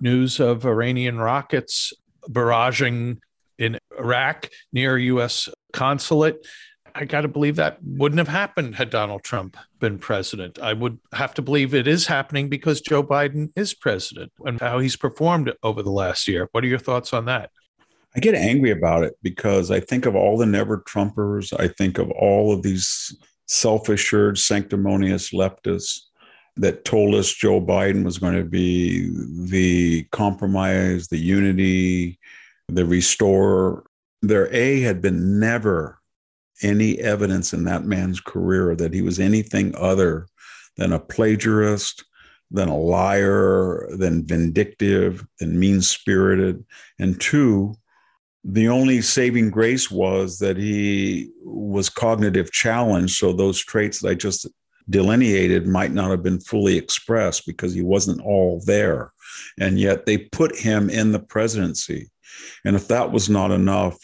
news 0.00 0.40
of 0.40 0.64
Iranian 0.64 1.18
rockets 1.18 1.92
barraging 2.28 3.18
in 3.58 3.78
Iraq 3.98 4.48
near 4.72 4.96
U.S. 4.96 5.48
consulate. 5.72 6.46
I 6.94 7.04
got 7.04 7.22
to 7.22 7.28
believe 7.28 7.56
that 7.56 7.78
wouldn't 7.82 8.18
have 8.18 8.28
happened 8.28 8.74
had 8.74 8.90
Donald 8.90 9.22
Trump 9.22 9.56
been 9.78 9.98
president. 9.98 10.58
I 10.58 10.72
would 10.72 10.98
have 11.12 11.34
to 11.34 11.42
believe 11.42 11.74
it 11.74 11.86
is 11.86 12.06
happening 12.06 12.48
because 12.48 12.80
Joe 12.80 13.02
Biden 13.02 13.50
is 13.56 13.74
president 13.74 14.32
and 14.44 14.60
how 14.60 14.78
he's 14.78 14.96
performed 14.96 15.52
over 15.62 15.82
the 15.82 15.90
last 15.90 16.28
year. 16.28 16.48
What 16.52 16.64
are 16.64 16.68
your 16.68 16.78
thoughts 16.78 17.12
on 17.12 17.26
that? 17.26 17.50
I 18.16 18.20
get 18.20 18.34
angry 18.34 18.70
about 18.70 19.04
it 19.04 19.14
because 19.22 19.70
I 19.70 19.80
think 19.80 20.06
of 20.06 20.16
all 20.16 20.36
the 20.36 20.46
never 20.46 20.78
Trumpers. 20.78 21.52
I 21.58 21.68
think 21.68 21.98
of 21.98 22.10
all 22.10 22.52
of 22.52 22.62
these 22.62 23.16
self 23.46 23.88
assured, 23.88 24.38
sanctimonious 24.38 25.32
leftists 25.32 26.00
that 26.56 26.84
told 26.84 27.14
us 27.14 27.32
Joe 27.32 27.60
Biden 27.60 28.04
was 28.04 28.18
going 28.18 28.36
to 28.36 28.44
be 28.44 29.10
the 29.48 30.04
compromise, 30.10 31.08
the 31.08 31.18
unity, 31.18 32.18
the 32.68 32.84
restorer. 32.84 33.84
Their 34.22 34.52
A, 34.54 34.80
had 34.82 35.00
been 35.00 35.40
never 35.40 35.99
any 36.62 36.98
evidence 36.98 37.52
in 37.52 37.64
that 37.64 37.84
man's 37.84 38.20
career 38.20 38.74
that 38.76 38.94
he 38.94 39.02
was 39.02 39.18
anything 39.18 39.74
other 39.76 40.26
than 40.76 40.92
a 40.92 41.00
plagiarist, 41.00 42.04
than 42.50 42.68
a 42.68 42.76
liar, 42.76 43.88
than 43.90 44.26
vindictive, 44.26 45.24
than 45.38 45.58
mean 45.58 45.80
spirited. 45.80 46.64
And 46.98 47.20
two, 47.20 47.74
the 48.42 48.68
only 48.68 49.02
saving 49.02 49.50
grace 49.50 49.90
was 49.90 50.38
that 50.38 50.56
he 50.56 51.30
was 51.44 51.88
cognitive 51.88 52.50
challenged. 52.50 53.16
So 53.16 53.32
those 53.32 53.60
traits 53.60 54.00
that 54.00 54.08
I 54.08 54.14
just 54.14 54.48
delineated 54.88 55.66
might 55.66 55.92
not 55.92 56.10
have 56.10 56.22
been 56.22 56.40
fully 56.40 56.76
expressed 56.76 57.46
because 57.46 57.74
he 57.74 57.82
wasn't 57.82 58.22
all 58.22 58.62
there. 58.64 59.12
And 59.58 59.78
yet 59.78 60.06
they 60.06 60.18
put 60.18 60.56
him 60.56 60.90
in 60.90 61.12
the 61.12 61.20
presidency. 61.20 62.10
And 62.64 62.74
if 62.74 62.88
that 62.88 63.12
was 63.12 63.28
not 63.28 63.50
enough, 63.50 63.96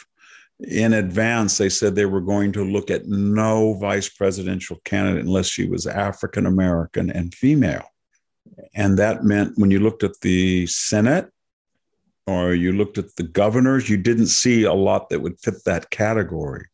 in 0.61 0.95
advance, 0.95 1.59
they 1.59 1.69
said 1.69 1.95
they 1.95 2.07
were 2.07 2.21
going 2.21 2.53
to 2.53 2.65
look 2.65 2.91
at 2.91 3.07
no 3.07 3.75
vice 3.75 4.09
presidential 4.09 4.81
candidate 4.85 5.25
unless 5.25 5.47
she 5.47 5.69
was 5.69 5.87
African 5.87 6.47
American 6.47 7.11
and 7.11 7.35
female. 7.35 7.85
And 8.75 8.99
that 8.99 9.25
meant 9.25 9.59
when 9.59 9.71
you 9.71 9.81
looked 9.81 10.03
at 10.03 10.21
the 10.21 10.67
Senate 10.67 11.31
or 12.27 12.55
you 12.55 12.73
looked 12.73 12.99
at 12.99 13.15
the 13.17 13.23
governors, 13.23 13.89
you 13.89 13.97
didn't 13.97 14.29
see 14.29 14.65
a 14.65 14.73
lot 14.73 15.11
that 15.11 15.21
would 15.21 15.39
fit 15.41 15.65
that 15.65 15.91
category. 15.91 16.67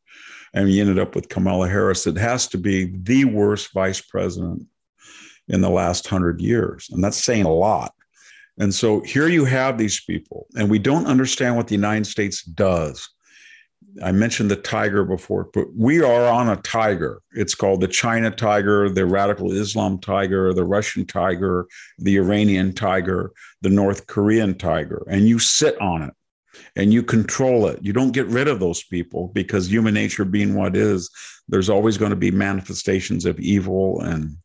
And 0.54 0.70
you 0.70 0.80
ended 0.80 0.98
up 0.98 1.14
with 1.14 1.28
Kamala 1.28 1.68
Harris. 1.68 2.06
It 2.06 2.16
has 2.16 2.46
to 2.48 2.58
be 2.58 2.92
the 2.96 3.24
worst 3.24 3.72
vice 3.72 4.00
president 4.00 4.66
in 5.48 5.60
the 5.60 5.70
last 5.70 6.06
hundred 6.06 6.40
years. 6.40 6.88
And 6.92 7.02
that's 7.02 7.22
saying 7.22 7.46
a 7.46 7.52
lot. 7.52 7.92
And 8.58 8.72
so 8.72 9.00
here 9.00 9.28
you 9.28 9.44
have 9.46 9.78
these 9.78 10.04
people, 10.04 10.46
and 10.54 10.70
we 10.70 10.78
don't 10.78 11.06
understand 11.06 11.56
what 11.56 11.68
the 11.68 11.74
United 11.74 12.06
States 12.06 12.42
does. 12.42 13.08
I 14.02 14.12
mentioned 14.12 14.50
the 14.50 14.56
tiger 14.56 15.04
before, 15.04 15.50
but 15.52 15.66
we 15.76 16.02
are 16.02 16.26
on 16.26 16.48
a 16.48 16.56
tiger. 16.56 17.20
It's 17.32 17.54
called 17.54 17.80
the 17.80 17.88
China 17.88 18.30
tiger, 18.30 18.88
the 18.88 19.04
radical 19.04 19.52
Islam 19.52 19.98
tiger, 19.98 20.54
the 20.54 20.64
Russian 20.64 21.04
tiger, 21.04 21.66
the 21.98 22.16
Iranian 22.16 22.72
tiger, 22.72 23.32
the 23.60 23.68
North 23.68 24.06
Korean 24.06 24.56
tiger, 24.56 25.04
and 25.10 25.28
you 25.28 25.38
sit 25.38 25.78
on 25.80 26.02
it 26.02 26.14
and 26.76 26.92
you 26.92 27.02
control 27.02 27.66
it. 27.66 27.80
You 27.82 27.92
don't 27.92 28.12
get 28.12 28.26
rid 28.26 28.48
of 28.48 28.60
those 28.60 28.82
people 28.82 29.28
because 29.28 29.70
human 29.70 29.94
nature 29.94 30.24
being 30.24 30.54
what 30.54 30.76
is, 30.76 31.10
there's 31.48 31.70
always 31.70 31.98
going 31.98 32.10
to 32.10 32.16
be 32.16 32.30
manifestations 32.30 33.24
of 33.24 33.38
evil 33.40 34.00
and 34.00 34.36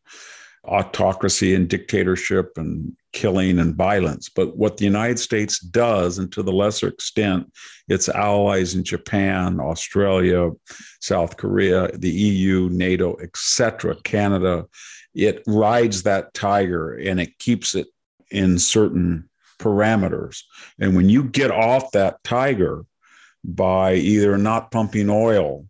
autocracy 0.65 1.55
and 1.55 1.69
dictatorship 1.69 2.57
and 2.57 2.93
killing 3.13 3.59
and 3.59 3.75
violence. 3.75 4.29
But 4.29 4.57
what 4.57 4.77
the 4.77 4.85
United 4.85 5.19
States 5.19 5.59
does, 5.59 6.17
and 6.17 6.31
to 6.33 6.43
the 6.43 6.51
lesser 6.51 6.87
extent, 6.87 7.51
its 7.87 8.09
allies 8.09 8.75
in 8.75 8.83
Japan, 8.83 9.59
Australia, 9.59 10.51
South 10.99 11.37
Korea, 11.37 11.89
the 11.97 12.09
EU, 12.09 12.69
NATO, 12.69 13.17
etc., 13.21 13.95
Canada, 14.03 14.65
it 15.13 15.41
rides 15.47 16.03
that 16.03 16.33
tiger 16.33 16.93
and 16.93 17.19
it 17.19 17.39
keeps 17.39 17.75
it 17.75 17.87
in 18.29 18.59
certain 18.59 19.29
parameters. 19.59 20.43
And 20.79 20.95
when 20.95 21.09
you 21.09 21.23
get 21.23 21.49
off 21.49 21.91
that 21.91 22.23
tiger 22.23 22.85
by 23.43 23.93
either 23.95 24.37
not 24.37 24.71
pumping 24.71 25.09
oil 25.09 25.65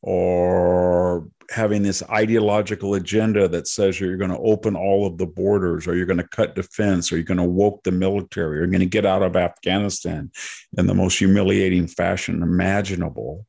or 0.00 1.28
having 1.50 1.82
this 1.82 2.02
ideological 2.10 2.94
agenda 2.94 3.48
that 3.48 3.66
says 3.66 3.98
you're 3.98 4.16
going 4.16 4.30
to 4.30 4.38
open 4.38 4.76
all 4.76 5.06
of 5.06 5.16
the 5.16 5.26
borders 5.26 5.86
or 5.86 5.96
you're 5.96 6.06
going 6.06 6.18
to 6.18 6.28
cut 6.28 6.54
defense 6.54 7.10
or 7.10 7.16
you're 7.16 7.24
going 7.24 7.38
to 7.38 7.44
woke 7.44 7.82
the 7.84 7.90
military 7.90 8.56
or 8.56 8.60
you're 8.60 8.66
going 8.66 8.80
to 8.80 8.86
get 8.86 9.06
out 9.06 9.22
of 9.22 9.34
Afghanistan 9.34 10.30
in 10.76 10.86
the 10.86 10.94
most 10.94 11.18
humiliating 11.18 11.86
fashion 11.86 12.42
imaginable 12.42 13.46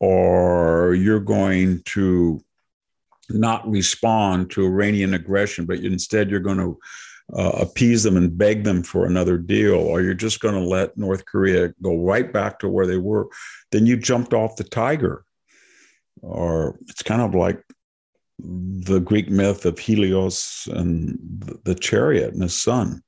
or 0.00 0.94
you're 0.94 1.20
going 1.20 1.82
to 1.84 2.42
not 3.30 3.66
respond 3.68 4.50
to 4.50 4.66
Iranian 4.66 5.14
aggression 5.14 5.64
but 5.64 5.78
instead 5.78 6.30
you're 6.30 6.40
going 6.40 6.58
to 6.58 6.78
uh, 7.32 7.52
appease 7.60 8.02
them 8.02 8.16
and 8.16 8.36
beg 8.36 8.64
them 8.64 8.82
for 8.82 9.06
another 9.06 9.38
deal, 9.38 9.76
or 9.76 10.02
you're 10.02 10.14
just 10.14 10.40
going 10.40 10.54
to 10.54 10.60
let 10.60 10.96
North 10.96 11.24
Korea 11.26 11.72
go 11.80 11.96
right 11.96 12.32
back 12.32 12.58
to 12.58 12.68
where 12.68 12.88
they 12.88 12.96
were, 12.96 13.28
then 13.70 13.86
you 13.86 13.96
jumped 13.96 14.34
off 14.34 14.56
the 14.56 14.64
tiger 14.64 15.24
or 16.22 16.78
it's 16.88 17.02
kind 17.02 17.22
of 17.22 17.34
like 17.34 17.62
the 18.38 19.00
Greek 19.00 19.28
myth 19.28 19.66
of 19.66 19.78
Helios 19.78 20.68
and 20.72 21.18
the 21.64 21.74
chariot 21.74 22.32
and 22.32 22.42
his 22.42 22.60
son, 22.60 23.02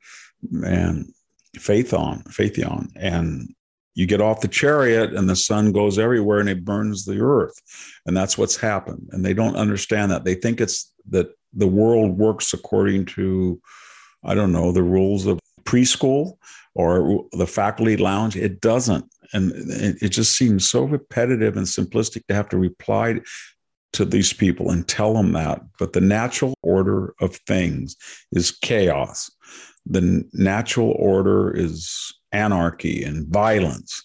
and 0.64 1.12
Phaethon, 1.56 2.24
Phaethon, 2.28 2.88
and 2.96 3.54
you 3.94 4.06
get 4.06 4.22
off 4.22 4.40
the 4.40 4.48
chariot 4.48 5.12
and 5.12 5.28
the 5.28 5.36
sun 5.36 5.70
goes 5.70 5.98
everywhere 5.98 6.40
and 6.40 6.48
it 6.48 6.64
burns 6.64 7.04
the 7.04 7.20
earth, 7.20 7.54
and 8.06 8.16
that's 8.16 8.38
what's 8.38 8.56
happened. 8.56 9.08
And 9.12 9.24
they 9.24 9.34
don't 9.34 9.56
understand 9.56 10.10
that. 10.10 10.24
They 10.24 10.34
think 10.34 10.60
it's 10.60 10.92
that 11.10 11.28
the 11.52 11.66
world 11.66 12.16
works 12.16 12.54
according 12.54 13.04
to, 13.06 13.60
I 14.24 14.34
don't 14.34 14.52
know, 14.52 14.72
the 14.72 14.82
rules 14.82 15.26
of 15.26 15.38
preschool 15.64 16.38
or 16.74 17.24
the 17.32 17.46
faculty 17.46 17.96
lounge. 17.96 18.36
It 18.36 18.60
doesn't 18.60 19.04
and 19.32 19.52
it 19.54 20.10
just 20.10 20.36
seems 20.36 20.68
so 20.68 20.84
repetitive 20.84 21.56
and 21.56 21.66
simplistic 21.66 22.26
to 22.26 22.34
have 22.34 22.48
to 22.50 22.58
reply 22.58 23.20
to 23.94 24.04
these 24.04 24.32
people 24.32 24.70
and 24.70 24.88
tell 24.88 25.14
them 25.14 25.32
that. 25.32 25.62
But 25.78 25.92
the 25.92 26.00
natural 26.00 26.54
order 26.62 27.14
of 27.20 27.36
things 27.46 27.96
is 28.32 28.50
chaos. 28.50 29.30
The 29.86 30.24
natural 30.32 30.94
order 30.98 31.54
is 31.54 32.14
anarchy 32.32 33.04
and 33.04 33.26
violence. 33.28 34.02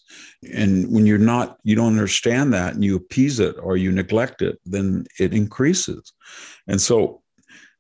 And 0.54 0.92
when 0.92 1.06
you're 1.06 1.18
not, 1.18 1.58
you 1.64 1.76
don't 1.76 1.94
understand 1.94 2.54
that 2.54 2.74
and 2.74 2.84
you 2.84 2.96
appease 2.96 3.40
it 3.40 3.56
or 3.62 3.78
you 3.78 3.92
neglect 3.92 4.42
it, 4.42 4.60
then 4.66 5.06
it 5.20 5.34
increases. 5.34 6.12
And 6.68 6.82
so 6.82 7.22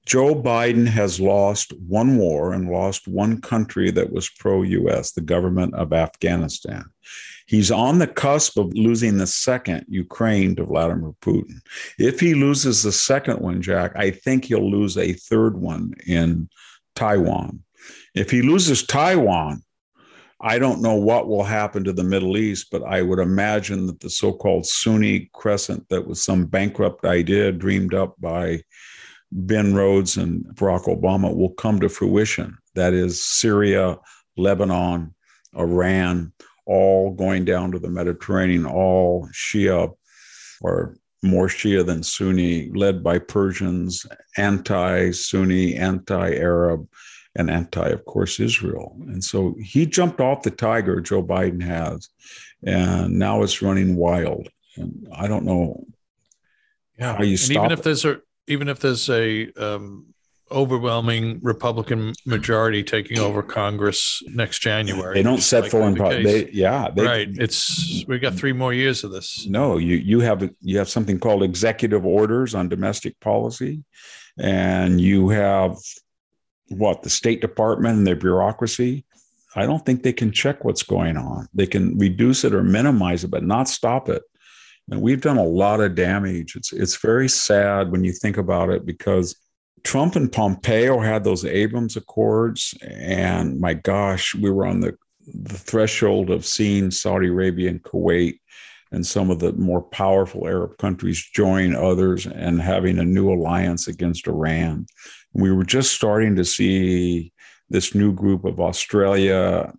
Joe 0.05 0.35
Biden 0.35 0.87
has 0.87 1.19
lost 1.19 1.73
one 1.85 2.17
war 2.17 2.53
and 2.53 2.69
lost 2.69 3.09
one 3.09 3.41
country 3.41 3.91
that 3.91 4.13
was 4.13 4.29
pro 4.29 4.61
US, 4.61 5.11
the 5.11 5.21
government 5.21 5.73
of 5.73 5.91
Afghanistan. 5.91 6.85
He's 7.47 7.71
on 7.71 7.99
the 7.99 8.07
cusp 8.07 8.57
of 8.57 8.73
losing 8.73 9.17
the 9.17 9.25
second 9.25 9.85
Ukraine 9.87 10.55
to 10.57 10.65
Vladimir 10.65 11.13
Putin. 11.21 11.61
If 11.97 12.19
he 12.19 12.33
loses 12.33 12.83
the 12.83 12.91
second 12.91 13.39
one, 13.39 13.61
Jack, 13.61 13.93
I 13.95 14.11
think 14.11 14.45
he'll 14.45 14.69
lose 14.69 14.97
a 14.97 15.13
third 15.13 15.57
one 15.57 15.93
in 16.05 16.49
Taiwan. 16.95 17.63
If 18.13 18.29
he 18.31 18.41
loses 18.41 18.85
Taiwan, 18.85 19.63
I 20.41 20.59
don't 20.59 20.81
know 20.81 20.95
what 20.95 21.29
will 21.29 21.43
happen 21.43 21.83
to 21.85 21.93
the 21.93 22.03
Middle 22.03 22.37
East, 22.37 22.67
but 22.69 22.83
I 22.83 23.01
would 23.01 23.19
imagine 23.19 23.87
that 23.87 24.01
the 24.01 24.09
so 24.09 24.33
called 24.33 24.65
Sunni 24.65 25.29
crescent 25.33 25.87
that 25.89 26.05
was 26.05 26.21
some 26.21 26.45
bankrupt 26.45 27.05
idea 27.05 27.51
dreamed 27.53 27.93
up 27.93 28.19
by 28.19 28.61
Ben 29.31 29.73
Rhodes 29.73 30.17
and 30.17 30.45
Barack 30.53 30.85
Obama 30.85 31.33
will 31.33 31.53
come 31.53 31.79
to 31.79 31.89
fruition. 31.89 32.57
That 32.75 32.93
is 32.93 33.23
Syria, 33.23 33.97
Lebanon, 34.35 35.15
Iran, 35.57 36.33
all 36.67 37.11
going 37.11 37.45
down 37.45 37.71
to 37.71 37.79
the 37.79 37.89
Mediterranean, 37.89 38.65
all 38.65 39.27
Shia 39.33 39.95
or 40.61 40.97
more 41.23 41.47
Shia 41.47 41.85
than 41.85 42.03
Sunni, 42.03 42.69
led 42.71 43.03
by 43.03 43.19
Persians, 43.19 44.05
anti 44.37 45.11
Sunni, 45.11 45.75
anti 45.75 46.35
Arab, 46.35 46.87
and 47.35 47.49
anti, 47.49 47.89
of 47.89 48.05
course, 48.05 48.39
Israel. 48.39 48.97
And 49.07 49.23
so 49.23 49.55
he 49.59 49.85
jumped 49.85 50.19
off 50.19 50.43
the 50.43 50.51
tiger, 50.51 50.99
Joe 51.01 51.23
Biden 51.23 51.63
has, 51.63 52.09
and 52.63 53.17
now 53.17 53.43
it's 53.43 53.61
running 53.61 53.95
wild. 53.95 54.49
And 54.75 55.07
I 55.13 55.27
don't 55.27 55.45
know 55.45 55.85
yeah. 56.99 57.15
how 57.15 57.23
you 57.23 57.37
stop. 57.37 57.57
even 57.57 57.71
if 57.71 57.81
there's 57.81 58.05
a 58.05 58.19
even 58.47 58.67
if 58.67 58.79
there's 58.79 59.09
a 59.09 59.51
um, 59.53 60.13
overwhelming 60.51 61.39
Republican 61.41 62.13
majority 62.25 62.83
taking 62.83 63.19
over 63.19 63.43
Congress 63.43 64.21
next 64.27 64.59
January. 64.59 65.15
They 65.15 65.23
don't 65.23 65.41
set 65.41 65.69
foreign 65.69 65.95
policy. 65.95 66.23
They, 66.23 66.51
yeah, 66.51 66.89
they, 66.93 67.05
right. 67.05 67.29
It's 67.31 68.05
we 68.07 68.19
got 68.19 68.35
three 68.35 68.53
more 68.53 68.73
years 68.73 69.03
of 69.03 69.11
this. 69.11 69.45
No, 69.47 69.77
you 69.77 69.95
you 69.95 70.19
have 70.21 70.49
you 70.61 70.77
have 70.77 70.89
something 70.89 71.19
called 71.19 71.43
executive 71.43 72.05
orders 72.05 72.55
on 72.55 72.69
domestic 72.69 73.19
policy, 73.19 73.83
and 74.37 75.01
you 75.01 75.29
have 75.29 75.77
what 76.69 77.03
the 77.03 77.09
State 77.09 77.41
Department 77.41 77.97
and 77.97 78.07
their 78.07 78.15
bureaucracy. 78.15 79.05
I 79.55 79.65
don't 79.65 79.85
think 79.85 80.03
they 80.03 80.13
can 80.13 80.31
check 80.31 80.63
what's 80.63 80.83
going 80.83 81.17
on. 81.17 81.47
They 81.53 81.67
can 81.67 81.97
reduce 81.97 82.43
it 82.43 82.53
or 82.53 82.63
minimize 82.63 83.23
it, 83.23 83.31
but 83.31 83.43
not 83.43 83.67
stop 83.67 84.07
it. 84.07 84.21
And 84.89 85.01
we've 85.01 85.21
done 85.21 85.37
a 85.37 85.43
lot 85.43 85.81
of 85.81 85.95
damage. 85.95 86.55
It's 86.55 86.71
it's 86.71 86.95
very 86.97 87.27
sad 87.27 87.91
when 87.91 88.03
you 88.03 88.13
think 88.13 88.37
about 88.37 88.69
it 88.69 88.85
because 88.85 89.35
Trump 89.87 90.17
and 90.17 90.29
Pompeo 90.29 90.99
had 90.99 91.23
those 91.23 91.45
Abraham 91.45 91.87
Accords, 91.95 92.73
and 92.81 93.57
my 93.57 93.73
gosh, 93.73 94.35
we 94.35 94.51
were 94.51 94.67
on 94.67 94.81
the, 94.81 94.97
the 95.33 95.57
threshold 95.57 96.29
of 96.29 96.45
seeing 96.45 96.91
Saudi 96.91 97.29
Arabia 97.29 97.69
and 97.69 97.81
Kuwait 97.81 98.41
and 98.91 99.07
some 99.07 99.31
of 99.31 99.39
the 99.39 99.53
more 99.53 99.81
powerful 99.81 100.45
Arab 100.45 100.77
countries 100.77 101.25
join 101.33 101.73
others 101.73 102.25
and 102.25 102.61
having 102.61 102.99
a 102.99 103.05
new 103.05 103.31
alliance 103.31 103.87
against 103.87 104.27
Iran. 104.27 104.87
We 105.31 105.53
were 105.53 105.63
just 105.63 105.93
starting 105.93 106.35
to 106.35 106.43
see 106.43 107.31
this 107.69 107.95
new 107.95 108.11
group 108.11 108.43
of 108.43 108.59
Australia 108.59 109.71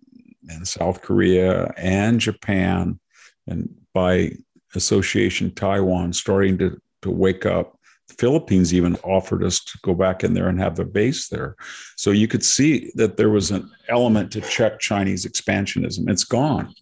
and 0.47 0.67
South 0.67 1.03
Korea 1.03 1.71
and 1.77 2.19
Japan, 2.19 2.99
and 3.45 3.69
by 3.93 4.31
association 4.73 5.53
Taiwan, 5.53 6.13
starting 6.13 6.57
to, 6.57 6.81
to 7.03 7.11
wake 7.11 7.45
up. 7.45 7.78
Philippines 8.19 8.73
even 8.73 8.97
offered 8.97 9.43
us 9.43 9.63
to 9.63 9.77
go 9.81 9.93
back 9.93 10.23
in 10.25 10.33
there 10.33 10.49
and 10.49 10.59
have 10.59 10.77
a 10.77 10.85
base 10.85 11.29
there. 11.29 11.55
So 11.95 12.11
you 12.11 12.27
could 12.27 12.43
see 12.43 12.91
that 12.95 13.15
there 13.15 13.29
was 13.29 13.49
an 13.49 13.71
element 13.87 14.31
to 14.33 14.41
check 14.41 14.79
Chinese 14.79 15.25
expansionism. 15.25 16.09
It's 16.09 16.25
gone. 16.25 16.73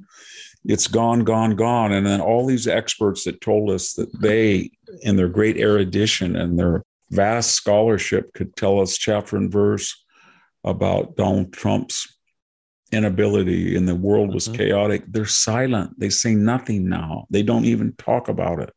It's 0.66 0.88
gone, 0.88 1.24
gone, 1.24 1.56
gone. 1.56 1.92
And 1.94 2.06
then 2.06 2.22
all 2.22 2.46
these 2.46 2.68
experts 2.68 3.24
that 3.26 3.40
told 3.40 3.70
us 3.70 3.94
that 3.94 4.10
they, 4.20 4.72
in 5.04 5.16
their 5.16 5.30
great 5.30 5.58
erudition 5.58 6.36
and 6.36 6.58
their 6.58 6.84
vast 7.12 7.52
scholarship, 7.52 8.34
could 8.34 8.56
tell 8.56 8.80
us 8.80 8.98
chapter 8.98 9.38
and 9.38 9.52
verse 9.52 10.04
about 10.64 11.16
Donald 11.16 11.54
Trump's 11.54 12.18
inability 12.92 13.76
and 13.76 13.88
the 13.88 13.96
world 13.96 14.34
was 14.34 14.48
mm-hmm. 14.48 14.58
chaotic. 14.58 15.04
They're 15.08 15.26
silent. 15.26 16.00
They 16.00 16.10
say 16.10 16.34
nothing 16.34 16.90
now. 16.90 17.28
They 17.30 17.44
don't 17.44 17.66
even 17.66 17.94
talk 17.94 18.28
about 18.28 18.60
it. 18.60 18.74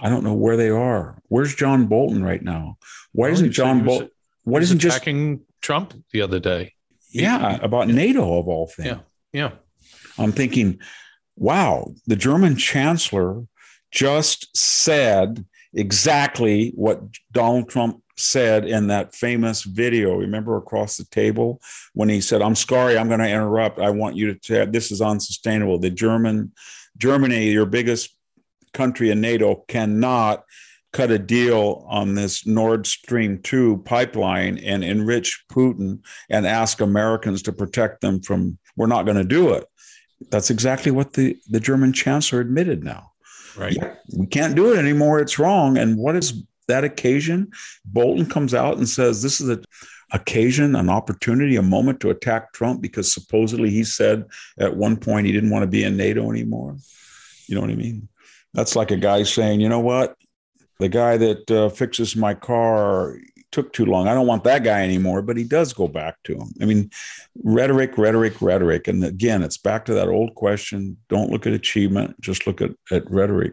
I 0.00 0.08
don't 0.08 0.24
know 0.24 0.34
where 0.34 0.56
they 0.56 0.70
are. 0.70 1.20
Where's 1.28 1.54
John 1.54 1.86
Bolton 1.86 2.22
right 2.22 2.42
now? 2.42 2.78
Why 3.12 3.28
oh, 3.28 3.32
isn't 3.32 3.52
John 3.52 3.84
Bolton? 3.84 4.10
What 4.44 4.62
isn't 4.62 4.78
just 4.78 4.98
attacking 4.98 5.42
Trump 5.60 5.94
the 6.12 6.22
other 6.22 6.38
day? 6.38 6.74
Yeah, 7.10 7.58
about 7.62 7.88
NATO 7.88 8.38
of 8.38 8.48
all 8.48 8.66
things. 8.66 8.88
Yeah, 8.88 8.98
yeah. 9.32 9.50
I'm 10.18 10.32
thinking, 10.32 10.80
wow, 11.36 11.92
the 12.06 12.16
German 12.16 12.56
chancellor 12.56 13.44
just 13.90 14.56
said 14.56 15.44
exactly 15.72 16.72
what 16.74 17.00
Donald 17.32 17.68
Trump 17.68 18.02
said 18.16 18.66
in 18.66 18.86
that 18.88 19.14
famous 19.14 19.62
video, 19.62 20.16
remember 20.16 20.56
across 20.56 20.96
the 20.96 21.04
table 21.04 21.60
when 21.92 22.08
he 22.08 22.20
said, 22.20 22.42
I'm 22.42 22.54
sorry, 22.54 22.96
I'm 22.96 23.08
going 23.08 23.20
to 23.20 23.28
interrupt. 23.28 23.78
I 23.78 23.90
want 23.90 24.16
you 24.16 24.32
to 24.32 24.38
tell 24.38 24.66
this 24.66 24.90
is 24.90 25.00
unsustainable. 25.00 25.78
The 25.78 25.90
German, 25.90 26.52
Germany, 26.96 27.50
your 27.50 27.66
biggest 27.66 28.15
country 28.76 29.10
in 29.10 29.20
NATO, 29.20 29.64
cannot 29.68 30.44
cut 30.92 31.10
a 31.10 31.18
deal 31.18 31.84
on 31.88 32.14
this 32.14 32.46
Nord 32.46 32.86
Stream 32.86 33.40
2 33.42 33.82
pipeline 33.84 34.58
and 34.58 34.82
enrich 34.84 35.44
Putin 35.50 36.00
and 36.30 36.46
ask 36.46 36.80
Americans 36.80 37.42
to 37.42 37.52
protect 37.52 38.00
them 38.00 38.20
from, 38.22 38.58
we're 38.76 38.86
not 38.86 39.04
going 39.04 39.16
to 39.16 39.24
do 39.24 39.52
it. 39.52 39.66
That's 40.30 40.50
exactly 40.50 40.92
what 40.92 41.12
the, 41.12 41.36
the 41.50 41.60
German 41.60 41.92
chancellor 41.92 42.40
admitted 42.40 42.82
now. 42.82 43.12
Right. 43.56 43.74
Yeah, 43.74 43.94
we 44.16 44.26
can't 44.26 44.54
do 44.54 44.72
it 44.72 44.78
anymore. 44.78 45.20
It's 45.20 45.38
wrong. 45.38 45.76
And 45.76 45.98
what 45.98 46.16
is 46.16 46.42
that 46.68 46.84
occasion, 46.84 47.50
Bolton 47.84 48.26
comes 48.26 48.54
out 48.54 48.78
and 48.78 48.88
says 48.88 49.22
this 49.22 49.40
is 49.40 49.48
an 49.48 49.64
occasion, 50.12 50.76
an 50.76 50.88
opportunity, 50.88 51.56
a 51.56 51.62
moment 51.62 52.00
to 52.00 52.10
attack 52.10 52.52
Trump 52.52 52.80
because 52.80 53.12
supposedly 53.12 53.70
he 53.70 53.84
said 53.84 54.24
at 54.58 54.76
one 54.76 54.96
point 54.96 55.26
he 55.26 55.32
didn't 55.32 55.50
want 55.50 55.62
to 55.62 55.68
be 55.68 55.84
in 55.84 55.96
NATO 55.96 56.30
anymore. 56.30 56.76
You 57.46 57.54
know 57.54 57.60
what 57.60 57.70
I 57.70 57.74
mean? 57.74 58.08
That's 58.56 58.74
like 58.74 58.90
a 58.90 58.96
guy 58.96 59.22
saying, 59.22 59.60
you 59.60 59.68
know 59.68 59.80
what? 59.80 60.16
The 60.80 60.88
guy 60.88 61.18
that 61.18 61.50
uh, 61.50 61.68
fixes 61.68 62.16
my 62.16 62.32
car 62.32 63.18
took 63.52 63.72
too 63.72 63.84
long. 63.84 64.08
I 64.08 64.14
don't 64.14 64.26
want 64.26 64.44
that 64.44 64.64
guy 64.64 64.82
anymore, 64.82 65.22
but 65.22 65.36
he 65.36 65.44
does 65.44 65.72
go 65.72 65.86
back 65.88 66.16
to 66.24 66.34
him. 66.34 66.52
I 66.60 66.64
mean, 66.64 66.90
rhetoric, 67.44 67.96
rhetoric, 67.98 68.40
rhetoric. 68.40 68.88
And 68.88 69.04
again, 69.04 69.42
it's 69.42 69.58
back 69.58 69.84
to 69.84 69.94
that 69.94 70.08
old 70.08 70.34
question 70.34 70.96
don't 71.08 71.30
look 71.30 71.46
at 71.46 71.52
achievement, 71.52 72.20
just 72.20 72.46
look 72.46 72.60
at, 72.60 72.70
at 72.90 73.08
rhetoric. 73.10 73.52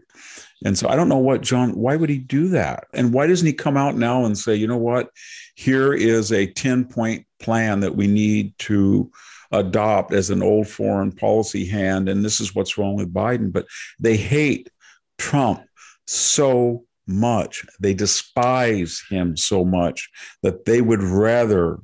And 0.65 0.77
so 0.77 0.87
I 0.87 0.95
don't 0.95 1.09
know 1.09 1.17
what 1.17 1.41
John, 1.41 1.75
why 1.75 1.97
would 1.97 2.09
he 2.09 2.17
do 2.17 2.47
that? 2.49 2.85
And 2.93 3.13
why 3.13 3.27
doesn't 3.27 3.45
he 3.45 3.53
come 3.53 3.77
out 3.77 3.97
now 3.97 4.23
and 4.23 4.37
say, 4.37 4.55
you 4.55 4.67
know 4.67 4.77
what, 4.77 5.09
here 5.55 5.93
is 5.93 6.31
a 6.31 6.47
10 6.47 6.85
point 6.85 7.25
plan 7.39 7.81
that 7.81 7.95
we 7.95 8.07
need 8.07 8.57
to 8.59 9.11
adopt 9.53 10.13
as 10.13 10.29
an 10.29 10.41
old 10.41 10.67
foreign 10.67 11.11
policy 11.11 11.65
hand. 11.65 12.09
And 12.09 12.25
this 12.25 12.41
is 12.41 12.55
what's 12.55 12.77
wrong 12.77 12.95
with 12.95 13.13
Biden. 13.13 13.53
But 13.53 13.67
they 13.99 14.17
hate 14.17 14.69
Trump 15.17 15.63
so 16.05 16.85
much. 17.07 17.65
They 17.79 17.93
despise 17.93 19.01
him 19.09 19.35
so 19.37 19.65
much 19.65 20.09
that 20.41 20.65
they 20.65 20.81
would 20.81 21.03
rather 21.03 21.79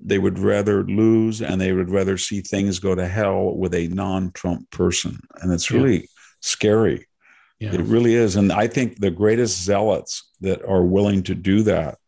they 0.00 0.18
would 0.18 0.38
rather 0.38 0.84
lose 0.84 1.40
and 1.40 1.58
they 1.58 1.72
would 1.72 1.90
rather 1.90 2.18
see 2.18 2.40
things 2.42 2.78
go 2.78 2.94
to 2.94 3.06
hell 3.06 3.56
with 3.56 3.74
a 3.74 3.88
non-Trump 3.88 4.70
person. 4.70 5.18
And 5.40 5.50
it's 5.52 5.70
really 5.70 6.00
yeah. 6.00 6.06
scary. 6.40 7.06
Yeah. 7.58 7.72
It 7.72 7.80
really 7.82 8.14
is. 8.14 8.36
And 8.36 8.52
I 8.52 8.66
think 8.66 8.98
the 8.98 9.10
greatest 9.10 9.62
zealots 9.62 10.30
that 10.40 10.62
are 10.64 10.84
willing 10.84 11.22
to 11.22 11.34
do 11.34 11.62
that 11.62 11.98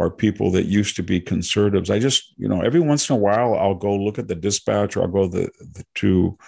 are 0.00 0.10
people 0.10 0.50
that 0.50 0.64
used 0.64 0.96
to 0.96 1.02
be 1.02 1.20
conservatives. 1.20 1.90
I 1.90 1.98
just, 1.98 2.32
you 2.38 2.48
know, 2.48 2.62
every 2.62 2.80
once 2.80 3.08
in 3.08 3.16
a 3.16 3.18
while 3.18 3.54
I'll 3.54 3.74
go 3.74 3.94
look 3.94 4.18
at 4.18 4.28
the 4.28 4.34
dispatch 4.34 4.96
or 4.96 5.02
I'll 5.02 5.08
go 5.08 5.28
the, 5.28 5.50
the, 5.60 5.84
to 5.96 6.38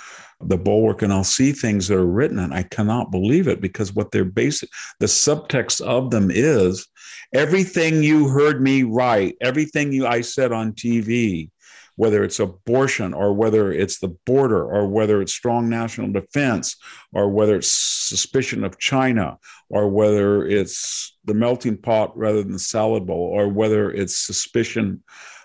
the 0.41 0.57
bulwark 0.57 1.03
and 1.03 1.13
I'll 1.13 1.23
see 1.23 1.53
things 1.53 1.87
that 1.89 1.99
are 1.99 2.07
written 2.07 2.39
and 2.39 2.55
I 2.55 2.63
cannot 2.65 3.13
believe 3.13 3.49
it 3.49 3.61
because 3.61 3.93
what 3.93 4.11
they're 4.11 4.25
basic, 4.25 4.71
the 5.01 5.07
subtext 5.07 5.83
of 5.83 6.11
them 6.11 6.31
is 6.33 6.89
everything 7.35 8.03
you 8.03 8.29
heard 8.29 8.63
me 8.63 8.85
write, 8.85 9.37
everything 9.43 9.93
you 9.93 10.07
I 10.07 10.23
said 10.23 10.51
on 10.51 10.73
TV, 10.73 11.51
whether 11.97 12.25
it's 12.25 12.41
abortion 12.41 13.13
or 13.13 13.33
whether 13.33 13.73
it's 13.73 13.99
the 13.99 14.09
border 14.27 14.65
or 14.65 14.89
whether 14.89 15.21
it's 15.21 15.33
strong 15.33 15.69
national 15.69 16.11
defense 16.11 16.77
or 17.13 17.29
whether 17.29 17.57
it's 17.57 17.71
suspicion 17.71 18.65
of 18.65 18.79
China 18.79 19.39
or 19.69 19.89
whether 19.89 20.47
it's 20.47 21.17
the 21.25 21.35
melting 21.35 21.77
pot 21.77 22.17
rather 22.17 22.43
than 22.43 22.53
the 22.53 22.59
salad 22.59 23.07
bowl 23.07 23.31
or 23.33 23.49
whether 23.49 23.91
it's 23.91 24.17
suspicion 24.17 25.03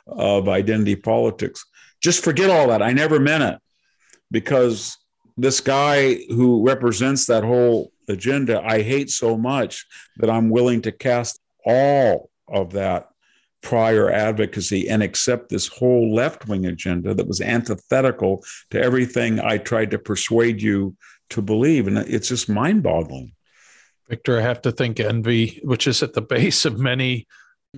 of 0.07 0.47
identity 0.47 0.95
politics. 0.95 1.65
Just 2.01 2.23
forget 2.23 2.49
all 2.49 2.67
that. 2.67 2.81
I 2.81 2.93
never 2.93 3.19
meant 3.19 3.43
it 3.43 3.59
because 4.31 4.97
this 5.35 5.59
guy 5.59 6.15
who 6.29 6.65
represents 6.65 7.25
that 7.25 7.43
whole 7.43 7.91
agenda, 8.07 8.61
I 8.65 8.81
hate 8.81 9.09
so 9.09 9.37
much 9.37 9.85
that 10.17 10.29
I'm 10.29 10.49
willing 10.49 10.81
to 10.83 10.91
cast 10.91 11.39
all 11.65 12.29
of 12.47 12.71
that 12.71 13.09
prior 13.61 14.09
advocacy 14.11 14.87
and 14.89 15.01
accept 15.01 15.49
this 15.49 15.67
whole 15.67 16.13
left 16.13 16.47
wing 16.47 16.65
agenda 16.65 17.13
that 17.13 17.27
was 17.27 17.41
antithetical 17.41 18.43
to 18.71 18.81
everything 18.81 19.39
I 19.39 19.57
tried 19.57 19.91
to 19.91 19.99
persuade 19.99 20.61
you 20.61 20.95
to 21.31 21.41
believe. 21.41 21.87
And 21.87 21.97
it's 21.97 22.29
just 22.29 22.49
mind 22.49 22.83
boggling. 22.83 23.33
Victor, 24.09 24.39
I 24.39 24.41
have 24.41 24.61
to 24.61 24.71
think 24.71 24.99
envy, 24.99 25.59
which 25.63 25.87
is 25.87 26.01
at 26.01 26.13
the 26.13 26.21
base 26.21 26.65
of 26.65 26.79
many 26.79 27.27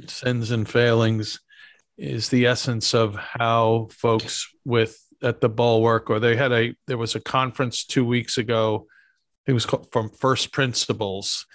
sins 0.06 0.52
and 0.52 0.70
failings, 0.70 1.40
is 1.98 2.30
the 2.30 2.46
essence 2.46 2.94
of 2.94 3.16
how 3.16 3.90
folks 3.92 4.48
with 4.64 4.98
at 5.22 5.42
the 5.42 5.50
bulwark 5.50 6.10
or 6.10 6.20
they 6.20 6.36
had 6.36 6.52
a 6.54 6.74
there 6.88 6.98
was 6.98 7.14
a 7.14 7.20
conference 7.20 7.84
two 7.84 8.06
weeks 8.06 8.38
ago 8.38 8.88
it 9.46 9.52
was 9.52 9.66
called 9.66 9.92
from 9.92 10.10
first 10.10 10.54
principles 10.54 11.46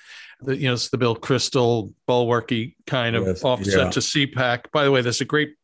the, 0.44 0.56
you 0.56 0.66
know 0.68 0.74
it's 0.74 0.88
the 0.90 0.98
bill 0.98 1.16
kristol 1.16 1.92
bulwarky 2.06 2.76
kind 2.86 3.16
of 3.16 3.26
yes, 3.26 3.44
offset 3.44 3.84
yeah. 3.84 3.90
to 3.90 4.00
cpac 4.00 4.70
by 4.72 4.84
the 4.84 4.90
way 4.90 5.00
there's 5.00 5.20
a 5.20 5.24
great 5.24 5.54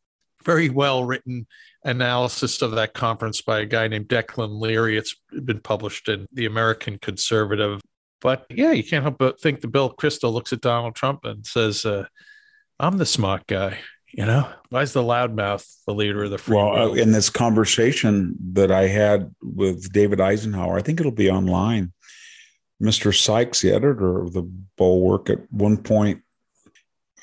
very 0.45 0.69
well 0.69 1.05
written 1.05 1.47
analysis 1.85 2.63
of 2.63 2.73
that 2.73 2.95
conference 2.95 3.41
by 3.41 3.61
a 3.61 3.67
guy 3.67 3.89
named 3.89 4.09
declan 4.09 4.61
leary 4.61 4.97
it's 4.97 5.17
been 5.45 5.61
published 5.61 6.09
in 6.09 6.27
the 6.33 6.47
american 6.47 6.99
conservative 6.99 7.81
but 8.21 8.47
yeah 8.51 8.73
you 8.73 8.85
can't 8.85 9.03
help 9.03 9.19
but 9.19 9.41
think 9.41 9.61
the 9.61 9.69
bill 9.69 9.95
kristol 9.95 10.33
looks 10.33 10.53
at 10.53 10.61
donald 10.61 10.95
trump 10.95 11.25
and 11.25 11.47
says 11.47 11.85
uh, 11.85 12.05
i'm 12.79 12.99
the 12.99 13.07
smart 13.07 13.47
guy 13.47 13.79
you 14.13 14.27
know, 14.27 14.49
why 14.71 14.83
is 14.83 14.93
the 14.93 15.03
loudmouth 15.03 15.65
the 15.87 15.95
leader 15.95 16.25
of 16.25 16.31
the 16.31 16.39
free? 16.39 16.57
Well, 16.57 16.91
uh, 16.91 16.95
in 16.95 17.13
this 17.13 17.31
conversation 17.31 18.35
that 18.55 18.73
I 18.73 18.89
had 18.89 19.33
with 19.41 19.93
David 19.93 20.21
Eisenhower, 20.21 20.77
I 20.77 20.83
think 20.83 20.99
it'll 20.99 21.13
be 21.13 21.31
online. 21.31 21.93
Mr. 22.81 23.15
Sykes, 23.15 23.61
the 23.61 23.73
editor 23.73 24.21
of 24.21 24.33
the 24.33 24.43
Bulwark, 24.77 25.29
at 25.29 25.41
one 25.53 25.77
point 25.77 26.23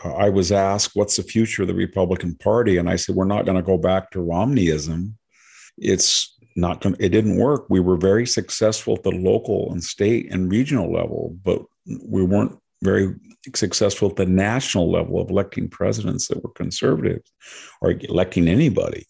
uh, 0.04 0.14
I 0.14 0.30
was 0.30 0.52
asked, 0.52 0.92
What's 0.96 1.18
the 1.18 1.24
future 1.24 1.64
of 1.64 1.68
the 1.68 1.74
Republican 1.74 2.36
Party? 2.36 2.78
And 2.78 2.90
I 2.90 2.96
said, 2.96 3.16
We're 3.16 3.26
not 3.26 3.46
going 3.46 3.58
to 3.58 3.64
go 3.64 3.78
back 3.78 4.12
to 4.12 4.20
Romneyism. 4.20 5.14
It's 5.78 6.36
not 6.56 6.82
going 6.82 6.96
it 7.00 7.10
didn't 7.10 7.38
work. 7.38 7.66
We 7.70 7.80
were 7.80 7.98
very 7.98 8.26
successful 8.26 8.96
at 8.96 9.04
the 9.04 9.12
local 9.12 9.72
and 9.72 9.84
state 9.84 10.32
and 10.32 10.52
regional 10.52 10.92
level, 10.92 11.38
but 11.44 11.62
we 11.86 12.24
weren't 12.24 12.58
very 12.84 13.16
successful 13.56 14.10
at 14.10 14.18
the 14.18 14.26
national 14.26 14.92
level 14.92 15.22
of 15.22 15.30
electing 15.30 15.70
presidents 15.70 16.28
that 16.28 16.44
were 16.44 16.52
conservative 16.52 17.22
or 17.82 17.92
electing 17.92 18.48
anybody. 18.48 19.06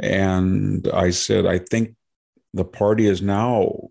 And 0.00 0.88
I 0.92 1.10
said, 1.10 1.46
I 1.46 1.58
think 1.58 1.94
the 2.54 2.64
party 2.64 3.06
is 3.06 3.22
now 3.22 3.88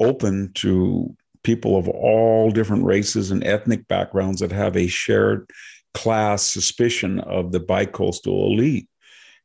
open 0.00 0.52
to 0.54 1.14
people 1.42 1.76
of 1.76 1.88
all 1.88 2.50
different 2.50 2.84
races 2.84 3.30
and 3.30 3.44
ethnic 3.44 3.86
backgrounds 3.88 4.40
that 4.40 4.52
have 4.52 4.76
a 4.76 4.86
shared 4.86 5.48
class 5.94 6.42
suspicion 6.42 7.20
of 7.20 7.52
the 7.52 7.60
bicoastal 7.60 8.52
elite. 8.52 8.88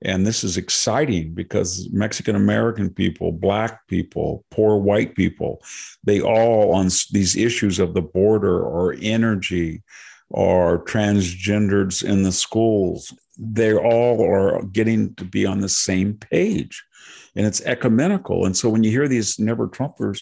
And 0.01 0.28
this 0.28 0.43
is 0.43 0.58
exciting 0.58 1.34
because 1.34 1.89
Mexican 1.91 2.36
American 2.36 2.89
people, 2.89 3.32
Black 3.32 3.88
people, 3.88 4.43
poor 4.51 4.78
white 4.78 5.16
people, 5.16 5.62
they 6.03 6.22
all 6.22 6.74
on 6.74 6.89
these 7.12 7.36
issues 7.36 7.80
of 7.80 7.93
the 7.93 8.01
border 8.01 8.62
or 8.62 8.95
energy 9.01 9.82
or 10.30 10.84
transgenders 10.84 12.03
in 12.03 12.24
the 12.24 12.32
schools, 12.32 13.14
they 13.38 13.74
all 13.74 14.22
are 14.22 14.64
getting 14.64 15.16
to 15.16 15.24
be 15.24 15.45
on 15.45 15.60
the 15.60 15.70
same 15.70 16.14
page. 16.16 16.84
And 17.36 17.45
it's 17.45 17.61
ecumenical. 17.61 18.45
And 18.45 18.55
so 18.55 18.69
when 18.69 18.83
you 18.83 18.91
hear 18.91 19.07
these 19.07 19.39
never 19.39 19.67
Trumpers 19.67 20.21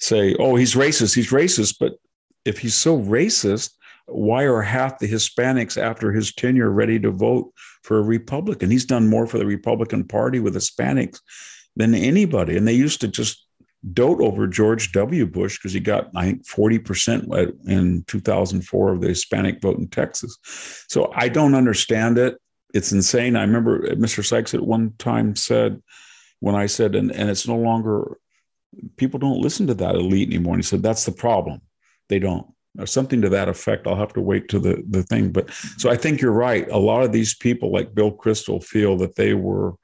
say, 0.00 0.34
oh, 0.38 0.56
he's 0.56 0.74
racist, 0.74 1.14
he's 1.14 1.30
racist, 1.30 1.76
but 1.80 1.94
if 2.44 2.58
he's 2.58 2.74
so 2.74 2.98
racist, 2.98 3.70
why 4.06 4.44
are 4.44 4.60
half 4.60 4.98
the 4.98 5.10
Hispanics 5.10 5.80
after 5.80 6.12
his 6.12 6.34
tenure 6.34 6.70
ready 6.70 7.00
to 7.00 7.10
vote 7.10 7.52
for 7.82 7.98
a 7.98 8.02
Republican? 8.02 8.70
He's 8.70 8.84
done 8.84 9.08
more 9.08 9.26
for 9.26 9.38
the 9.38 9.46
Republican 9.46 10.04
Party 10.04 10.40
with 10.40 10.54
Hispanics 10.54 11.20
than 11.76 11.94
anybody. 11.94 12.56
And 12.56 12.68
they 12.68 12.74
used 12.74 13.00
to 13.00 13.08
just 13.08 13.46
dote 13.92 14.20
over 14.20 14.46
George 14.46 14.92
W. 14.92 15.26
Bush 15.26 15.58
because 15.58 15.72
he 15.72 15.80
got, 15.80 16.10
I 16.14 16.26
think, 16.26 16.46
40% 16.46 17.68
in 17.68 18.04
2004 18.06 18.92
of 18.92 19.00
the 19.00 19.08
Hispanic 19.08 19.60
vote 19.60 19.78
in 19.78 19.88
Texas. 19.88 20.38
So 20.88 21.10
I 21.14 21.28
don't 21.28 21.54
understand 21.54 22.18
it. 22.18 22.38
It's 22.72 22.92
insane. 22.92 23.36
I 23.36 23.42
remember 23.42 23.94
Mr. 23.94 24.24
Sykes 24.24 24.54
at 24.54 24.62
one 24.62 24.94
time 24.98 25.36
said, 25.36 25.82
when 26.44 26.54
I 26.54 26.66
said, 26.66 26.94
and, 26.94 27.10
and 27.10 27.30
it's 27.30 27.48
no 27.48 27.56
longer, 27.56 28.18
people 28.98 29.18
don't 29.18 29.40
listen 29.40 29.66
to 29.68 29.74
that 29.74 29.94
elite 29.94 30.28
anymore. 30.28 30.54
And 30.54 30.62
he 30.62 30.68
said, 30.68 30.82
that's 30.82 31.06
the 31.06 31.12
problem. 31.26 31.62
They 32.10 32.18
don't 32.18 32.46
or 32.78 32.86
something 32.86 33.22
to 33.22 33.30
that 33.30 33.48
effect. 33.48 33.86
I'll 33.86 33.96
have 33.96 34.12
to 34.12 34.20
wait 34.20 34.48
to 34.48 34.58
the 34.58 34.84
the 34.86 35.04
thing. 35.04 35.32
But 35.32 35.50
so 35.78 35.90
I 35.90 35.96
think 35.96 36.20
you're 36.20 36.32
right. 36.32 36.68
A 36.70 36.76
lot 36.76 37.02
of 37.02 37.12
these 37.12 37.34
people, 37.34 37.72
like 37.72 37.94
Bill 37.94 38.12
Kristol, 38.12 38.62
feel 38.62 38.98
that 38.98 39.14
they 39.16 39.32
were 39.32 39.74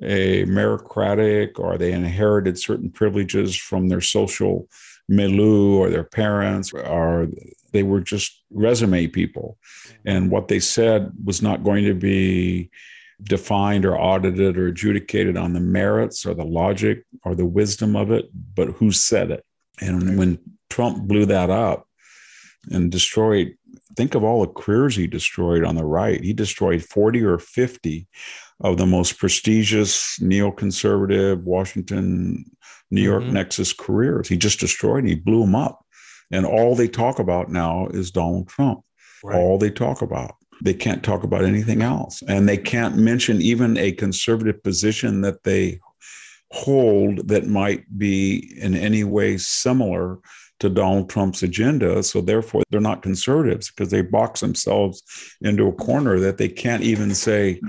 a 0.00 0.44
meritocratic 0.46 1.58
or 1.58 1.76
they 1.76 1.92
inherited 1.92 2.58
certain 2.58 2.90
privileges 2.90 3.54
from 3.54 3.88
their 3.88 4.00
social 4.00 4.68
milieu 5.08 5.76
or 5.76 5.90
their 5.90 6.04
parents, 6.04 6.72
or 6.72 7.28
they 7.72 7.82
were 7.82 8.00
just 8.00 8.42
resume 8.50 9.08
people. 9.08 9.58
And 10.06 10.30
what 10.30 10.48
they 10.48 10.60
said 10.60 11.12
was 11.22 11.42
not 11.42 11.62
going 11.62 11.84
to 11.84 11.94
be 11.94 12.70
defined 13.22 13.84
or 13.84 13.98
audited 13.98 14.58
or 14.58 14.68
adjudicated 14.68 15.36
on 15.36 15.52
the 15.52 15.60
merits 15.60 16.26
or 16.26 16.34
the 16.34 16.44
logic 16.44 17.04
or 17.24 17.34
the 17.34 17.46
wisdom 17.46 17.96
of 17.96 18.10
it, 18.10 18.26
but 18.54 18.68
who 18.68 18.90
said 18.92 19.30
it. 19.30 19.44
And 19.80 20.18
when 20.18 20.38
Trump 20.70 21.06
blew 21.06 21.26
that 21.26 21.50
up, 21.50 21.86
and 22.70 22.90
destroyed 22.90 23.54
think 23.96 24.14
of 24.14 24.24
all 24.24 24.40
the 24.40 24.52
careers 24.52 24.96
he 24.96 25.06
destroyed 25.06 25.64
on 25.64 25.74
the 25.74 25.84
right 25.84 26.22
he 26.22 26.32
destroyed 26.32 26.82
40 26.82 27.24
or 27.24 27.38
50 27.38 28.06
of 28.60 28.76
the 28.76 28.86
most 28.86 29.18
prestigious 29.18 30.18
neoconservative 30.20 31.42
washington 31.42 32.44
new 32.90 33.02
york 33.02 33.22
mm-hmm. 33.22 33.34
nexus 33.34 33.72
careers 33.72 34.28
he 34.28 34.36
just 34.36 34.60
destroyed 34.60 35.04
he 35.04 35.14
blew 35.14 35.40
them 35.40 35.54
up 35.54 35.84
and 36.30 36.46
all 36.46 36.74
they 36.74 36.88
talk 36.88 37.18
about 37.18 37.50
now 37.50 37.86
is 37.88 38.10
donald 38.10 38.48
trump 38.48 38.80
right. 39.22 39.36
all 39.36 39.58
they 39.58 39.70
talk 39.70 40.02
about 40.02 40.34
they 40.64 40.74
can't 40.74 41.04
talk 41.04 41.22
about 41.22 41.44
anything 41.44 41.82
else 41.82 42.22
and 42.26 42.48
they 42.48 42.56
can't 42.56 42.96
mention 42.96 43.40
even 43.40 43.76
a 43.76 43.92
conservative 43.92 44.62
position 44.62 45.20
that 45.20 45.44
they 45.44 45.78
hold 46.50 47.28
that 47.28 47.46
might 47.46 47.84
be 47.98 48.56
in 48.60 48.74
any 48.74 49.04
way 49.04 49.36
similar 49.36 50.18
to 50.60 50.70
Donald 50.70 51.10
Trump's 51.10 51.42
agenda. 51.42 52.02
So 52.02 52.20
therefore, 52.20 52.62
they're 52.70 52.80
not 52.80 53.02
conservatives 53.02 53.70
because 53.70 53.90
they 53.90 54.02
box 54.02 54.40
themselves 54.40 55.02
into 55.42 55.66
a 55.66 55.72
corner 55.72 56.18
that 56.20 56.38
they 56.38 56.48
can't 56.48 56.82
even 56.82 57.14
say, 57.14 57.60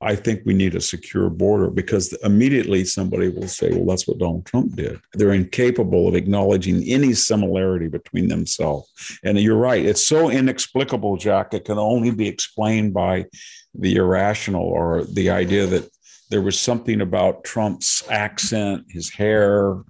I 0.00 0.14
think 0.14 0.42
we 0.44 0.54
need 0.54 0.76
a 0.76 0.80
secure 0.80 1.28
border 1.28 1.70
because 1.70 2.12
immediately 2.22 2.84
somebody 2.84 3.28
will 3.28 3.48
say, 3.48 3.72
well, 3.72 3.86
that's 3.86 4.06
what 4.06 4.18
Donald 4.18 4.46
Trump 4.46 4.76
did. 4.76 5.00
They're 5.14 5.32
incapable 5.32 6.06
of 6.06 6.14
acknowledging 6.14 6.84
any 6.84 7.14
similarity 7.14 7.88
between 7.88 8.28
themselves. 8.28 8.88
And 9.24 9.40
you're 9.40 9.56
right, 9.56 9.84
it's 9.84 10.06
so 10.06 10.30
inexplicable, 10.30 11.16
Jack, 11.16 11.52
it 11.52 11.64
can 11.64 11.78
only 11.78 12.12
be 12.12 12.28
explained 12.28 12.94
by 12.94 13.26
the 13.74 13.96
irrational 13.96 14.64
or 14.64 15.02
the 15.04 15.30
idea 15.30 15.66
that 15.66 15.90
there 16.30 16.42
was 16.42 16.60
something 16.60 17.00
about 17.00 17.42
Trump's 17.42 18.08
accent, 18.08 18.84
his 18.88 19.10
hair, 19.10 19.82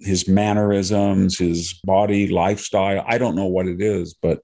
his 0.00 0.26
mannerisms, 0.26 1.38
his 1.38 1.74
body, 1.84 2.28
lifestyle. 2.28 3.04
I 3.06 3.18
don't 3.18 3.36
know 3.36 3.46
what 3.46 3.66
it 3.66 3.82
is, 3.82 4.14
but 4.14 4.40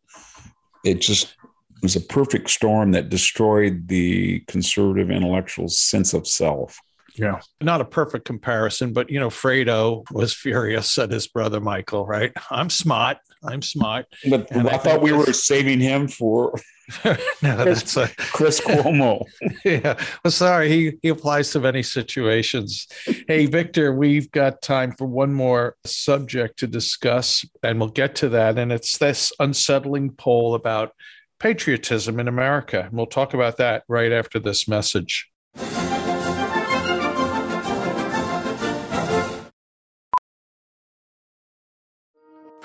it 0.85 1.01
just 1.01 1.35
was 1.83 1.97
a 1.97 2.01
perfect 2.01 2.51
storm 2.51 2.93
that 2.93 3.09
destroyed 3.09 3.89
the 3.89 4.41
conservative 4.49 5.11
intellectual's 5.11 5.79
sense 5.79 6.15
of 6.15 6.27
self. 6.27 6.81
Yeah. 7.15 7.41
Not 7.61 7.81
a 7.81 7.85
perfect 7.85 8.27
comparison, 8.27 8.93
but 8.93 9.11
you 9.11 9.19
know, 9.19 9.29
Fredo 9.29 10.05
was 10.11 10.35
furious 10.35 10.99
at 10.99 11.11
his 11.11 11.27
brother 11.27 11.61
Michael, 11.61 12.07
right? 12.07 12.33
I'm 12.51 12.71
smart. 12.71 13.19
I'm 13.43 13.63
smart. 13.63 14.07
But 14.29 14.55
I, 14.55 14.75
I 14.75 14.79
thought 14.79 15.03
we 15.03 15.13
were 15.13 15.33
saving 15.33 15.81
him 15.81 16.09
for 16.09 16.59
no, 17.05 17.15
Chris, 17.41 17.95
that's 17.95 17.97
a, 17.97 18.09
Chris 18.17 18.61
Cuomo. 18.61 19.25
yeah. 19.65 19.99
Well, 20.25 20.31
sorry, 20.31 20.69
he, 20.69 20.93
he 21.03 21.09
applies 21.09 21.51
to 21.51 21.61
many 21.61 21.83
situations. 21.83 22.87
Hey, 23.27 23.47
Victor, 23.47 23.93
we've 23.93 24.31
got 24.31 24.63
time 24.63 24.93
for 24.93 25.07
one 25.07 25.35
more 25.35 25.77
subject 25.85 26.59
to 26.61 26.67
discuss, 26.67 27.45
and 27.63 27.81
we'll 27.81 27.89
get 27.89 28.15
to 28.17 28.29
that. 28.31 28.59
And 28.59 28.71
it's 28.71 28.99
this 28.99 29.33
unsettling 29.41 30.13
poll 30.13 30.55
about 30.55 30.93
patriotism 31.39 32.21
in 32.21 32.29
America. 32.29 32.85
And 32.85 32.93
we'll 32.93 33.07
talk 33.07 33.35
about 33.35 33.57
that 33.59 33.85
right 33.89 34.13
after 34.13 34.39
this 34.39 34.67
message. 34.69 35.31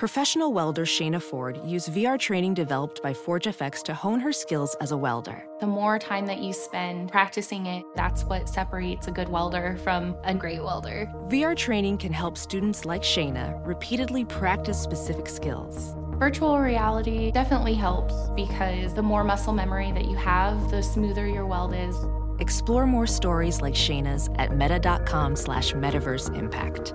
Professional 0.02 0.52
welder 0.52 0.84
Shayna 0.84 1.22
Ford 1.22 1.60
used 1.64 1.92
VR 1.92 2.18
training 2.18 2.54
developed 2.54 3.00
by 3.04 3.12
ForgeFX 3.12 3.84
to 3.84 3.94
hone 3.94 4.18
her 4.18 4.32
skills 4.32 4.74
as 4.80 4.90
a 4.90 4.96
welder. 4.96 5.46
The 5.60 5.68
more 5.68 5.96
time 5.96 6.26
that 6.26 6.40
you 6.40 6.52
spend 6.52 7.12
practicing 7.12 7.66
it, 7.66 7.84
that's 7.94 8.24
what 8.24 8.48
separates 8.48 9.06
a 9.06 9.12
good 9.12 9.28
welder 9.28 9.78
from 9.84 10.16
a 10.24 10.34
great 10.34 10.60
welder. 10.60 11.08
VR 11.28 11.56
training 11.56 11.98
can 11.98 12.12
help 12.12 12.36
students 12.36 12.84
like 12.84 13.04
Shayna 13.04 13.64
repeatedly 13.64 14.24
practice 14.24 14.80
specific 14.80 15.28
skills. 15.28 15.94
Virtual 16.22 16.60
reality 16.60 17.32
definitely 17.32 17.74
helps 17.74 18.14
because 18.36 18.94
the 18.94 19.02
more 19.02 19.24
muscle 19.24 19.52
memory 19.52 19.90
that 19.90 20.04
you 20.04 20.14
have, 20.14 20.70
the 20.70 20.80
smoother 20.80 21.26
your 21.26 21.46
weld 21.46 21.74
is. 21.74 21.96
Explore 22.38 22.86
more 22.86 23.08
stories 23.08 23.60
like 23.60 23.74
Shayna's 23.74 24.30
at 24.36 24.56
meta.com 24.56 25.34
slash 25.34 25.72
metaverse 25.72 26.32
impact. 26.38 26.94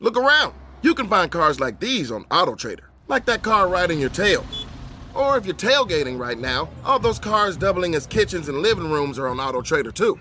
Look 0.00 0.16
around. 0.16 0.54
You 0.80 0.94
can 0.94 1.06
find 1.06 1.30
cars 1.30 1.60
like 1.60 1.78
these 1.78 2.10
on 2.10 2.24
AutoTrader, 2.30 2.86
like 3.08 3.26
that 3.26 3.42
car 3.42 3.68
riding 3.68 4.00
your 4.00 4.08
tail. 4.08 4.46
Or 5.14 5.36
if 5.36 5.44
you're 5.44 5.54
tailgating 5.54 6.18
right 6.18 6.38
now, 6.38 6.70
all 6.86 6.98
those 6.98 7.18
cars 7.18 7.58
doubling 7.58 7.94
as 7.94 8.06
kitchens 8.06 8.48
and 8.48 8.62
living 8.62 8.90
rooms 8.90 9.18
are 9.18 9.28
on 9.28 9.36
AutoTrader 9.36 9.92
too. 9.92 10.18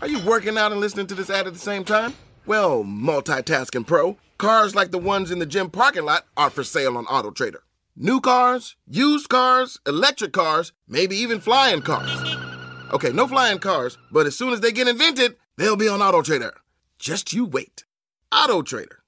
Are 0.00 0.08
you 0.08 0.18
working 0.24 0.58
out 0.58 0.72
and 0.72 0.80
listening 0.80 1.06
to 1.06 1.14
this 1.14 1.30
ad 1.30 1.46
at 1.46 1.52
the 1.52 1.60
same 1.60 1.84
time? 1.84 2.12
Well, 2.46 2.84
multitasking 2.84 3.88
pro, 3.88 4.18
cars 4.38 4.76
like 4.76 4.92
the 4.92 4.98
ones 4.98 5.32
in 5.32 5.40
the 5.40 5.46
gym 5.46 5.68
parking 5.68 6.04
lot 6.04 6.26
are 6.36 6.48
for 6.48 6.62
sale 6.62 6.96
on 6.96 7.04
AutoTrader. 7.06 7.58
New 7.96 8.20
cars, 8.20 8.76
used 8.86 9.28
cars, 9.28 9.80
electric 9.84 10.32
cars, 10.32 10.70
maybe 10.86 11.16
even 11.16 11.40
flying 11.40 11.82
cars. 11.82 12.36
Okay, 12.92 13.10
no 13.10 13.26
flying 13.26 13.58
cars, 13.58 13.98
but 14.12 14.26
as 14.26 14.38
soon 14.38 14.52
as 14.52 14.60
they 14.60 14.70
get 14.70 14.86
invented, 14.86 15.34
they'll 15.56 15.74
be 15.74 15.88
on 15.88 15.98
AutoTrader. 15.98 16.52
Just 17.00 17.32
you 17.32 17.44
wait. 17.44 17.82
AutoTrader. 18.32 18.98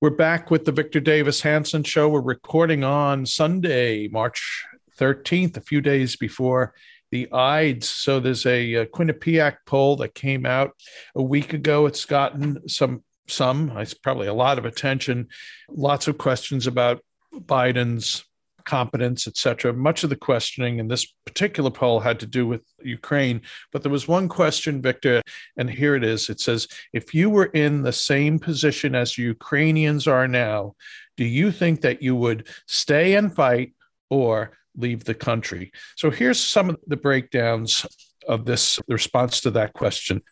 We're 0.00 0.10
back 0.10 0.50
with 0.50 0.64
the 0.64 0.72
Victor 0.72 0.98
Davis 0.98 1.42
Hanson 1.42 1.84
Show. 1.84 2.08
We're 2.08 2.22
recording 2.22 2.82
on 2.82 3.24
Sunday, 3.24 4.08
March 4.08 4.66
13th, 4.98 5.56
a 5.56 5.60
few 5.60 5.80
days 5.80 6.16
before 6.16 6.74
the 7.10 7.30
Ides. 7.32 7.88
So 7.88 8.20
there's 8.20 8.46
a, 8.46 8.74
a 8.74 8.86
Quinnipiac 8.86 9.58
poll 9.66 9.96
that 9.96 10.14
came 10.14 10.46
out 10.46 10.72
a 11.14 11.22
week 11.22 11.52
ago. 11.52 11.86
It's 11.86 12.04
gotten 12.04 12.68
some 12.68 13.02
some, 13.30 13.70
it's 13.76 13.94
probably 13.94 14.26
a 14.26 14.34
lot 14.34 14.58
of 14.58 14.64
attention, 14.64 15.28
lots 15.68 16.08
of 16.08 16.18
questions 16.18 16.66
about 16.66 17.02
Biden's 17.34 18.24
competence, 18.64 19.26
etc. 19.26 19.72
Much 19.72 20.04
of 20.04 20.10
the 20.10 20.16
questioning 20.16 20.78
in 20.78 20.88
this 20.88 21.06
particular 21.24 21.70
poll 21.70 22.00
had 22.00 22.20
to 22.20 22.26
do 22.26 22.46
with 22.46 22.62
Ukraine, 22.82 23.40
but 23.72 23.82
there 23.82 23.92
was 23.92 24.06
one 24.06 24.28
question, 24.28 24.82
Victor, 24.82 25.22
and 25.56 25.70
here 25.70 25.94
it 25.94 26.04
is. 26.04 26.28
It 26.28 26.38
says, 26.38 26.68
if 26.92 27.14
you 27.14 27.30
were 27.30 27.46
in 27.46 27.82
the 27.82 27.92
same 27.92 28.38
position 28.38 28.94
as 28.94 29.16
Ukrainians 29.16 30.06
are 30.06 30.28
now, 30.28 30.74
do 31.16 31.24
you 31.24 31.50
think 31.50 31.80
that 31.80 32.02
you 32.02 32.14
would 32.14 32.46
stay 32.66 33.14
and 33.14 33.34
fight 33.34 33.72
or 34.10 34.52
leave 34.78 35.04
the 35.04 35.14
country? 35.14 35.72
So 35.96 36.10
here's 36.10 36.40
some 36.40 36.70
of 36.70 36.76
the 36.86 36.96
breakdowns 36.96 37.84
of 38.26 38.44
this 38.44 38.78
response 38.88 39.40
to 39.42 39.50
that 39.52 39.72
question. 39.72 40.22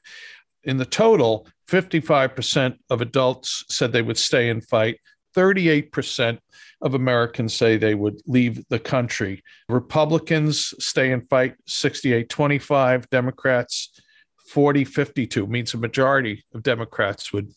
In 0.64 0.76
the 0.76 0.86
total, 0.86 1.46
55% 1.68 2.76
of 2.90 3.00
adults 3.00 3.64
said 3.68 3.92
they 3.92 4.02
would 4.02 4.18
stay 4.18 4.50
and 4.50 4.66
fight. 4.66 4.98
38% 5.36 6.38
of 6.80 6.94
Americans 6.94 7.54
say 7.54 7.76
they 7.76 7.94
would 7.94 8.20
leave 8.26 8.64
the 8.68 8.78
country. 8.78 9.42
Republicans 9.68 10.74
stay 10.78 11.12
and 11.12 11.28
fight 11.28 11.54
68 11.66 12.28
25. 12.28 13.10
Democrats 13.10 14.00
40 14.48 14.84
52 14.84 15.46
means 15.46 15.74
a 15.74 15.78
majority 15.78 16.44
of 16.54 16.62
Democrats 16.62 17.32
would 17.32 17.52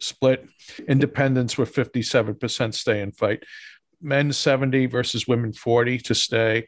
split. 0.00 0.46
Independents 0.88 1.56
were 1.56 1.64
57% 1.64 2.74
stay 2.74 3.00
and 3.00 3.16
fight. 3.16 3.44
Men 4.02 4.32
70 4.32 4.86
versus 4.86 5.26
women 5.28 5.52
40 5.52 5.98
to 5.98 6.14
stay. 6.14 6.66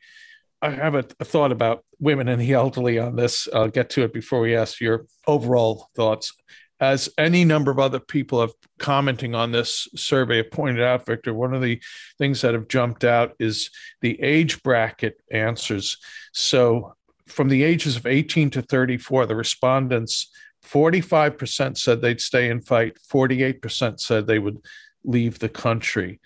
I 0.62 0.70
have 0.70 0.95
a, 0.95 1.05
a, 1.20 1.24
thought 1.24 1.53
about 1.53 1.85
women 1.99 2.28
and 2.28 2.41
the 2.41 2.53
elderly 2.55 2.99
on 2.99 3.16
this. 3.16 3.49
I'll 3.53 3.68
get 3.68 3.91
to 3.91 4.03
it 4.03 4.12
before 4.14 4.41
we 4.41 4.57
ask 4.57 4.80
your 4.80 5.07
overall 5.26 5.91
thoughts. 5.95 6.32
As 6.80 7.09
any 7.18 7.45
number 7.45 7.70
of 7.70 7.78
other 7.78 8.01
people 8.01 8.41
have 8.41 8.53
commenting 8.78 9.35
on 9.35 9.53
this 9.53 9.87
survey 9.95 10.39
have 10.39 10.51
pointed 10.51 10.82
out, 10.82 11.07
Victor, 11.07 11.35
one 11.35 11.55
of 11.55 11.62
the 11.62 11.80
things 12.18 12.41
that 12.41 12.55
have 12.55 12.68
jumped 12.68 13.05
out 13.05 13.35
is 13.39 13.70
the 14.01 14.20
age 14.20 14.62
bracket 14.62 15.20
answers. 15.30 15.99
So, 16.32 16.95
from 17.26 17.49
the 17.49 17.62
ages 17.62 17.97
of 17.97 18.07
18 18.07 18.51
to 18.51 18.62
34, 18.62 19.26
the 19.26 19.37
respondents 19.37 20.30
45% 20.64 21.78
said 21.78 22.01
they'd 22.01 22.20
stay 22.20 22.51
and 22.51 22.66
fight, 22.66 22.99
48% 23.11 24.01
said 24.01 24.26
they 24.26 24.39
would 24.39 24.59
leave 25.05 25.39
the 25.39 25.49
country. 25.49 26.20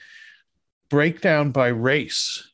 Breakdown 0.90 1.50
by 1.50 1.68
race 1.68 2.50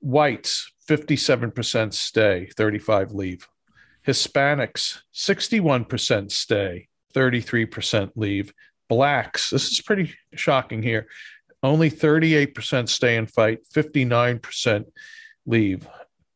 whites, 0.00 0.70
57% 0.88 1.94
stay, 1.94 2.50
35 2.56 3.12
leave. 3.12 3.48
Hispanics, 4.06 5.00
61% 5.14 6.30
stay, 6.30 6.88
33% 7.14 8.10
leave. 8.16 8.52
Blacks, 8.88 9.50
this 9.50 9.70
is 9.70 9.80
pretty 9.80 10.14
shocking 10.34 10.82
here. 10.82 11.06
Only 11.62 11.90
38% 11.90 12.88
stay 12.88 13.16
and 13.16 13.30
fight, 13.30 13.60
59% 13.72 14.84
leave 15.46 15.88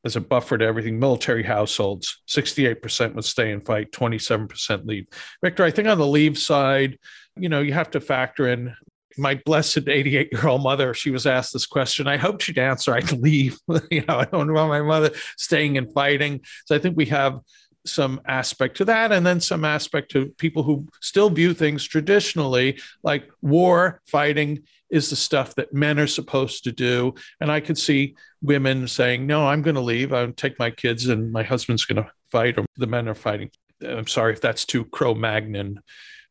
as 0.04 0.14
a 0.14 0.20
buffer 0.20 0.56
to 0.56 0.64
everything. 0.64 1.00
Military 1.00 1.42
households, 1.42 2.22
68% 2.28 3.14
would 3.14 3.24
stay 3.24 3.50
and 3.50 3.66
fight, 3.66 3.90
27% 3.90 4.86
leave. 4.86 5.06
Victor, 5.42 5.64
I 5.64 5.72
think 5.72 5.88
on 5.88 5.98
the 5.98 6.06
leave 6.06 6.38
side, 6.38 6.98
you 7.36 7.48
know, 7.48 7.60
you 7.60 7.72
have 7.72 7.90
to 7.90 8.00
factor 8.00 8.48
in 8.48 8.74
my 9.18 9.40
blessed 9.44 9.88
88 9.88 10.28
year 10.32 10.48
old 10.48 10.62
mother, 10.62 10.94
she 10.94 11.10
was 11.10 11.26
asked 11.26 11.52
this 11.52 11.66
question. 11.66 12.06
I 12.06 12.16
hope 12.16 12.40
she'd 12.40 12.58
answer, 12.58 12.94
I'd 12.94 13.12
leave. 13.12 13.58
you 13.90 14.04
know, 14.06 14.18
I 14.18 14.24
don't 14.24 14.52
want 14.52 14.68
my 14.68 14.82
mother 14.82 15.10
staying 15.36 15.78
and 15.78 15.92
fighting. 15.92 16.40
So 16.66 16.76
I 16.76 16.78
think 16.78 16.96
we 16.96 17.06
have 17.06 17.40
some 17.84 18.20
aspect 18.26 18.76
to 18.78 18.84
that, 18.86 19.12
and 19.12 19.24
then 19.24 19.40
some 19.40 19.64
aspect 19.64 20.10
to 20.10 20.26
people 20.38 20.62
who 20.62 20.86
still 21.00 21.30
view 21.30 21.54
things 21.54 21.84
traditionally, 21.84 22.80
like 23.02 23.30
war 23.42 24.00
fighting 24.06 24.64
is 24.90 25.10
the 25.10 25.16
stuff 25.16 25.54
that 25.54 25.72
men 25.72 25.98
are 25.98 26.06
supposed 26.06 26.64
to 26.64 26.72
do. 26.72 27.14
And 27.40 27.50
I 27.50 27.60
could 27.60 27.78
see 27.78 28.16
women 28.42 28.88
saying, 28.88 29.26
No, 29.26 29.46
I'm 29.46 29.62
going 29.62 29.74
to 29.76 29.80
leave. 29.80 30.12
I'll 30.12 30.32
take 30.32 30.58
my 30.58 30.70
kids, 30.70 31.08
and 31.08 31.32
my 31.32 31.42
husband's 31.42 31.84
going 31.84 32.02
to 32.02 32.10
fight, 32.30 32.58
or 32.58 32.66
the 32.76 32.86
men 32.86 33.08
are 33.08 33.14
fighting. 33.14 33.50
I'm 33.82 34.06
sorry 34.06 34.32
if 34.32 34.40
that's 34.40 34.64
too 34.64 34.84
Cro 34.86 35.14
Magnon 35.14 35.80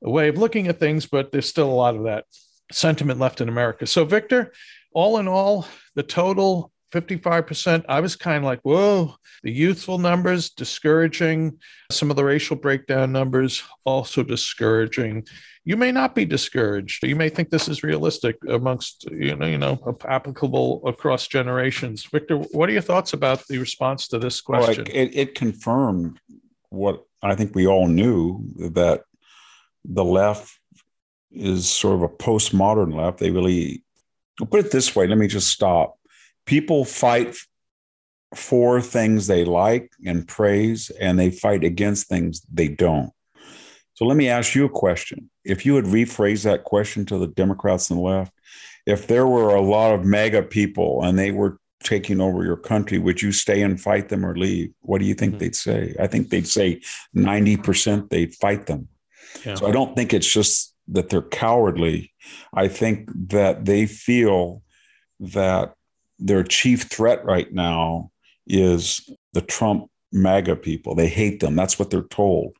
a 0.03 0.09
way 0.09 0.27
of 0.27 0.37
looking 0.37 0.67
at 0.67 0.79
things, 0.79 1.05
but 1.05 1.31
there's 1.31 1.49
still 1.49 1.69
a 1.69 1.73
lot 1.73 1.95
of 1.95 2.03
that 2.03 2.25
sentiment 2.71 3.19
left 3.19 3.41
in 3.41 3.49
America. 3.49 3.85
So, 3.87 4.05
Victor, 4.05 4.53
all 4.93 5.17
in 5.19 5.27
all, 5.27 5.67
the 5.95 6.03
total 6.03 6.71
55%, 6.91 7.83
I 7.89 7.99
was 7.99 8.15
kind 8.15 8.37
of 8.37 8.43
like, 8.43 8.61
whoa, 8.61 9.15
the 9.43 9.51
youthful 9.51 9.97
numbers 9.97 10.49
discouraging. 10.49 11.59
Some 11.91 12.09
of 12.09 12.15
the 12.15 12.23
racial 12.23 12.55
breakdown 12.55 13.11
numbers 13.11 13.63
also 13.83 14.23
discouraging. 14.23 15.27
You 15.65 15.77
may 15.77 15.91
not 15.91 16.15
be 16.15 16.25
discouraged. 16.25 17.03
You 17.03 17.15
may 17.15 17.29
think 17.29 17.49
this 17.49 17.67
is 17.67 17.83
realistic 17.83 18.37
amongst, 18.47 19.09
you 19.11 19.35
know, 19.35 19.47
you 19.47 19.57
know, 19.57 19.97
applicable 20.05 20.87
across 20.87 21.27
generations. 21.27 22.05
Victor, 22.05 22.37
what 22.37 22.69
are 22.69 22.73
your 22.73 22.81
thoughts 22.81 23.13
about 23.13 23.45
the 23.47 23.57
response 23.57 24.07
to 24.09 24.19
this 24.19 24.39
question? 24.41 24.85
Well, 24.85 24.95
it, 24.95 25.15
it 25.15 25.35
confirmed 25.35 26.19
what 26.69 27.03
I 27.21 27.35
think 27.35 27.55
we 27.55 27.67
all 27.67 27.87
knew 27.87 28.41
that 28.71 29.03
the 29.83 30.03
left 30.03 30.59
is 31.31 31.69
sort 31.69 31.95
of 31.95 32.03
a 32.03 32.09
postmodern 32.09 32.95
left. 32.95 33.19
They 33.19 33.31
really, 33.31 33.83
I'll 34.39 34.47
put 34.47 34.65
it 34.65 34.71
this 34.71 34.95
way, 34.95 35.07
let 35.07 35.17
me 35.17 35.27
just 35.27 35.47
stop 35.47 35.97
people 36.45 36.85
fight 36.85 37.35
for 38.33 38.81
things 38.81 39.27
they 39.27 39.45
like 39.45 39.91
and 40.05 40.27
praise, 40.27 40.89
and 40.89 41.17
they 41.17 41.31
fight 41.31 41.63
against 41.63 42.07
things 42.07 42.41
they 42.51 42.67
don't. 42.67 43.11
So 43.93 44.05
let 44.05 44.17
me 44.17 44.27
ask 44.27 44.55
you 44.55 44.65
a 44.65 44.69
question. 44.69 45.29
If 45.45 45.65
you 45.65 45.73
would 45.73 45.85
rephrase 45.85 46.43
that 46.43 46.65
question 46.65 47.05
to 47.05 47.17
the 47.17 47.27
Democrats 47.27 47.89
and 47.89 47.99
the 47.99 48.03
left, 48.03 48.33
if 48.85 49.07
there 49.07 49.25
were 49.25 49.55
a 49.55 49.61
lot 49.61 49.93
of 49.93 50.03
MAGA 50.03 50.43
people 50.43 51.03
and 51.03 51.17
they 51.17 51.31
were 51.31 51.59
taking 51.81 52.19
over 52.19 52.43
your 52.43 52.57
country, 52.57 52.99
would 52.99 53.21
you 53.21 53.31
stay 53.31 53.61
and 53.61 53.79
fight 53.79 54.09
them 54.09 54.25
or 54.25 54.35
leave? 54.35 54.73
What 54.81 54.99
do 54.99 55.05
you 55.05 55.13
think 55.13 55.33
mm-hmm. 55.33 55.39
they'd 55.39 55.55
say? 55.55 55.95
I 55.97 56.07
think 56.07 56.29
they'd 56.29 56.47
say 56.47 56.81
90% 57.15 58.09
they'd 58.09 58.35
fight 58.35 58.65
them. 58.65 58.89
Yeah. 59.45 59.55
So 59.55 59.67
I 59.67 59.71
don't 59.71 59.95
think 59.95 60.13
it's 60.13 60.31
just 60.31 60.74
that 60.87 61.09
they're 61.09 61.21
cowardly. 61.21 62.13
I 62.53 62.67
think 62.67 63.09
that 63.29 63.65
they 63.65 63.85
feel 63.85 64.61
that 65.19 65.73
their 66.19 66.43
chief 66.43 66.83
threat 66.83 67.23
right 67.25 67.51
now 67.51 68.11
is 68.47 69.09
the 69.33 69.41
Trump 69.41 69.89
MAGA 70.11 70.55
people. 70.57 70.95
They 70.95 71.07
hate 71.07 71.39
them. 71.39 71.55
That's 71.55 71.77
what 71.79 71.89
they're 71.89 72.03
told. 72.03 72.55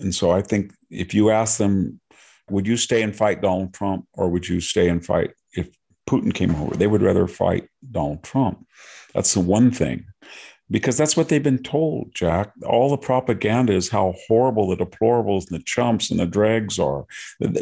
And 0.00 0.14
so 0.14 0.30
I 0.30 0.42
think 0.42 0.74
if 0.90 1.14
you 1.14 1.30
ask 1.30 1.58
them, 1.58 2.00
would 2.50 2.66
you 2.66 2.76
stay 2.76 3.02
and 3.02 3.14
fight 3.14 3.40
Donald 3.40 3.72
Trump 3.72 4.06
or 4.14 4.28
would 4.28 4.48
you 4.48 4.60
stay 4.60 4.88
and 4.88 5.04
fight 5.04 5.32
if 5.54 5.76
Putin 6.08 6.34
came 6.34 6.54
over? 6.56 6.76
They 6.76 6.86
would 6.86 7.02
rather 7.02 7.26
fight 7.26 7.68
Donald 7.90 8.22
Trump. 8.22 8.66
That's 9.14 9.32
the 9.34 9.40
one 9.40 9.70
thing. 9.70 10.06
Because 10.72 10.96
that's 10.96 11.18
what 11.18 11.28
they've 11.28 11.42
been 11.42 11.62
told, 11.62 12.14
Jack. 12.14 12.50
All 12.64 12.88
the 12.88 12.96
propaganda 12.96 13.74
is 13.74 13.90
how 13.90 14.14
horrible 14.26 14.74
the 14.74 14.82
deplorables 14.82 15.50
and 15.50 15.60
the 15.60 15.64
chumps 15.64 16.10
and 16.10 16.18
the 16.18 16.26
dregs 16.26 16.78
are. 16.78 17.04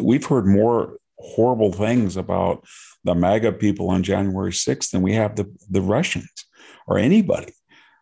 We've 0.01 0.25
heard 0.25 0.47
more 0.47 0.97
horrible 1.19 1.73
things 1.73 2.17
about 2.17 2.65
the 3.03 3.17
MAGA 3.17 3.53
people 3.53 3.91
on 3.91 4.05
January 4.05 4.53
6th 4.53 4.93
than 4.93 5.03
we 5.03 5.13
have 5.15 5.35
the, 5.35 5.53
the 5.69 5.83
Russians 5.83 6.47
or 6.87 6.99
anybody. 6.99 7.53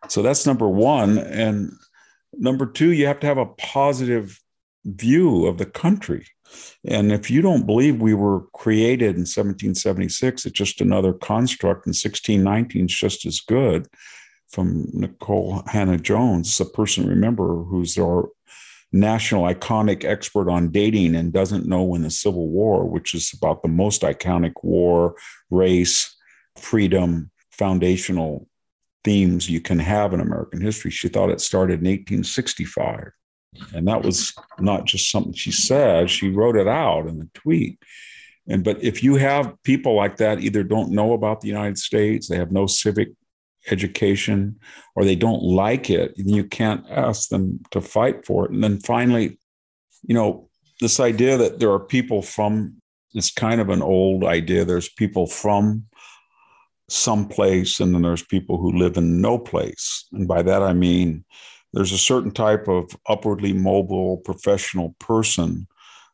So 0.09 0.21
that's 0.21 0.45
number 0.45 0.69
one. 0.69 1.17
And 1.17 1.71
number 2.33 2.67
two, 2.67 2.91
you 2.91 3.07
have 3.07 3.19
to 3.21 3.27
have 3.27 3.39
a 3.39 3.47
positive 3.47 4.39
view 4.85 5.47
of 5.47 5.57
the 5.57 5.65
country. 5.65 6.27
And 6.85 7.11
if 7.11 7.31
you 7.31 7.41
don't 7.41 7.65
believe 7.65 7.99
we 7.99 8.13
were 8.13 8.41
created 8.53 9.15
in 9.15 9.21
1776, 9.21 10.45
it's 10.45 10.57
just 10.57 10.81
another 10.81 11.13
construct, 11.13 11.87
and 11.87 11.95
1619 11.95 12.85
is 12.85 12.93
just 12.93 13.25
as 13.25 13.39
good 13.39 13.87
from 14.49 14.87
Nicole 14.93 15.63
Hannah-Jones, 15.67 16.59
a 16.59 16.65
person, 16.65 17.07
remember, 17.07 17.63
who's 17.63 17.97
our 17.97 18.29
national 18.91 19.43
iconic 19.43 20.03
expert 20.03 20.49
on 20.49 20.71
dating 20.71 21.15
and 21.15 21.31
doesn't 21.31 21.67
know 21.67 21.83
when 21.83 22.01
the 22.01 22.09
Civil 22.09 22.47
War, 22.49 22.85
which 22.85 23.13
is 23.13 23.31
about 23.33 23.61
the 23.61 23.67
most 23.67 24.01
iconic 24.01 24.53
war, 24.63 25.15
race, 25.51 26.15
freedom, 26.57 27.29
foundational 27.51 28.47
themes 29.03 29.49
you 29.49 29.61
can 29.61 29.79
have 29.79 30.13
in 30.13 30.19
American 30.19 30.61
history. 30.61 30.91
She 30.91 31.07
thought 31.07 31.29
it 31.29 31.41
started 31.41 31.81
in 31.81 31.87
1865. 31.87 33.11
And 33.73 33.87
that 33.87 34.03
was 34.03 34.33
not 34.59 34.85
just 34.85 35.11
something 35.11 35.33
she 35.33 35.51
said, 35.51 36.09
she 36.09 36.29
wrote 36.29 36.55
it 36.55 36.67
out 36.67 37.07
in 37.07 37.21
a 37.21 37.39
tweet. 37.39 37.79
And 38.47 38.63
but 38.63 38.83
if 38.83 39.03
you 39.03 39.15
have 39.15 39.55
people 39.63 39.95
like 39.95 40.17
that 40.17 40.41
either 40.41 40.63
don't 40.63 40.91
know 40.91 41.13
about 41.13 41.41
the 41.41 41.47
United 41.47 41.77
States, 41.77 42.27
they 42.27 42.37
have 42.37 42.51
no 42.51 42.65
civic 42.65 43.09
education 43.69 44.59
or 44.95 45.03
they 45.03 45.15
don't 45.15 45.43
like 45.43 45.89
it, 45.89 46.13
you 46.15 46.43
can't 46.43 46.85
ask 46.89 47.29
them 47.29 47.59
to 47.71 47.81
fight 47.81 48.25
for 48.25 48.45
it. 48.45 48.51
And 48.51 48.63
then 48.63 48.79
finally, 48.79 49.39
you 50.03 50.15
know, 50.15 50.49
this 50.79 50.99
idea 50.99 51.37
that 51.37 51.59
there 51.59 51.71
are 51.71 51.79
people 51.79 52.21
from 52.21 52.79
it's 53.13 53.31
kind 53.31 53.59
of 53.59 53.69
an 53.69 53.81
old 53.81 54.23
idea. 54.23 54.65
There's 54.65 54.89
people 54.89 55.25
from 55.25 55.85
some 56.89 57.27
place, 57.27 57.79
and 57.79 57.93
then 57.93 58.01
there's 58.01 58.23
people 58.23 58.57
who 58.57 58.71
live 58.71 58.97
in 58.97 59.21
no 59.21 59.37
place. 59.37 60.05
And 60.11 60.27
by 60.27 60.41
that, 60.43 60.61
I 60.61 60.73
mean 60.73 61.25
there's 61.73 61.91
a 61.91 61.97
certain 61.97 62.31
type 62.31 62.67
of 62.67 62.95
upwardly 63.07 63.53
mobile 63.53 64.17
professional 64.17 64.95
person 64.99 65.67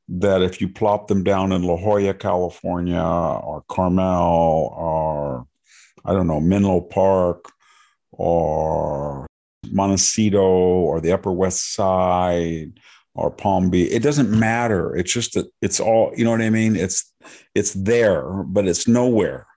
that 0.07 0.41
if 0.41 0.61
you 0.61 0.69
plop 0.69 1.07
them 1.07 1.23
down 1.23 1.51
in 1.51 1.63
La 1.63 1.77
Jolla, 1.77 2.13
California, 2.13 3.01
or 3.01 3.63
Carmel, 3.69 4.73
or 4.77 5.47
I 6.05 6.13
don't 6.13 6.27
know, 6.27 6.39
Menlo 6.39 6.81
Park, 6.81 7.51
or 8.11 9.25
Montecito, 9.71 10.41
or 10.41 11.01
the 11.01 11.11
Upper 11.11 11.31
West 11.31 11.73
Side, 11.73 12.79
or 13.15 13.31
Palm 13.31 13.69
Beach, 13.69 13.91
it 13.91 14.03
doesn't 14.03 14.29
matter. 14.29 14.95
It's 14.95 15.11
just 15.11 15.33
that 15.33 15.47
it's 15.61 15.79
all, 15.79 16.13
you 16.15 16.23
know 16.23 16.31
what 16.31 16.41
I 16.41 16.49
mean? 16.49 16.75
It's 16.75 17.11
it's 17.55 17.73
there, 17.73 18.43
but 18.43 18.67
it's 18.67 18.87
nowhere. 18.87 19.47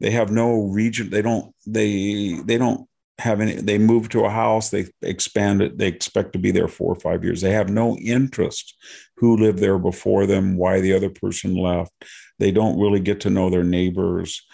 They 0.00 0.10
have 0.10 0.30
no 0.30 0.62
region. 0.62 1.10
They 1.10 1.22
don't. 1.22 1.54
They 1.66 2.40
they 2.44 2.58
don't 2.58 2.88
have 3.18 3.40
any. 3.40 3.54
They 3.54 3.78
move 3.78 4.08
to 4.10 4.24
a 4.24 4.30
house. 4.30 4.70
They 4.70 4.86
expand 5.02 5.62
it. 5.62 5.78
They 5.78 5.86
expect 5.86 6.32
to 6.32 6.38
be 6.38 6.50
there 6.50 6.68
four 6.68 6.92
or 6.92 7.00
five 7.00 7.22
years. 7.22 7.40
They 7.40 7.52
have 7.52 7.70
no 7.70 7.96
interest 7.98 8.76
who 9.16 9.36
lived 9.36 9.58
there 9.58 9.78
before 9.78 10.26
them, 10.26 10.56
why 10.56 10.80
the 10.80 10.94
other 10.94 11.10
person 11.10 11.54
left. 11.56 11.92
They 12.38 12.50
don't 12.50 12.80
really 12.80 13.00
get 13.00 13.20
to 13.20 13.30
know 13.30 13.50
their 13.50 13.64
neighbors. 13.64 14.44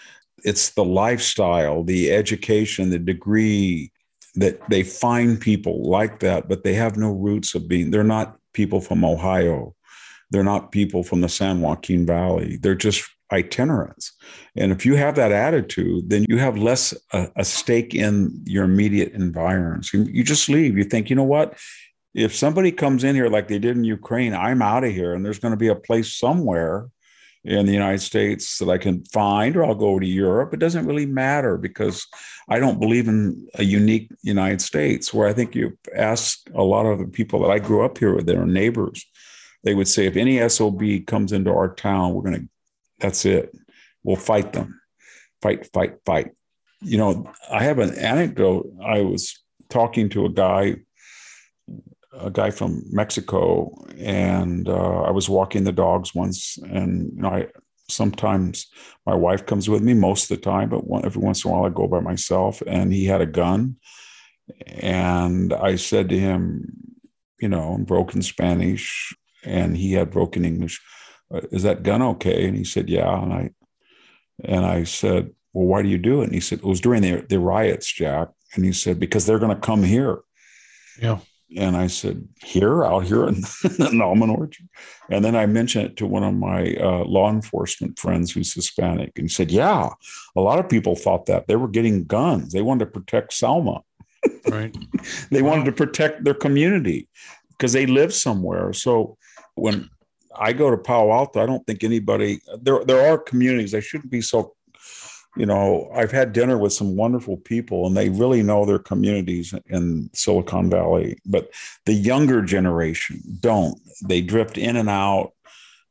It's 0.44 0.70
the 0.70 0.84
lifestyle, 0.84 1.84
the 1.84 2.12
education, 2.12 2.90
the 2.90 2.98
degree 2.98 3.92
that 4.34 4.60
they 4.68 4.82
find 4.82 5.40
people 5.40 5.88
like 5.88 6.20
that, 6.20 6.48
but 6.48 6.64
they 6.64 6.74
have 6.74 6.96
no 6.96 7.12
roots 7.12 7.54
of 7.54 7.68
being. 7.68 7.90
They're 7.90 8.04
not 8.04 8.36
people 8.52 8.80
from 8.80 9.04
Ohio. 9.04 9.74
They're 10.30 10.44
not 10.44 10.72
people 10.72 11.02
from 11.02 11.20
the 11.20 11.28
San 11.28 11.60
Joaquin 11.60 12.06
Valley. 12.06 12.58
They're 12.58 12.74
just 12.74 13.08
itinerants. 13.32 14.12
And 14.56 14.72
if 14.72 14.86
you 14.86 14.94
have 14.96 15.16
that 15.16 15.32
attitude, 15.32 16.10
then 16.10 16.24
you 16.28 16.38
have 16.38 16.56
less 16.56 16.94
a, 17.12 17.28
a 17.36 17.44
stake 17.44 17.94
in 17.94 18.42
your 18.46 18.64
immediate 18.64 19.12
environs. 19.12 19.92
You, 19.92 20.04
you 20.04 20.22
just 20.22 20.48
leave. 20.48 20.76
You 20.78 20.84
think, 20.84 21.10
you 21.10 21.16
know 21.16 21.24
what? 21.24 21.58
if 22.14 22.34
somebody 22.34 22.72
comes 22.72 23.04
in 23.04 23.14
here 23.14 23.28
like 23.28 23.48
they 23.48 23.58
did 23.58 23.76
in 23.76 23.84
Ukraine, 23.84 24.34
I'm 24.34 24.62
out 24.62 24.84
of 24.84 24.92
here, 24.92 25.14
and 25.14 25.24
there's 25.24 25.38
going 25.38 25.52
to 25.52 25.58
be 25.58 25.68
a 25.68 25.74
place 25.74 26.14
somewhere 26.14 26.88
in 27.48 27.64
the 27.64 27.72
United 27.72 28.02
States 28.02 28.58
that 28.58 28.68
I 28.68 28.76
can 28.76 29.02
find, 29.06 29.56
or 29.56 29.64
I'll 29.64 29.74
go 29.74 29.98
to 29.98 30.06
Europe. 30.06 30.52
It 30.52 30.60
doesn't 30.60 30.84
really 30.84 31.06
matter 31.06 31.56
because 31.56 32.06
I 32.48 32.58
don't 32.58 32.78
believe 32.78 33.08
in 33.08 33.48
a 33.54 33.64
unique 33.64 34.10
United 34.22 34.60
States. 34.60 35.14
Where 35.14 35.26
I 35.26 35.32
think 35.32 35.54
you 35.54 35.78
ask 35.96 36.38
a 36.54 36.62
lot 36.62 36.84
of 36.84 36.98
the 36.98 37.06
people 37.06 37.40
that 37.40 37.50
I 37.50 37.58
grew 37.58 37.84
up 37.84 37.96
here 37.96 38.14
with, 38.14 38.26
their 38.26 38.44
neighbors, 38.44 39.02
they 39.64 39.74
would 39.74 39.88
say, 39.88 40.06
if 40.06 40.16
any 40.16 40.46
SOB 40.46 40.82
comes 41.06 41.32
into 41.32 41.50
our 41.50 41.74
town, 41.74 42.12
we're 42.12 42.22
going 42.22 42.42
to, 42.42 42.48
that's 42.98 43.24
it. 43.24 43.56
We'll 44.02 44.16
fight 44.16 44.52
them, 44.52 44.80
fight, 45.40 45.72
fight, 45.72 45.94
fight. 46.04 46.32
You 46.82 46.98
know, 46.98 47.32
I 47.50 47.64
have 47.64 47.78
an 47.78 47.94
anecdote. 47.94 48.70
I 48.84 49.00
was 49.00 49.42
talking 49.70 50.10
to 50.10 50.26
a 50.26 50.30
guy 50.30 50.76
a 52.18 52.30
guy 52.30 52.50
from 52.50 52.82
Mexico, 52.90 53.72
and 53.98 54.68
uh, 54.68 55.02
I 55.02 55.10
was 55.10 55.28
walking 55.28 55.64
the 55.64 55.72
dogs 55.72 56.14
once, 56.14 56.58
and 56.58 57.12
you 57.14 57.22
know, 57.22 57.28
I 57.30 57.46
sometimes 57.88 58.66
my 59.06 59.14
wife 59.14 59.46
comes 59.46 59.68
with 59.68 59.82
me 59.82 59.94
most 59.94 60.30
of 60.30 60.36
the 60.36 60.42
time, 60.42 60.68
but 60.68 60.86
one, 60.86 61.04
every 61.06 61.22
once 61.22 61.44
in 61.44 61.50
a 61.50 61.54
while 61.54 61.64
I 61.64 61.70
go 61.70 61.88
by 61.88 62.00
myself. 62.00 62.62
And 62.66 62.92
he 62.92 63.06
had 63.06 63.20
a 63.20 63.26
gun, 63.26 63.76
and 64.66 65.52
I 65.52 65.76
said 65.76 66.08
to 66.10 66.18
him, 66.18 66.70
you 67.40 67.48
know, 67.48 67.74
in 67.74 67.84
broken 67.84 68.22
Spanish, 68.22 69.16
and 69.44 69.76
he 69.76 69.92
had 69.92 70.10
broken 70.10 70.44
English. 70.44 70.80
Uh, 71.32 71.40
Is 71.50 71.62
that 71.62 71.82
gun 71.82 72.02
okay? 72.02 72.46
And 72.46 72.56
he 72.56 72.64
said, 72.64 72.88
yeah. 72.88 73.22
And 73.22 73.32
I 73.32 73.50
and 74.44 74.64
I 74.64 74.84
said, 74.84 75.30
well, 75.52 75.66
why 75.66 75.82
do 75.82 75.88
you 75.88 75.98
do 75.98 76.20
it? 76.20 76.24
And 76.24 76.34
he 76.34 76.40
said, 76.40 76.58
it 76.58 76.64
was 76.64 76.80
during 76.80 77.02
the 77.02 77.24
the 77.28 77.38
riots, 77.38 77.92
Jack. 77.92 78.28
And 78.54 78.64
he 78.64 78.72
said, 78.72 78.98
because 78.98 79.26
they're 79.26 79.38
going 79.38 79.54
to 79.54 79.60
come 79.60 79.82
here. 79.82 80.20
Yeah. 81.00 81.18
And 81.56 81.76
I 81.76 81.86
said, 81.86 82.28
here, 82.44 82.84
out 82.84 83.04
here 83.04 83.26
in 83.26 83.40
the 83.62 84.00
almond 84.02 84.32
orchard. 84.32 84.68
And 85.10 85.24
then 85.24 85.34
I 85.34 85.46
mentioned 85.46 85.86
it 85.86 85.96
to 85.96 86.06
one 86.06 86.22
of 86.22 86.34
my 86.34 86.74
uh, 86.74 87.04
law 87.04 87.30
enforcement 87.30 87.98
friends 87.98 88.30
who's 88.30 88.52
Hispanic. 88.52 89.12
And 89.16 89.24
he 89.24 89.28
said, 89.28 89.50
yeah, 89.50 89.88
a 90.36 90.40
lot 90.40 90.58
of 90.58 90.68
people 90.68 90.94
thought 90.94 91.26
that. 91.26 91.46
They 91.46 91.56
were 91.56 91.68
getting 91.68 92.04
guns. 92.04 92.52
They 92.52 92.60
wanted 92.60 92.86
to 92.86 92.90
protect 92.90 93.32
Selma. 93.32 93.82
Right. 94.46 94.76
they 95.30 95.42
wanted 95.42 95.64
to 95.66 95.72
protect 95.72 96.24
their 96.24 96.34
community 96.34 97.08
because 97.50 97.72
they 97.72 97.86
live 97.86 98.12
somewhere. 98.12 98.72
So 98.74 99.16
when 99.54 99.88
I 100.38 100.52
go 100.52 100.70
to 100.70 100.76
Palo 100.76 101.12
Alto, 101.12 101.42
I 101.42 101.46
don't 101.46 101.66
think 101.66 101.82
anybody, 101.82 102.40
there, 102.60 102.84
there 102.84 103.10
are 103.10 103.18
communities, 103.18 103.74
I 103.74 103.80
shouldn't 103.80 104.10
be 104.10 104.20
so 104.20 104.54
you 105.36 105.46
know, 105.46 105.90
I've 105.94 106.10
had 106.10 106.32
dinner 106.32 106.58
with 106.58 106.72
some 106.72 106.96
wonderful 106.96 107.36
people 107.36 107.86
and 107.86 107.96
they 107.96 108.08
really 108.08 108.42
know 108.42 108.64
their 108.64 108.78
communities 108.78 109.54
in 109.66 110.10
Silicon 110.14 110.70
Valley, 110.70 111.18
but 111.26 111.50
the 111.86 111.92
younger 111.92 112.42
generation 112.42 113.20
don't. 113.40 113.78
They 114.02 114.20
drift 114.20 114.58
in 114.58 114.76
and 114.76 114.88
out. 114.88 115.32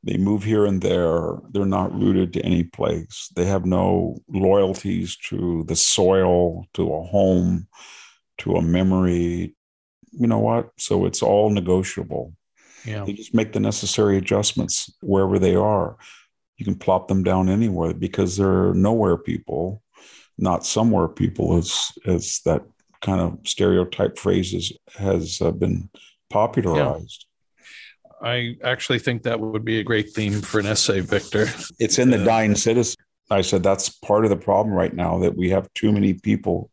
They 0.03 0.17
move 0.17 0.43
here 0.43 0.65
and 0.65 0.81
there. 0.81 1.35
They're 1.51 1.65
not 1.65 1.93
rooted 1.93 2.33
to 2.33 2.41
any 2.41 2.63
place. 2.63 3.31
They 3.35 3.45
have 3.45 3.65
no 3.65 4.17
loyalties 4.27 5.17
to 5.29 5.63
the 5.67 5.75
soil, 5.75 6.65
to 6.73 6.93
a 6.93 7.03
home, 7.03 7.67
to 8.39 8.55
a 8.55 8.61
memory. 8.61 9.55
You 10.11 10.27
know 10.27 10.39
what? 10.39 10.71
So 10.77 11.05
it's 11.05 11.21
all 11.21 11.49
negotiable. 11.49 12.33
Yeah. 12.85 13.03
They 13.05 13.13
just 13.13 13.33
make 13.33 13.53
the 13.53 13.59
necessary 13.59 14.17
adjustments 14.17 14.91
wherever 15.01 15.39
they 15.39 15.55
are 15.55 15.97
you 16.57 16.65
can 16.65 16.75
plop 16.75 17.07
them 17.07 17.23
down 17.23 17.49
anywhere 17.49 17.93
because 17.93 18.37
they're 18.37 18.73
nowhere 18.73 19.17
people, 19.17 19.83
not 20.37 20.65
somewhere 20.65 21.07
people, 21.07 21.57
as 21.57 21.91
as 22.05 22.41
that 22.45 22.63
kind 23.01 23.21
of 23.21 23.37
stereotype 23.45 24.17
phrases 24.17 24.73
has 24.95 25.39
uh, 25.41 25.51
been 25.51 25.89
popularized. 26.29 27.25
Yeah. 28.21 28.27
I 28.29 28.55
actually 28.63 28.97
think 28.97 29.23
that 29.23 29.39
would 29.39 29.63
be 29.63 29.79
a 29.79 29.83
great 29.83 30.09
theme 30.09 30.41
for 30.41 30.59
an 30.59 30.65
essay, 30.65 31.01
Victor. 31.01 31.47
It's 31.79 31.99
in 31.99 32.09
the 32.09 32.21
uh, 32.21 32.25
dying 32.25 32.55
citizen. 32.55 32.95
I 33.29 33.41
said 33.41 33.61
that's 33.61 33.89
part 33.89 34.23
of 34.23 34.31
the 34.31 34.37
problem 34.37 34.73
right 34.73 34.93
now 34.93 35.19
that 35.19 35.35
we 35.35 35.49
have 35.49 35.71
too 35.75 35.91
many 35.91 36.13
people 36.13 36.71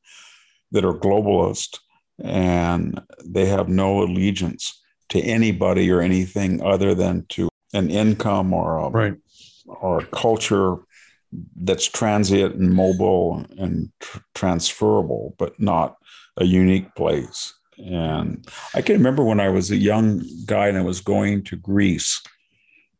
that 0.71 0.85
are 0.85 0.95
globalist 0.95 1.79
and 2.23 3.01
they 3.25 3.47
have 3.47 3.69
no 3.69 4.03
allegiance 4.03 4.81
to 5.11 5.21
anybody 5.21 5.91
or 5.91 6.01
anything 6.01 6.63
other 6.63 6.95
than 6.95 7.27
to 7.31 7.49
an 7.73 7.91
income 7.91 8.55
or 8.55 8.79
a, 8.79 8.89
right 8.89 9.15
or 9.67 10.01
a 10.01 10.07
culture 10.07 10.77
that's 11.57 11.87
transient 11.87 12.55
and 12.55 12.73
mobile 12.73 13.45
and 13.59 13.91
tr- 14.01 14.19
transferable, 14.35 15.35
but 15.39 15.59
not 15.59 15.97
a 16.37 16.45
unique 16.45 16.95
place. 16.95 17.55
And 17.79 18.47
I 18.75 18.83
can 18.83 18.97
remember 18.97 19.25
when 19.25 19.41
I 19.41 19.49
was 19.49 19.71
a 19.71 19.77
young 19.77 20.23
guy 20.47 20.69
and 20.69 20.79
I 20.79 20.83
was 20.83 21.01
going 21.01 21.43
to 21.45 21.57
Greece, 21.57 22.23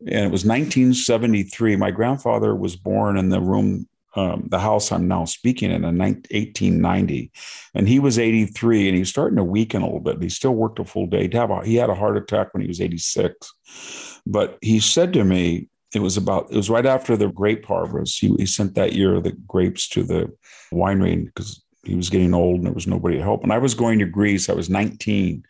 and 0.01 0.27
it 0.27 0.33
was 0.33 0.45
1973. 0.45 1.77
My 1.77 1.91
grandfather 1.91 2.55
was 2.55 2.77
born 2.77 3.17
in 3.17 3.29
the 3.29 3.41
room, 3.41 3.89
um, 4.17 4.47
the 4.51 4.59
house 4.59 4.91
I'm 4.91 5.09
now 5.09 5.25
speaking 5.25 5.71
in, 5.71 5.85
in 5.85 5.99
1890, 5.99 7.31
and 7.75 7.89
he 7.89 8.01
was 8.01 8.19
83, 8.19 8.89
and 8.89 8.95
he 8.95 9.01
was 9.01 9.11
starting 9.11 9.37
to 9.37 9.45
weaken 9.45 9.83
a 9.83 9.87
little 9.87 10.01
bit. 10.01 10.21
He 10.21 10.29
still 10.29 10.55
worked 10.55 10.81
a 10.81 10.85
full 10.85 11.07
day. 11.07 11.29
He 11.65 11.77
had 11.77 11.91
a 11.91 11.95
heart 11.95 12.17
attack 12.17 12.53
when 12.53 12.63
he 12.63 12.69
was 12.69 12.81
86, 12.81 14.21
but 14.27 14.59
he 14.61 14.81
said 14.81 15.13
to 15.13 15.25
me, 15.25 15.69
it 15.95 16.01
was 16.01 16.17
about 16.17 16.51
it 16.51 16.57
was 16.57 16.71
right 16.71 16.87
after 16.87 17.17
the 17.17 17.29
grape 17.29 17.65
harvest. 17.67 18.21
He, 18.21 18.29
he 18.37 18.47
sent 18.47 18.75
that 18.75 18.93
year 18.93 19.21
the 19.21 19.33
grapes 19.33 19.89
to 19.91 20.03
the 20.03 20.33
winery 20.73 21.25
because 21.25 21.63
he 21.85 21.95
was 21.95 22.11
getting 22.11 22.35
old 22.35 22.57
and 22.57 22.67
there 22.67 22.73
was 22.73 22.87
nobody 22.87 23.17
to 23.17 23.23
help. 23.23 23.43
And 23.43 23.53
I 23.53 23.59
was 23.59 23.75
going 23.75 23.99
to 23.99 24.07
Greece. 24.07 24.49
I 24.49 24.55
was 24.55 24.71
19 24.71 25.45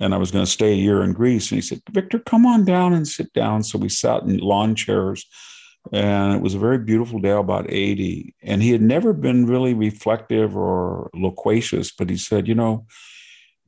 and 0.00 0.14
I 0.14 0.16
was 0.16 0.30
going 0.30 0.44
to 0.44 0.50
stay 0.50 0.72
a 0.72 0.76
year 0.76 1.02
in 1.02 1.12
Greece. 1.12 1.50
And 1.50 1.56
he 1.56 1.62
said, 1.62 1.82
Victor, 1.90 2.18
come 2.18 2.46
on 2.46 2.64
down 2.64 2.92
and 2.94 3.06
sit 3.06 3.32
down. 3.32 3.62
So 3.62 3.78
we 3.78 3.88
sat 3.88 4.22
in 4.22 4.38
lawn 4.38 4.74
chairs 4.74 5.26
and 5.92 6.34
it 6.34 6.42
was 6.42 6.54
a 6.54 6.58
very 6.58 6.78
beautiful 6.78 7.18
day, 7.18 7.30
about 7.30 7.70
80. 7.70 8.34
And 8.42 8.62
he 8.62 8.72
had 8.72 8.82
never 8.82 9.12
been 9.12 9.46
really 9.46 9.74
reflective 9.74 10.56
or 10.56 11.10
loquacious, 11.14 11.92
but 11.92 12.10
he 12.10 12.16
said, 12.16 12.48
you 12.48 12.54
know, 12.54 12.86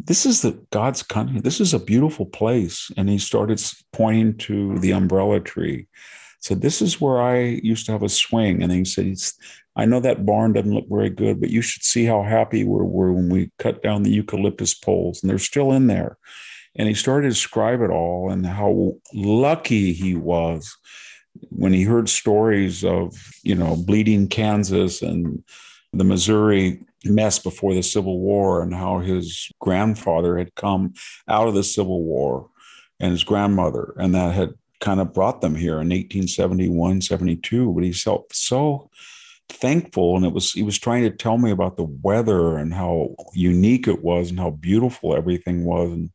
this 0.05 0.25
is 0.25 0.43
the 0.43 0.59
God's 0.71 1.03
country. 1.03 1.41
This 1.41 1.61
is 1.61 1.75
a 1.75 1.79
beautiful 1.79 2.27
place. 2.27 2.91
And 2.97 3.09
he 3.09 3.19
started 3.19 3.63
pointing 3.93 4.37
to 4.39 4.79
the 4.79 4.93
umbrella 4.93 5.41
tree. 5.41 5.89
Said, 6.41 6.63
This 6.63 6.81
is 6.81 7.01
where 7.01 7.21
I 7.21 7.39
used 7.63 7.87
to 7.87 7.93
have 7.93 8.03
a 8.03 8.09
swing. 8.09 8.63
And 8.63 8.73
he 8.73 8.85
said, 8.85 9.17
I 9.77 9.85
know 9.85 10.01
that 10.01 10.25
barn 10.25 10.53
doesn't 10.53 10.73
look 10.73 10.89
very 10.89 11.11
good, 11.11 11.41
but 11.41 11.51
you 11.51 11.61
should 11.61 11.83
see 11.83 12.05
how 12.05 12.23
happy 12.23 12.65
we 12.65 12.83
were 12.83 13.13
when 13.13 13.29
we 13.29 13.51
cut 13.59 13.83
down 13.83 14.03
the 14.03 14.11
eucalyptus 14.11 14.75
poles. 14.75 15.23
And 15.23 15.29
they're 15.29 15.39
still 15.39 15.73
in 15.73 15.87
there. 15.87 16.17
And 16.77 16.89
he 16.89 16.95
started 16.95 17.29
to 17.29 17.35
describe 17.35 17.83
it 17.83 17.91
all 17.91 18.31
and 18.31 18.47
how 18.47 18.95
lucky 19.13 19.93
he 19.93 20.15
was 20.15 20.77
when 21.51 21.73
he 21.73 21.83
heard 21.83 22.09
stories 22.09 22.85
of, 22.85 23.15
you 23.43 23.55
know, 23.55 23.77
bleeding 23.77 24.29
Kansas 24.29 25.03
and 25.03 25.43
the 25.93 26.05
Missouri 26.05 26.81
mess 27.05 27.39
before 27.39 27.75
the 27.75 27.83
Civil 27.83 28.21
War 28.21 28.63
and 28.63 28.75
how 28.75 28.99
his 28.99 29.51
grandfather 29.61 30.37
had 30.37 30.55
come 30.55 30.95
out 31.29 31.49
of 31.49 31.55
the 31.55 31.65
Civil 31.65 32.03
War 32.05 32.51
and 32.99 33.13
his 33.13 33.25
grandmother, 33.25 33.95
and 33.97 34.15
that 34.15 34.35
had 34.35 34.55
kind 34.81 35.01
of 35.01 35.13
brought 35.13 35.41
them 35.41 35.55
here 35.55 35.75
in 35.75 35.89
1871, 35.89 37.03
72. 37.03 37.73
But 37.73 37.85
he 37.85 37.93
felt 37.93 38.35
so 38.35 38.91
thankful. 39.49 40.17
And 40.17 40.25
it 40.25 40.33
was, 40.33 40.53
he 40.53 40.63
was 40.63 40.79
trying 40.79 41.03
to 41.03 41.11
tell 41.11 41.39
me 41.39 41.51
about 41.51 41.77
the 41.77 41.85
weather 41.85 42.57
and 42.57 42.73
how 42.73 43.15
unique 43.35 43.89
it 43.89 44.03
was 44.03 44.31
and 44.31 44.39
how 44.39 44.51
beautiful 44.51 45.15
everything 45.15 45.65
was. 45.65 45.91
And 45.91 46.11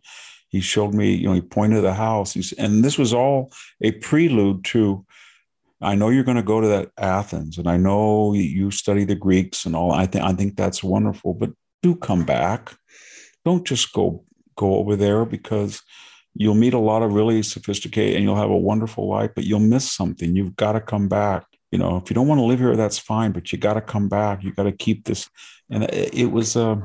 he 0.50 0.62
showed 0.62 0.94
me, 0.94 1.14
you 1.14 1.28
know, 1.28 1.34
he 1.34 1.42
pointed 1.42 1.76
to 1.76 1.82
the 1.82 1.94
house. 1.94 2.36
And 2.54 2.84
this 2.84 2.98
was 2.98 3.14
all 3.14 3.52
a 3.82 3.92
prelude 3.92 4.64
to, 4.66 5.06
I 5.86 5.96
know 5.96 6.10
you're 6.10 6.24
going 6.24 6.38
to 6.38 6.44
go 6.44 6.60
to 6.60 6.68
that 6.68 6.92
Athens 6.98 7.58
and 7.58 7.68
I 7.68 7.78
know 7.78 8.34
you 8.34 8.72
study 8.72 9.06
the 9.06 9.16
Greeks 9.16 9.66
and 9.66 9.76
all. 9.76 9.92
I 9.92 10.08
think, 10.08 10.24
I 10.26 10.34
think 10.34 10.58
that's 10.58 10.84
wonderful, 10.84 11.34
but 11.34 11.52
do 11.84 11.96
come 11.96 12.26
back. 12.26 12.74
Don't 13.46 13.66
just 13.66 13.94
go, 13.94 14.26
go 14.56 14.76
over 14.78 14.96
there 14.96 15.26
because 15.26 15.82
you'll 16.34 16.56
meet 16.56 16.74
a 16.74 16.80
lot 16.80 17.04
of 17.04 17.14
really 17.14 17.44
sophisticated 17.44 18.16
and 18.16 18.24
you'll 18.24 18.36
have 18.36 18.50
a 18.50 18.58
wonderful 18.58 19.08
life, 19.08 19.32
but 19.36 19.44
you'll 19.44 19.60
miss 19.60 19.92
something. 19.92 20.36
You've 20.36 20.56
got 20.56 20.74
to 20.74 20.82
come 20.82 21.08
back. 21.08 21.46
You 21.72 21.78
know, 21.78 21.98
if 21.98 22.10
you 22.10 22.16
don't 22.16 22.28
want 22.28 22.40
to 22.40 22.46
live 22.46 22.60
here, 22.60 22.76
that's 22.76 22.98
fine, 22.98 23.32
but 23.32 23.52
you 23.52 23.60
got 23.60 23.76
to 23.76 23.82
come 23.82 24.10
back. 24.10 24.44
You 24.44 24.54
got 24.54 24.64
to 24.64 24.72
keep 24.72 25.06
this. 25.06 25.30
And 25.70 25.84
it 25.84 26.32
was, 26.32 26.56
uh, 26.56 26.78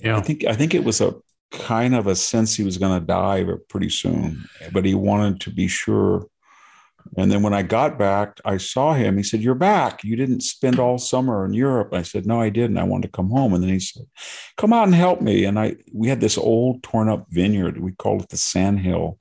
yeah. 0.00 0.18
I 0.18 0.20
think, 0.20 0.44
I 0.44 0.52
think 0.54 0.74
it 0.74 0.84
was 0.84 1.00
a 1.00 1.14
kind 1.50 1.94
of 1.94 2.06
a 2.06 2.16
sense 2.16 2.54
he 2.54 2.64
was 2.64 2.78
going 2.78 3.00
to 3.00 3.06
die 3.06 3.46
pretty 3.68 3.88
soon, 3.88 4.44
but 4.72 4.84
he 4.84 4.94
wanted 4.94 5.40
to 5.42 5.50
be 5.50 5.68
sure 5.68 6.26
and 7.16 7.30
then 7.30 7.42
when 7.42 7.54
I 7.54 7.62
got 7.62 7.98
back, 7.98 8.40
I 8.44 8.56
saw 8.56 8.94
him. 8.94 9.16
He 9.16 9.22
said, 9.22 9.40
You're 9.40 9.54
back. 9.54 10.02
You 10.02 10.16
didn't 10.16 10.40
spend 10.40 10.78
all 10.78 10.98
summer 10.98 11.44
in 11.44 11.52
Europe. 11.52 11.92
I 11.92 12.02
said, 12.02 12.26
No, 12.26 12.40
I 12.40 12.48
didn't. 12.48 12.78
I 12.78 12.84
wanted 12.84 13.08
to 13.08 13.16
come 13.16 13.30
home. 13.30 13.54
And 13.54 13.62
then 13.62 13.70
he 13.70 13.80
said, 13.80 14.04
Come 14.56 14.72
out 14.72 14.86
and 14.86 14.94
help 14.94 15.20
me. 15.20 15.44
And 15.44 15.58
I 15.58 15.76
we 15.92 16.08
had 16.08 16.20
this 16.20 16.38
old 16.38 16.82
torn 16.82 17.08
up 17.08 17.26
vineyard. 17.30 17.78
We 17.78 17.92
called 17.92 18.22
it 18.22 18.28
the 18.30 18.36
Sand 18.36 18.80
Hill. 18.80 19.18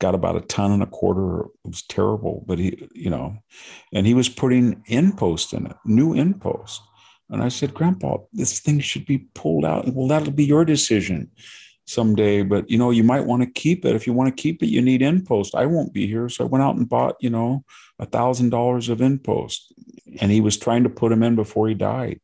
Got 0.00 0.14
about 0.14 0.36
a 0.36 0.40
ton 0.40 0.72
and 0.72 0.82
a 0.82 0.86
quarter. 0.86 1.42
It 1.42 1.50
was 1.64 1.82
terrible. 1.82 2.44
But 2.46 2.58
he, 2.58 2.88
you 2.94 3.10
know, 3.10 3.36
and 3.92 4.06
he 4.06 4.14
was 4.14 4.28
putting 4.28 4.82
in 4.86 5.12
post 5.12 5.52
in 5.52 5.66
it, 5.66 5.76
new 5.84 6.14
in 6.14 6.34
post. 6.34 6.82
And 7.28 7.42
I 7.42 7.48
said, 7.48 7.74
Grandpa, 7.74 8.18
this 8.32 8.58
thing 8.58 8.80
should 8.80 9.06
be 9.06 9.18
pulled 9.34 9.64
out. 9.64 9.86
Well, 9.94 10.08
that'll 10.08 10.32
be 10.32 10.44
your 10.44 10.64
decision 10.64 11.30
someday, 11.90 12.42
but 12.42 12.70
you 12.70 12.78
know, 12.78 12.90
you 12.90 13.04
might 13.04 13.26
want 13.26 13.42
to 13.42 13.50
keep 13.50 13.84
it. 13.84 13.96
If 13.96 14.06
you 14.06 14.12
want 14.12 14.34
to 14.34 14.42
keep 14.42 14.62
it, 14.62 14.68
you 14.68 14.80
need 14.80 15.02
in 15.02 15.24
post. 15.24 15.54
I 15.54 15.66
won't 15.66 15.92
be 15.92 16.06
here. 16.06 16.28
So 16.28 16.44
I 16.44 16.48
went 16.48 16.62
out 16.62 16.76
and 16.76 16.88
bought, 16.88 17.16
you 17.20 17.30
know, 17.30 17.64
a 17.98 18.06
thousand 18.06 18.50
dollars 18.50 18.88
of 18.88 19.00
in 19.00 19.18
post. 19.18 19.72
And 20.20 20.30
he 20.30 20.40
was 20.40 20.56
trying 20.56 20.84
to 20.84 20.90
put 20.90 21.10
them 21.10 21.22
in 21.22 21.36
before 21.36 21.68
he 21.68 21.74
died. 21.74 22.20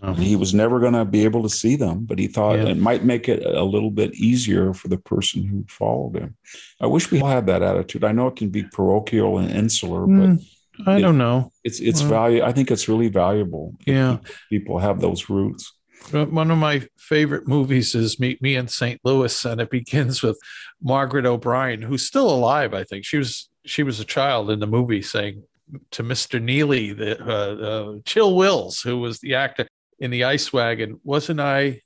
Uh-huh. 0.00 0.14
He 0.14 0.36
was 0.36 0.54
never 0.54 0.78
going 0.78 0.92
to 0.92 1.04
be 1.04 1.24
able 1.24 1.42
to 1.42 1.48
see 1.48 1.74
them, 1.74 2.04
but 2.04 2.18
he 2.18 2.28
thought 2.28 2.58
yeah. 2.58 2.66
it 2.66 2.76
might 2.76 3.02
make 3.02 3.28
it 3.28 3.44
a 3.44 3.64
little 3.64 3.90
bit 3.90 4.14
easier 4.14 4.72
for 4.72 4.86
the 4.86 4.98
person 4.98 5.44
who 5.44 5.64
followed 5.68 6.16
him. 6.16 6.36
I 6.80 6.86
wish 6.86 7.10
we 7.10 7.20
all 7.20 7.28
had 7.28 7.46
that 7.46 7.62
attitude. 7.62 8.04
I 8.04 8.12
know 8.12 8.28
it 8.28 8.36
can 8.36 8.50
be 8.50 8.62
parochial 8.62 9.38
and 9.38 9.50
insular, 9.50 10.06
mm, 10.06 10.36
but 10.36 10.92
I 10.92 10.98
it, 10.98 11.00
don't 11.00 11.18
know. 11.18 11.52
It's 11.64 11.80
it's 11.80 12.02
well, 12.02 12.10
value. 12.10 12.42
I 12.44 12.52
think 12.52 12.70
it's 12.70 12.88
really 12.88 13.08
valuable. 13.08 13.74
Yeah, 13.86 14.18
people 14.50 14.78
have 14.78 15.00
those 15.00 15.28
roots. 15.28 15.72
One 16.10 16.50
of 16.50 16.58
my 16.58 16.86
favorite 16.96 17.46
movies 17.46 17.94
is 17.94 18.18
Meet 18.18 18.40
Me 18.40 18.56
in 18.56 18.68
St. 18.68 19.00
Louis, 19.04 19.44
and 19.44 19.60
it 19.60 19.70
begins 19.70 20.22
with 20.22 20.38
Margaret 20.82 21.26
O'Brien, 21.26 21.82
who's 21.82 22.06
still 22.06 22.30
alive. 22.30 22.74
I 22.74 22.84
think 22.84 23.04
she 23.04 23.18
was 23.18 23.48
she 23.66 23.82
was 23.82 24.00
a 24.00 24.04
child 24.04 24.50
in 24.50 24.60
the 24.60 24.66
movie, 24.66 25.02
saying 25.02 25.42
to 25.90 26.02
Mr. 26.02 26.40
Neely, 26.40 26.92
the 26.92 27.22
uh, 27.22 27.94
uh, 27.94 27.98
Chill 28.04 28.34
Wills, 28.34 28.80
who 28.80 28.98
was 28.98 29.18
the 29.20 29.34
actor 29.34 29.66
in 29.98 30.10
the 30.10 30.24
Ice 30.24 30.52
Wagon, 30.52 31.00
wasn't 31.04 31.40
I 31.40 31.82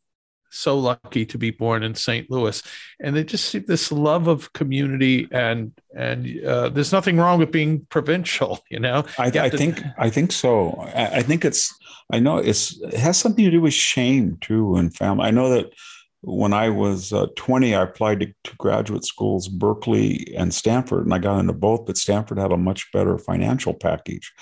so 0.53 0.79
lucky 0.79 1.27
to 1.27 1.39
be 1.39 1.51
born 1.51 1.83
in 1.83 1.95
St. 1.95 2.31
Louis? 2.31 2.62
And 3.01 3.16
they 3.16 3.24
just 3.24 3.47
see 3.47 3.59
this 3.59 3.91
love 3.91 4.29
of 4.29 4.53
community, 4.53 5.29
and 5.31 5.73
and 5.97 6.45
uh, 6.45 6.69
there's 6.69 6.93
nothing 6.93 7.16
wrong 7.16 7.39
with 7.39 7.53
being 7.53 7.87
provincial, 7.89 8.61
you 8.70 8.79
know. 8.79 9.05
I, 9.19 9.27
you 9.27 9.41
I 9.41 9.49
to- 9.49 9.59
think 9.59 9.83
I 9.99 10.11
think 10.11 10.33
so. 10.33 10.73
I, 10.95 11.19
I 11.19 11.23
think 11.23 11.45
it's 11.45 11.74
I 12.12 12.19
know 12.19 12.39
it's 12.39 12.81
it 12.83 12.95
has 12.95 13.19
something 13.19 13.45
to 13.45 13.51
do 13.51 13.61
with 13.61 13.74
shame 13.74 14.39
too 14.41 14.77
and 14.77 14.95
family. 14.95 15.27
I 15.27 15.31
know 15.31 15.51
that 15.51 15.73
when 16.23 16.53
I 16.53 16.69
was 16.69 17.12
uh, 17.12 17.27
20, 17.35 17.74
I 17.74 17.83
applied 17.83 18.20
to, 18.20 18.27
to, 18.45 18.57
graduate 18.57 19.05
schools, 19.05 19.49
Berkeley 19.49 20.33
and 20.37 20.55
Stanford, 20.55 21.05
and 21.05 21.12
I 21.12 21.19
got 21.19 21.41
into 21.41 21.53
both, 21.53 21.85
but 21.85 21.97
Stanford 21.97 22.39
had 22.39 22.53
a 22.53 22.57
much 22.57 22.91
better 22.93 23.19
financial 23.19 23.74
package. 23.74 24.33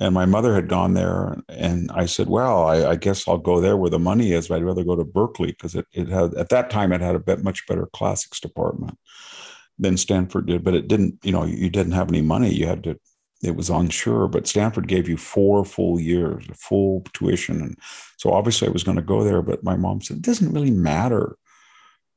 And 0.00 0.14
my 0.14 0.26
mother 0.26 0.54
had 0.54 0.68
gone 0.68 0.92
there, 0.92 1.38
and 1.48 1.90
I 1.92 2.04
said, 2.04 2.28
"Well, 2.28 2.64
I, 2.64 2.90
I 2.90 2.96
guess 2.96 3.26
I'll 3.26 3.38
go 3.38 3.60
there 3.60 3.76
where 3.76 3.88
the 3.88 3.98
money 3.98 4.32
is. 4.32 4.48
But 4.48 4.56
I'd 4.56 4.64
rather 4.64 4.84
go 4.84 4.96
to 4.96 5.04
Berkeley 5.04 5.48
because 5.52 5.74
it, 5.74 5.86
it 5.92 6.08
had 6.08 6.34
at 6.34 6.50
that 6.50 6.68
time 6.68 6.92
it 6.92 7.00
had 7.00 7.14
a 7.14 7.20
bit 7.20 7.42
much 7.42 7.66
better 7.66 7.88
classics 7.94 8.38
department 8.38 8.98
than 9.78 9.96
Stanford 9.96 10.46
did. 10.46 10.62
But 10.62 10.74
it 10.74 10.88
didn't, 10.88 11.18
you 11.22 11.32
know, 11.32 11.44
you 11.44 11.70
didn't 11.70 11.92
have 11.92 12.08
any 12.08 12.20
money. 12.20 12.52
You 12.52 12.66
had 12.66 12.84
to 12.84 12.98
it 13.42 13.56
was 13.56 13.70
unsure, 13.70 14.26
but 14.26 14.48
Stanford 14.48 14.88
gave 14.88 15.08
you 15.08 15.16
four 15.16 15.64
full 15.64 16.00
years, 16.00 16.44
full 16.54 17.04
tuition. 17.12 17.60
And 17.62 17.78
so 18.16 18.32
obviously 18.32 18.66
I 18.66 18.72
was 18.72 18.82
going 18.82 18.96
to 18.96 19.02
go 19.02 19.22
there, 19.22 19.42
but 19.42 19.62
my 19.62 19.76
mom 19.76 20.00
said, 20.00 20.18
it 20.18 20.22
doesn't 20.22 20.52
really 20.52 20.70
matter 20.70 21.36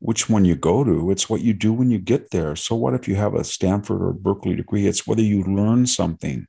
which 0.01 0.27
one 0.27 0.45
you 0.45 0.55
go 0.55 0.83
to. 0.83 1.11
It's 1.11 1.29
what 1.29 1.41
you 1.41 1.53
do 1.53 1.71
when 1.71 1.91
you 1.91 1.99
get 1.99 2.31
there. 2.31 2.55
So 2.55 2.75
what 2.75 2.95
if 2.95 3.07
you 3.07 3.15
have 3.15 3.35
a 3.35 3.43
Stanford 3.43 4.01
or 4.01 4.13
Berkeley 4.13 4.55
degree? 4.55 4.87
It's 4.87 5.05
whether 5.05 5.21
you 5.21 5.43
learn 5.43 5.85
something. 5.85 6.47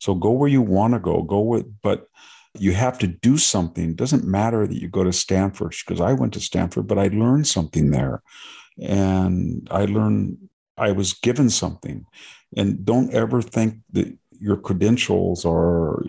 So 0.00 0.14
go 0.14 0.30
where 0.32 0.50
you 0.50 0.60
want 0.60 0.92
to 0.92 1.00
go, 1.00 1.22
go 1.22 1.40
with, 1.40 1.66
but 1.82 2.08
you 2.58 2.72
have 2.72 2.98
to 2.98 3.06
do 3.06 3.38
something. 3.38 3.90
It 3.90 3.96
doesn't 3.96 4.24
matter 4.24 4.66
that 4.66 4.78
you 4.78 4.88
go 4.88 5.02
to 5.02 5.14
Stanford 5.14 5.74
because 5.84 5.98
I 6.00 6.12
went 6.12 6.34
to 6.34 6.40
Stanford, 6.40 6.86
but 6.86 6.98
I 6.98 7.08
learned 7.08 7.46
something 7.46 7.90
there. 7.90 8.22
And 8.78 9.66
I 9.70 9.86
learned 9.86 10.36
I 10.76 10.92
was 10.92 11.14
given 11.14 11.48
something 11.48 12.04
and 12.54 12.84
don't 12.84 13.14
ever 13.14 13.40
think 13.40 13.76
that 13.92 14.14
your 14.38 14.58
credentials 14.58 15.46
are 15.46 16.04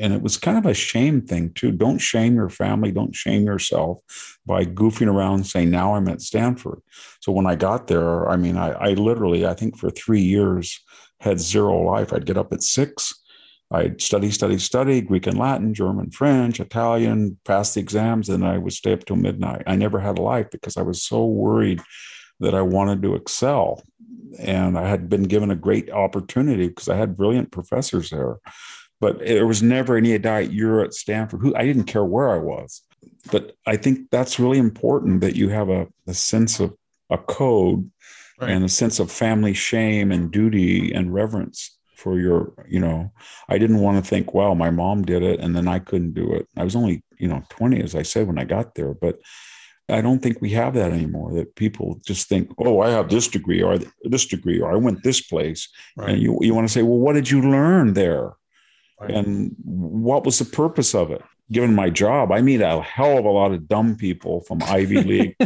and 0.00 0.12
it 0.12 0.22
was 0.22 0.36
kind 0.36 0.58
of 0.58 0.66
a 0.66 0.74
shame 0.74 1.20
thing 1.22 1.52
too. 1.52 1.72
Don't 1.72 1.98
shame 1.98 2.34
your 2.34 2.48
family. 2.48 2.92
Don't 2.92 3.14
shame 3.14 3.44
yourself 3.44 3.98
by 4.46 4.64
goofing 4.64 5.08
around 5.08 5.44
saying 5.44 5.70
now 5.70 5.94
i'm 5.94 6.08
at 6.08 6.20
stanford. 6.20 6.80
So 7.20 7.32
when 7.32 7.46
i 7.46 7.54
got 7.54 7.86
there 7.86 8.28
i 8.28 8.36
mean 8.36 8.56
i, 8.56 8.70
I 8.72 8.94
literally 8.94 9.46
i 9.46 9.54
think 9.54 9.78
for 9.78 9.90
three 9.90 10.22
years 10.22 10.80
had 11.20 11.40
zero 11.40 11.82
life. 11.82 12.12
I'd 12.12 12.26
get 12.26 12.36
up 12.36 12.52
at 12.52 12.62
six 12.62 13.14
i'd 13.70 14.00
study 14.00 14.30
study 14.30 14.58
study 14.58 15.00
greek 15.00 15.26
and 15.26 15.38
latin 15.38 15.72
german 15.72 16.10
french 16.10 16.60
italian 16.60 17.38
pass 17.46 17.72
the 17.72 17.80
exams 17.80 18.28
and 18.28 18.44
i 18.44 18.58
would 18.58 18.74
stay 18.74 18.92
up 18.92 19.04
till 19.06 19.16
midnight. 19.16 19.62
I 19.66 19.74
never 19.74 19.98
had 19.98 20.18
a 20.18 20.22
life 20.22 20.48
because 20.50 20.76
i 20.76 20.82
was 20.82 21.02
so 21.02 21.24
worried 21.24 21.80
that 22.40 22.54
i 22.54 22.60
wanted 22.60 23.02
to 23.02 23.14
excel. 23.14 23.82
And 24.38 24.76
I 24.76 24.88
had 24.88 25.08
been 25.08 25.24
given 25.24 25.50
a 25.50 25.56
great 25.56 25.90
opportunity 25.90 26.68
because 26.68 26.88
I 26.88 26.96
had 26.96 27.16
brilliant 27.16 27.52
professors 27.52 28.10
there. 28.10 28.38
But 29.04 29.18
there 29.18 29.46
was 29.46 29.62
never 29.62 29.98
any 29.98 30.16
doubt 30.16 30.54
you're 30.54 30.80
at 30.80 30.94
Stanford. 30.94 31.40
Who 31.42 31.54
I 31.54 31.66
didn't 31.66 31.84
care 31.84 32.06
where 32.06 32.30
I 32.30 32.38
was. 32.38 32.80
But 33.30 33.54
I 33.66 33.76
think 33.76 34.08
that's 34.10 34.38
really 34.38 34.56
important 34.56 35.20
that 35.20 35.36
you 35.36 35.50
have 35.50 35.68
a, 35.68 35.86
a 36.06 36.14
sense 36.14 36.58
of 36.58 36.74
a 37.10 37.18
code 37.18 37.90
right. 38.40 38.48
and 38.48 38.64
a 38.64 38.68
sense 38.70 39.00
of 39.00 39.12
family 39.12 39.52
shame 39.52 40.10
and 40.10 40.30
duty 40.30 40.90
and 40.94 41.12
reverence 41.12 41.78
for 41.94 42.18
your, 42.18 42.54
you 42.66 42.80
know, 42.80 43.12
I 43.50 43.58
didn't 43.58 43.80
want 43.80 44.02
to 44.02 44.08
think, 44.08 44.32
well, 44.32 44.54
my 44.54 44.70
mom 44.70 45.02
did 45.02 45.22
it 45.22 45.38
and 45.38 45.54
then 45.54 45.68
I 45.68 45.80
couldn't 45.80 46.14
do 46.14 46.32
it. 46.32 46.48
I 46.56 46.64
was 46.64 46.74
only, 46.74 47.04
you 47.18 47.28
know, 47.28 47.42
20, 47.50 47.82
as 47.82 47.94
I 47.94 48.04
said, 48.04 48.26
when 48.26 48.38
I 48.38 48.44
got 48.44 48.74
there. 48.74 48.94
But 48.94 49.18
I 49.90 50.00
don't 50.00 50.20
think 50.20 50.40
we 50.40 50.48
have 50.52 50.72
that 50.74 50.92
anymore. 50.92 51.34
That 51.34 51.56
people 51.56 52.00
just 52.06 52.26
think, 52.26 52.50
"Oh, 52.56 52.80
I 52.80 52.88
have 52.88 53.10
this 53.10 53.28
degree 53.28 53.62
or 53.62 53.78
this 54.02 54.24
degree, 54.24 54.58
or 54.58 54.72
I 54.72 54.76
went 54.76 55.02
this 55.02 55.20
place," 55.20 55.68
right. 55.94 56.08
and 56.08 56.22
you 56.22 56.38
you 56.40 56.54
want 56.54 56.66
to 56.66 56.72
say, 56.72 56.80
"Well, 56.80 56.98
what 56.98 57.12
did 57.12 57.30
you 57.30 57.42
learn 57.42 57.92
there?" 57.92 58.32
Right. 59.00 59.10
And 59.10 59.54
what 59.62 60.24
was 60.24 60.38
the 60.38 60.44
purpose 60.44 60.94
of 60.94 61.10
it? 61.10 61.22
Given 61.52 61.74
my 61.74 61.90
job, 61.90 62.32
I 62.32 62.40
meet 62.40 62.62
a 62.62 62.80
hell 62.80 63.18
of 63.18 63.24
a 63.24 63.30
lot 63.30 63.52
of 63.52 63.68
dumb 63.68 63.96
people 63.96 64.40
from 64.42 64.62
Ivy 64.62 65.02
League 65.02 65.36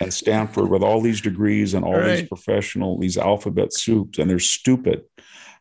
and 0.00 0.14
Stanford 0.14 0.70
with 0.70 0.82
all 0.82 1.00
these 1.00 1.20
degrees 1.20 1.74
and 1.74 1.84
all 1.84 1.98
right. 1.98 2.16
these 2.16 2.28
professional, 2.28 2.98
these 2.98 3.18
alphabet 3.18 3.72
soups, 3.72 4.18
and 4.18 4.30
they're 4.30 4.38
stupid. 4.38 5.02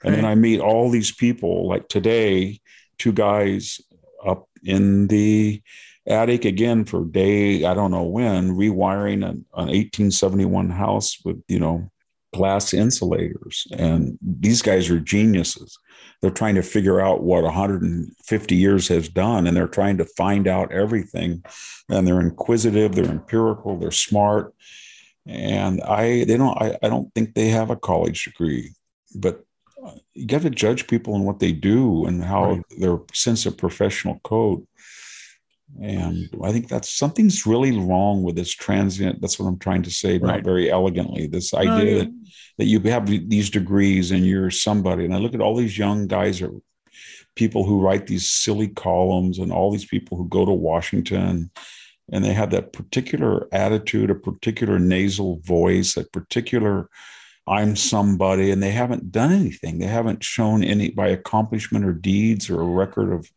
And 0.03 0.15
then 0.15 0.25
I 0.25 0.35
meet 0.35 0.59
all 0.59 0.89
these 0.89 1.11
people 1.11 1.67
like 1.67 1.87
today, 1.87 2.59
two 2.97 3.11
guys 3.11 3.79
up 4.25 4.47
in 4.63 5.07
the 5.07 5.61
attic 6.07 6.45
again 6.45 6.85
for 6.85 7.05
day 7.05 7.63
I 7.65 7.73
don't 7.73 7.91
know 7.91 8.03
when, 8.03 8.55
rewiring 8.55 9.23
an, 9.23 9.45
an 9.53 9.67
1871 9.67 10.69
house 10.69 11.17
with 11.23 11.41
you 11.47 11.59
know 11.59 11.91
glass 12.33 12.73
insulators. 12.73 13.67
And 13.73 14.17
these 14.21 14.61
guys 14.61 14.89
are 14.89 14.99
geniuses. 14.99 15.77
They're 16.21 16.31
trying 16.31 16.55
to 16.55 16.61
figure 16.61 17.01
out 17.01 17.23
what 17.23 17.43
150 17.43 18.55
years 18.55 18.87
has 18.89 19.09
done, 19.09 19.47
and 19.47 19.57
they're 19.57 19.67
trying 19.67 19.97
to 19.97 20.05
find 20.05 20.47
out 20.47 20.71
everything. 20.71 21.43
And 21.89 22.07
they're 22.07 22.21
inquisitive, 22.21 22.93
they're 22.93 23.05
empirical, 23.05 23.77
they're 23.77 23.91
smart. 23.91 24.53
And 25.25 25.81
I, 25.81 26.23
they 26.25 26.37
don't, 26.37 26.57
I, 26.61 26.77
I 26.81 26.89
don't 26.89 27.13
think 27.13 27.33
they 27.33 27.49
have 27.49 27.69
a 27.69 27.75
college 27.75 28.25
degree, 28.25 28.71
but 29.15 29.43
you 30.13 30.27
got 30.27 30.41
to 30.41 30.49
judge 30.49 30.87
people 30.87 31.15
on 31.15 31.23
what 31.23 31.39
they 31.39 31.51
do 31.51 32.05
and 32.05 32.23
how 32.23 32.51
right. 32.51 32.63
their 32.77 32.99
sense 33.13 33.45
of 33.45 33.57
professional 33.57 34.19
code. 34.23 34.65
And 35.81 36.29
I 36.43 36.51
think 36.51 36.67
that's 36.67 36.89
something's 36.89 37.45
really 37.45 37.77
wrong 37.77 38.23
with 38.23 38.35
this 38.35 38.51
transient. 38.51 39.21
That's 39.21 39.39
what 39.39 39.47
I'm 39.47 39.59
trying 39.59 39.83
to 39.83 39.91
say, 39.91 40.13
right. 40.13 40.35
not 40.35 40.43
very 40.43 40.69
elegantly. 40.69 41.27
This 41.27 41.53
idea 41.53 41.93
no, 41.93 41.99
that, 41.99 42.27
that 42.57 42.65
you 42.65 42.79
have 42.81 43.07
these 43.07 43.49
degrees 43.49 44.11
and 44.11 44.25
you're 44.25 44.51
somebody. 44.51 45.05
And 45.05 45.13
I 45.13 45.17
look 45.17 45.33
at 45.33 45.41
all 45.41 45.55
these 45.55 45.77
young 45.77 46.07
guys 46.07 46.41
are 46.41 46.51
people 47.35 47.63
who 47.63 47.79
write 47.79 48.07
these 48.07 48.29
silly 48.29 48.67
columns 48.67 49.39
and 49.39 49.51
all 49.51 49.71
these 49.71 49.85
people 49.85 50.17
who 50.17 50.27
go 50.27 50.45
to 50.45 50.51
Washington 50.51 51.49
and 52.11 52.25
they 52.25 52.33
have 52.33 52.51
that 52.51 52.73
particular 52.73 53.47
attitude, 53.53 54.09
a 54.09 54.15
particular 54.15 54.77
nasal 54.79 55.39
voice, 55.39 55.95
a 55.95 56.03
particular 56.03 56.89
I'm 57.47 57.75
somebody, 57.75 58.51
and 58.51 58.61
they 58.61 58.71
haven't 58.71 59.11
done 59.11 59.31
anything. 59.31 59.79
They 59.79 59.87
haven't 59.87 60.23
shown 60.23 60.63
any 60.63 60.91
by 60.91 61.07
accomplishment 61.07 61.85
or 61.85 61.93
deeds 61.93 62.49
or 62.49 62.61
a 62.61 62.65
record 62.65 63.11
of 63.11 63.29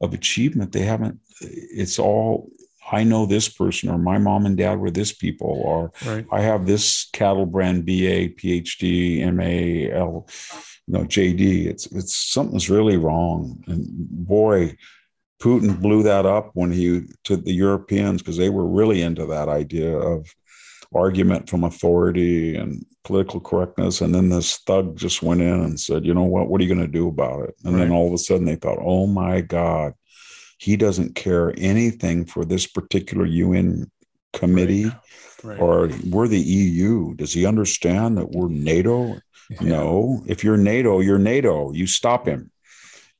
of 0.00 0.14
achievement. 0.14 0.72
They 0.72 0.82
haven't. 0.82 1.20
It's 1.42 1.98
all 1.98 2.50
I 2.90 3.04
know 3.04 3.26
this 3.26 3.48
person, 3.48 3.88
or 3.88 3.98
my 3.98 4.18
mom 4.18 4.44
and 4.44 4.56
dad 4.56 4.78
were 4.78 4.90
this 4.90 5.12
people, 5.12 5.62
or 5.64 5.92
right. 6.04 6.26
I 6.30 6.42
have 6.42 6.66
this 6.66 7.08
cattle 7.12 7.46
brand 7.46 7.86
BA, 7.86 8.30
PhD, 8.36 9.32
MA, 9.32 9.94
L, 9.96 10.26
you 10.86 10.94
know, 10.94 11.04
JD. 11.04 11.66
It's 11.66 11.86
it's 11.86 12.14
something's 12.14 12.68
really 12.68 12.96
wrong. 12.96 13.62
And 13.66 13.86
boy, 13.88 14.76
Putin 15.40 15.80
blew 15.80 16.02
that 16.02 16.26
up 16.26 16.50
when 16.54 16.70
he 16.70 17.02
to 17.24 17.36
the 17.36 17.52
Europeans 17.52 18.20
because 18.20 18.36
they 18.36 18.50
were 18.50 18.66
really 18.66 19.00
into 19.00 19.26
that 19.26 19.48
idea 19.48 19.96
of 19.96 20.26
argument 20.94 21.48
from 21.48 21.64
authority 21.64 22.56
and 22.56 22.84
political 23.04 23.40
correctness. 23.40 24.00
And 24.00 24.14
then 24.14 24.28
this 24.28 24.58
thug 24.58 24.96
just 24.96 25.22
went 25.22 25.40
in 25.40 25.60
and 25.60 25.80
said, 25.80 26.04
you 26.04 26.14
know 26.14 26.24
what, 26.24 26.48
what 26.48 26.60
are 26.60 26.64
you 26.64 26.72
going 26.72 26.86
to 26.86 26.92
do 26.92 27.08
about 27.08 27.48
it? 27.48 27.56
And 27.64 27.74
right. 27.74 27.84
then 27.84 27.92
all 27.92 28.06
of 28.06 28.12
a 28.12 28.18
sudden 28.18 28.44
they 28.44 28.56
thought, 28.56 28.78
oh 28.80 29.06
my 29.06 29.40
God, 29.40 29.94
he 30.62 30.76
doesn't 30.76 31.14
care 31.14 31.52
anything 31.58 32.24
for 32.24 32.44
this 32.44 32.66
particular 32.66 33.26
UN 33.26 33.90
committee. 34.32 34.84
Right. 34.84 34.96
Right. 35.44 35.58
Or 35.58 35.90
we're 36.08 36.28
the 36.28 36.38
EU. 36.38 37.14
Does 37.14 37.32
he 37.32 37.46
understand 37.46 38.16
that 38.16 38.30
we're 38.30 38.48
NATO? 38.48 39.18
Yeah. 39.50 39.58
No. 39.60 40.22
If 40.28 40.44
you're 40.44 40.56
NATO, 40.56 41.00
you're 41.00 41.18
NATO. 41.18 41.72
You 41.72 41.88
stop 41.88 42.28
him 42.28 42.52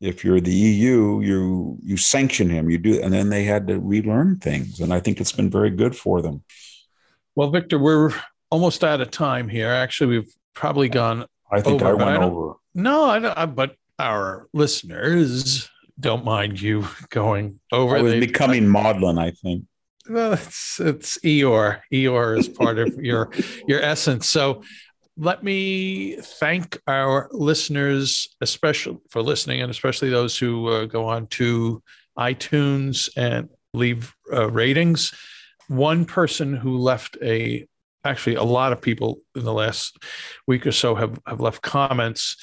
if 0.03 0.25
you're 0.25 0.41
the 0.41 0.53
EU, 0.53 1.21
you 1.21 1.79
you 1.83 1.97
sanction 1.97 2.51
him. 2.51 2.69
You 2.69 2.79
do, 2.79 3.01
and 3.01 3.13
then 3.13 3.29
they 3.29 3.45
had 3.45 3.69
to 3.69 3.79
relearn 3.79 4.39
things, 4.39 4.81
and 4.81 4.93
I 4.93 4.99
think 4.99 5.21
it's 5.21 5.33
been 5.33 5.49
very 5.49 5.71
good 5.71 5.97
for 5.97 6.21
them. 6.21 6.43
Well, 7.37 7.51
Victor, 7.51 7.79
we're 7.79 8.13
almost 8.51 8.83
out 8.83 9.01
of 9.01 9.13
time 9.13 9.49
here. 9.49 9.69
Actually, 9.69 10.19
we've 10.19 10.35
probably 10.55 10.89
gone. 10.89 11.27
I 11.51 11.61
think 11.61 11.83
over, 11.83 12.03
I 12.03 12.05
went 12.05 12.23
I 12.23 12.27
over. 12.27 12.55
No, 12.75 13.05
I, 13.05 13.19
don't, 13.21 13.39
I, 13.39 13.47
but 13.47 13.77
our 13.99 14.49
listeners 14.53 15.71
don't 16.03 16.25
mind 16.25 16.61
you 16.61 16.87
going 17.11 17.61
over. 17.73 17.97
I 17.97 18.03
was 18.03 18.15
becoming 18.15 18.69
maudlin, 18.69 19.19
I 19.19 19.31
think. 19.31 19.65
Well, 20.09 20.35
it's 20.35 20.81
it's 20.81 21.19
Eeyore. 21.19 21.81
Eeyore 21.93 22.39
is 22.39 22.49
part 22.49 22.79
of 22.79 22.95
your 23.03 23.31
your 23.67 23.81
essence. 23.81 24.29
So 24.29 24.63
let 25.17 25.45
me 25.45 26.17
thank 26.17 26.81
our 26.87 27.29
listeners, 27.33 28.35
especially 28.41 28.99
for 29.11 29.23
listening, 29.23 29.61
and 29.61 29.71
especially 29.71 30.11
those 30.11 30.39
who 30.39 30.69
uh, 30.69 30.87
go 30.87 31.07
on 31.07 31.27
to 31.29 31.83
iTunes 32.19 33.09
and 33.17 33.49
leave 33.75 34.15
uh, 34.33 34.51
ratings. 34.51 35.15
One 35.69 36.05
person 36.05 36.55
who 36.55 36.79
left 36.79 37.17
a 37.23 37.67
actually 38.05 38.35
a 38.35 38.43
lot 38.43 38.73
of 38.73 38.81
people 38.81 39.21
in 39.37 39.45
the 39.45 39.53
last 39.53 39.97
week 40.47 40.67
or 40.67 40.73
so 40.73 40.97
have, 40.97 41.21
have 41.27 41.41
left 41.41 41.63
comments 41.63 42.37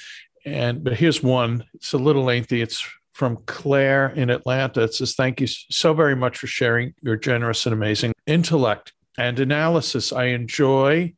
and 0.46 0.86
but 0.86 0.94
here's 0.94 1.22
one 1.22 1.66
it's 1.74 1.92
a 1.92 1.98
little 1.98 2.24
lengthy 2.24 2.62
it's 2.62 2.88
from 3.20 3.38
claire 3.46 4.08
in 4.12 4.30
atlanta 4.30 4.82
it 4.82 4.94
says 4.94 5.14
thank 5.14 5.42
you 5.42 5.48
so 5.48 5.94
very 5.94 6.16
much 6.16 6.38
for 6.38 6.48
sharing 6.48 6.94
your 7.02 7.18
generous 7.18 7.66
and 7.66 7.74
amazing 7.74 8.14
intellect 8.26 8.94
and 9.18 9.40
analysis 9.40 10.14
i 10.14 10.24
enjoy 10.24 11.14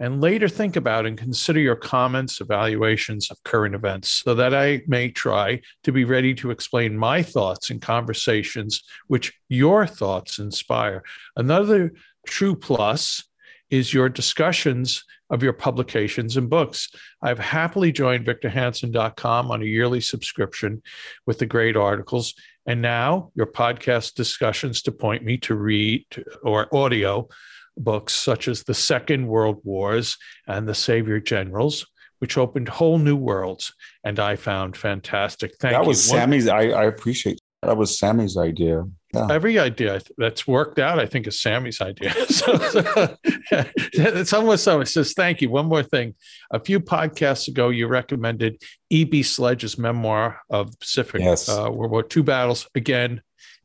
and 0.00 0.22
later 0.22 0.48
think 0.48 0.76
about 0.76 1.04
and 1.04 1.18
consider 1.18 1.60
your 1.60 1.76
comments, 1.76 2.40
evaluations 2.40 3.30
of 3.30 3.42
current 3.44 3.74
events 3.74 4.22
so 4.24 4.34
that 4.34 4.54
I 4.54 4.80
may 4.86 5.10
try 5.10 5.60
to 5.84 5.92
be 5.92 6.04
ready 6.04 6.32
to 6.36 6.50
explain 6.50 6.96
my 6.96 7.22
thoughts 7.22 7.68
in 7.68 7.80
conversations 7.80 8.82
which 9.08 9.34
your 9.50 9.86
thoughts 9.86 10.38
inspire. 10.38 11.02
Another 11.36 11.92
true 12.26 12.56
plus 12.56 13.24
is 13.70 13.94
your 13.94 14.08
discussions 14.08 15.04
of 15.30 15.42
your 15.42 15.52
publications 15.52 16.36
and 16.36 16.50
books. 16.50 16.90
I've 17.22 17.38
happily 17.38 17.92
joined 17.92 18.26
victorhanson.com 18.26 19.50
on 19.50 19.62
a 19.62 19.66
yearly 19.66 20.00
subscription 20.00 20.82
with 21.26 21.38
the 21.38 21.46
great 21.46 21.76
articles. 21.76 22.34
And 22.66 22.82
now 22.82 23.30
your 23.34 23.46
podcast 23.46 24.14
discussions 24.14 24.82
to 24.82 24.92
point 24.92 25.24
me 25.24 25.38
to 25.38 25.54
read 25.54 26.04
or 26.42 26.74
audio 26.74 27.28
books 27.76 28.14
such 28.14 28.48
as 28.48 28.64
The 28.64 28.74
Second 28.74 29.26
World 29.26 29.60
Wars 29.64 30.18
and 30.46 30.68
The 30.68 30.74
Savior 30.74 31.20
Generals, 31.20 31.86
which 32.18 32.36
opened 32.36 32.68
whole 32.68 32.98
new 32.98 33.16
worlds 33.16 33.72
and 34.04 34.18
I 34.18 34.36
found 34.36 34.76
fantastic. 34.76 35.52
Thank 35.60 35.72
that 35.72 35.78
you. 35.78 35.84
That 35.84 35.88
was 35.88 36.04
Sami's. 36.04 36.48
I, 36.48 36.70
I 36.70 36.84
appreciate 36.84 37.38
that 37.62 37.76
was 37.76 37.98
Sami's 37.98 38.36
idea. 38.36 38.84
Yeah. 39.12 39.26
Every 39.30 39.58
idea 39.58 40.00
that's 40.16 40.46
worked 40.46 40.78
out, 40.78 40.98
I 40.98 41.06
think, 41.06 41.26
is 41.26 41.42
Sami's 41.42 41.80
idea. 41.80 42.12
so, 42.28 42.56
so 42.56 43.16
yeah, 43.52 43.64
it's 43.92 44.32
almost 44.32 44.64
so. 44.64 44.80
It 44.80 44.86
says, 44.86 45.12
Thank 45.12 45.42
you. 45.42 45.50
One 45.50 45.66
more 45.66 45.82
thing. 45.82 46.14
A 46.52 46.60
few 46.60 46.80
podcasts 46.80 47.48
ago, 47.48 47.68
you 47.68 47.86
recommended 47.86 48.62
E.B. 48.88 49.22
Sledge's 49.22 49.78
memoir 49.78 50.40
of 50.48 50.78
Pacific 50.78 51.20
yes. 51.20 51.48
uh, 51.48 51.70
World 51.70 51.90
War 51.90 52.06
II 52.16 52.22
battles. 52.22 52.68
Again, 52.74 53.20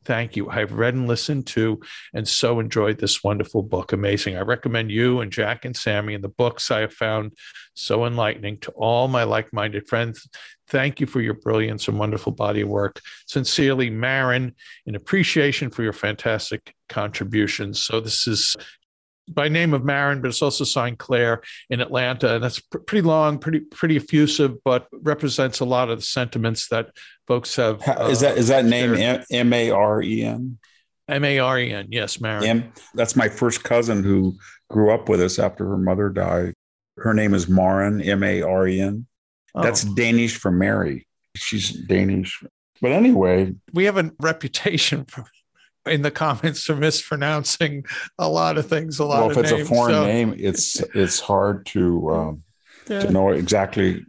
Thank 0.06 0.36
you. 0.36 0.48
I've 0.48 0.72
read 0.72 0.94
and 0.94 1.08
listened 1.08 1.48
to 1.48 1.80
and 2.14 2.28
so 2.28 2.60
enjoyed 2.60 2.98
this 2.98 3.24
wonderful 3.24 3.64
book. 3.64 3.92
Amazing. 3.92 4.36
I 4.36 4.42
recommend 4.42 4.92
you 4.92 5.20
and 5.20 5.32
Jack 5.32 5.64
and 5.64 5.76
Sami 5.76 6.14
and 6.14 6.22
the 6.22 6.28
books 6.28 6.70
I 6.70 6.80
have 6.80 6.92
found 6.92 7.32
so 7.74 8.06
enlightening 8.06 8.58
to 8.60 8.70
all 8.70 9.08
my 9.08 9.24
like 9.24 9.52
minded 9.52 9.88
friends. 9.88 10.28
Thank 10.68 11.00
you 11.00 11.08
for 11.08 11.20
your 11.20 11.34
brilliance 11.34 11.88
and 11.88 11.98
wonderful 11.98 12.30
body 12.30 12.60
of 12.60 12.68
work. 12.68 13.00
Sincerely, 13.26 13.90
Maren, 13.90 14.54
in 14.86 14.94
appreciation 14.94 15.70
for 15.70 15.82
your 15.82 15.92
fantastic 15.92 16.72
contributions. 16.88 17.82
So, 17.82 18.00
this 18.00 18.28
is 18.28 18.56
by 19.28 19.48
name 19.48 19.74
of 19.74 19.84
Maren, 19.84 20.20
but 20.20 20.28
it's 20.28 20.42
also 20.42 20.64
signed 20.64 20.98
Claire 20.98 21.42
in 21.70 21.80
Atlanta, 21.80 22.34
and 22.34 22.44
that's 22.44 22.60
pr- 22.60 22.78
pretty 22.78 23.02
long, 23.02 23.38
pretty 23.38 23.60
pretty 23.60 23.96
effusive, 23.96 24.62
but 24.64 24.86
represents 24.92 25.60
a 25.60 25.64
lot 25.64 25.90
of 25.90 25.98
the 25.98 26.04
sentiments 26.04 26.68
that 26.68 26.90
folks 27.26 27.56
have. 27.56 27.86
Uh, 27.86 28.08
is 28.10 28.20
that 28.20 28.38
is 28.38 28.48
that 28.48 28.64
name 28.64 28.94
M 29.30 29.52
A 29.52 29.70
R 29.70 30.02
E 30.02 30.22
N? 30.22 30.58
M 31.08 31.24
A 31.24 31.38
R 31.38 31.58
E 31.58 31.72
N, 31.72 31.86
yes, 31.90 32.20
Maren. 32.20 32.44
M. 32.44 32.72
That's 32.94 33.16
my 33.16 33.28
first 33.28 33.62
cousin 33.62 34.02
who 34.02 34.36
grew 34.70 34.92
up 34.92 35.08
with 35.08 35.20
us 35.20 35.38
after 35.38 35.66
her 35.68 35.78
mother 35.78 36.08
died. 36.08 36.54
Her 36.96 37.14
name 37.14 37.34
is 37.34 37.48
Maren, 37.48 38.00
M 38.00 38.22
A 38.22 38.42
R 38.42 38.66
E 38.66 38.80
N. 38.80 39.06
That's 39.54 39.86
oh. 39.86 39.94
Danish 39.94 40.36
for 40.36 40.50
Mary. 40.50 41.06
She's 41.34 41.70
Danish. 41.70 42.42
But 42.80 42.92
anyway, 42.92 43.54
we 43.72 43.84
have 43.84 43.96
a 43.96 44.10
reputation 44.20 45.04
for 45.04 45.24
in 45.86 46.02
the 46.02 46.10
comments 46.10 46.64
for 46.64 46.76
mispronouncing 46.76 47.84
a 48.18 48.28
lot 48.28 48.58
of 48.58 48.66
things. 48.66 48.98
A 48.98 49.04
lot. 49.04 49.20
Well, 49.20 49.30
if 49.30 49.38
it's 49.38 49.50
names, 49.52 49.62
a 49.62 49.74
foreign 49.74 49.94
so. 49.94 50.06
name, 50.06 50.34
it's 50.38 50.80
it's 50.94 51.20
hard 51.20 51.66
to 51.66 52.10
um, 52.10 52.42
yeah. 52.88 53.00
to 53.00 53.10
know 53.10 53.30
exactly 53.30 54.04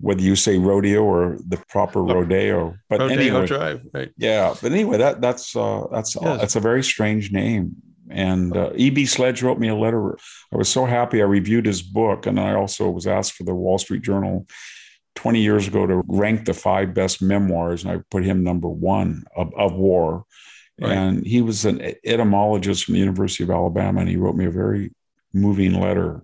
whether 0.00 0.20
you 0.20 0.34
say 0.34 0.58
rodeo 0.58 1.02
or 1.02 1.38
the 1.46 1.56
proper 1.68 2.02
rodeo. 2.02 2.74
But 2.88 3.00
rodeo 3.00 3.16
anyway, 3.16 3.46
drive, 3.46 3.82
right? 3.94 4.10
Yeah, 4.16 4.54
but 4.60 4.72
anyway, 4.72 4.98
that 4.98 5.20
that's 5.20 5.54
uh, 5.54 5.86
that's 5.90 6.16
yes. 6.20 6.40
that's 6.40 6.56
a 6.56 6.60
very 6.60 6.82
strange 6.82 7.32
name. 7.32 7.76
And 8.10 8.54
uh, 8.54 8.72
E.B. 8.74 9.06
Sledge 9.06 9.42
wrote 9.42 9.58
me 9.58 9.68
a 9.68 9.74
letter. 9.74 10.18
I 10.52 10.56
was 10.56 10.68
so 10.68 10.84
happy. 10.84 11.22
I 11.22 11.24
reviewed 11.24 11.64
his 11.64 11.80
book, 11.80 12.26
and 12.26 12.38
I 12.38 12.54
also 12.54 12.90
was 12.90 13.06
asked 13.06 13.32
for 13.32 13.44
the 13.44 13.54
Wall 13.54 13.78
Street 13.78 14.02
Journal 14.02 14.46
20 15.14 15.40
years 15.40 15.66
ago 15.68 15.86
to 15.86 16.02
rank 16.08 16.44
the 16.44 16.52
five 16.52 16.94
best 16.94 17.22
memoirs, 17.22 17.84
and 17.84 17.92
I 17.92 18.02
put 18.10 18.24
him 18.24 18.42
number 18.42 18.68
one 18.68 19.24
of, 19.36 19.54
of 19.56 19.72
war. 19.74 20.24
Right. 20.82 20.96
And 20.96 21.26
he 21.26 21.42
was 21.42 21.64
an 21.64 21.80
etymologist 22.04 22.84
from 22.84 22.94
the 22.94 23.00
University 23.00 23.44
of 23.44 23.50
Alabama, 23.50 24.00
and 24.00 24.08
he 24.08 24.16
wrote 24.16 24.34
me 24.34 24.46
a 24.46 24.50
very 24.50 24.92
moving 25.32 25.80
letter. 25.80 26.22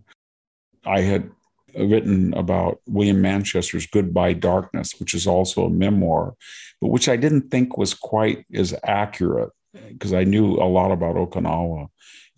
I 0.85 1.01
had 1.01 1.31
written 1.75 2.35
about 2.35 2.81
William 2.87 3.21
Manchester's 3.21 3.87
Goodbye 3.87 4.33
Darkness, 4.33 4.99
which 4.99 5.15
is 5.15 5.27
also 5.27 5.67
a 5.67 5.71
memoir, 5.71 6.35
but 6.81 6.89
which 6.89 7.09
I 7.09 7.17
didn't 7.17 7.51
think 7.51 7.77
was 7.79 7.95
quite 7.95 8.47
as 8.53 8.75
accurate 8.85 9.51
because 9.91 10.13
I 10.13 10.25
knew 10.25 10.55
a 10.55 10.67
lot 10.67 10.91
about 10.91 11.17
Okinawa. 11.17 11.89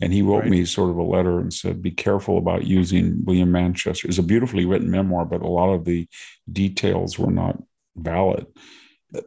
And 0.03 0.13
he 0.13 0.23
wrote 0.23 0.41
right. 0.41 0.51
me 0.51 0.65
sort 0.65 0.91
of 0.91 0.97
a 0.97 1.03
letter 1.03 1.41
and 1.41 1.53
said, 1.53 1.83
Be 1.83 1.91
careful 1.91 2.39
about 2.39 2.67
using 2.67 3.23
William 3.25 3.53
Manchester. 3.53 4.09
It's 4.09 4.19
a 4.19 4.23
beautifully 4.23 4.65
written 4.65 4.91
memoir, 4.91 5.27
but 5.27 5.43
a 5.43 5.49
lot 5.49 5.73
of 5.73 5.85
the 5.85 6.09
details 6.51 7.19
were 7.19 7.31
not 7.31 7.63
valid. 7.97 8.47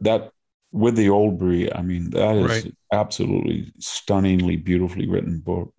That 0.00 0.30
with 0.74 0.96
the 0.96 1.08
Old 1.08 1.38
Breed, 1.38 1.72
I 1.72 1.80
mean, 1.82 2.10
that 2.10 2.36
is 2.36 2.64
right. 2.64 2.74
absolutely 2.92 3.72
stunningly 3.78 4.56
beautifully 4.56 5.08
written 5.08 5.38
book. 5.38 5.72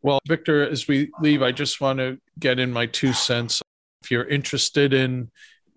Well, 0.00 0.18
Victor, 0.26 0.66
as 0.66 0.88
we 0.88 1.10
leave, 1.20 1.42
I 1.42 1.52
just 1.52 1.82
want 1.82 1.98
to 1.98 2.18
get 2.38 2.58
in 2.58 2.72
my 2.72 2.86
two 2.86 3.12
cents. 3.12 3.60
If 4.02 4.10
you're 4.10 4.24
interested 4.24 4.94
in 4.94 5.30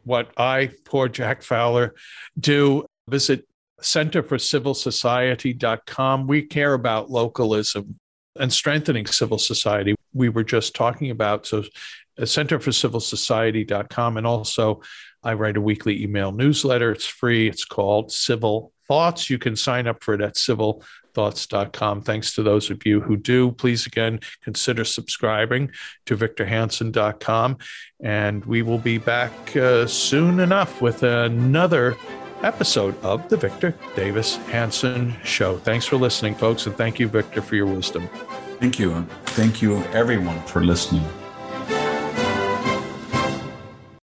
what 0.05 0.31
I, 0.37 0.69
poor 0.85 1.09
Jack 1.09 1.43
Fowler, 1.43 1.93
do, 2.39 2.85
visit 3.09 3.45
centerforcivilsociety.com. 3.81 6.27
We 6.27 6.43
care 6.43 6.73
about 6.73 7.11
localism 7.11 7.97
and 8.39 8.53
strengthening 8.53 9.07
civil 9.07 9.39
society. 9.39 9.93
We 10.13 10.29
were 10.29 10.45
just 10.45 10.73
talking 10.73 11.11
about 11.11 11.47
so 11.47 11.65
uh, 12.17 12.21
centerforcivilsociety.com 12.21 14.15
and 14.15 14.25
also 14.25 14.81
I 15.23 15.33
write 15.33 15.57
a 15.57 15.61
weekly 15.61 16.03
email 16.03 16.31
newsletter. 16.31 16.91
It's 16.91 17.05
free. 17.05 17.47
It's 17.47 17.65
called 17.65 18.11
Civil 18.11 18.73
Thoughts. 18.87 19.29
You 19.29 19.37
can 19.37 19.55
sign 19.55 19.87
up 19.87 20.03
for 20.03 20.13
it 20.13 20.21
at 20.21 20.35
civilthoughts.com. 20.35 22.01
Thanks 22.01 22.33
to 22.33 22.43
those 22.43 22.69
of 22.69 22.85
you 22.85 23.01
who 23.01 23.17
do. 23.17 23.51
Please 23.51 23.85
again 23.85 24.19
consider 24.43 24.83
subscribing 24.83 25.71
to 26.07 26.17
victorhanson.com. 26.17 27.57
And 28.01 28.43
we 28.45 28.61
will 28.63 28.79
be 28.79 28.97
back 28.97 29.55
uh, 29.55 29.87
soon 29.87 30.39
enough 30.39 30.81
with 30.81 31.03
another 31.03 31.95
episode 32.43 32.99
of 33.03 33.29
the 33.29 33.37
Victor 33.37 33.75
Davis 33.95 34.37
Hanson 34.47 35.15
Show. 35.23 35.57
Thanks 35.57 35.85
for 35.85 35.97
listening, 35.97 36.35
folks, 36.35 36.65
and 36.65 36.75
thank 36.75 36.99
you, 36.99 37.07
Victor, 37.07 37.41
for 37.41 37.55
your 37.55 37.67
wisdom. 37.67 38.09
Thank 38.59 38.79
you. 38.79 39.05
Thank 39.25 39.61
you, 39.61 39.77
everyone, 39.93 40.39
for 40.43 40.63
listening. 40.63 41.20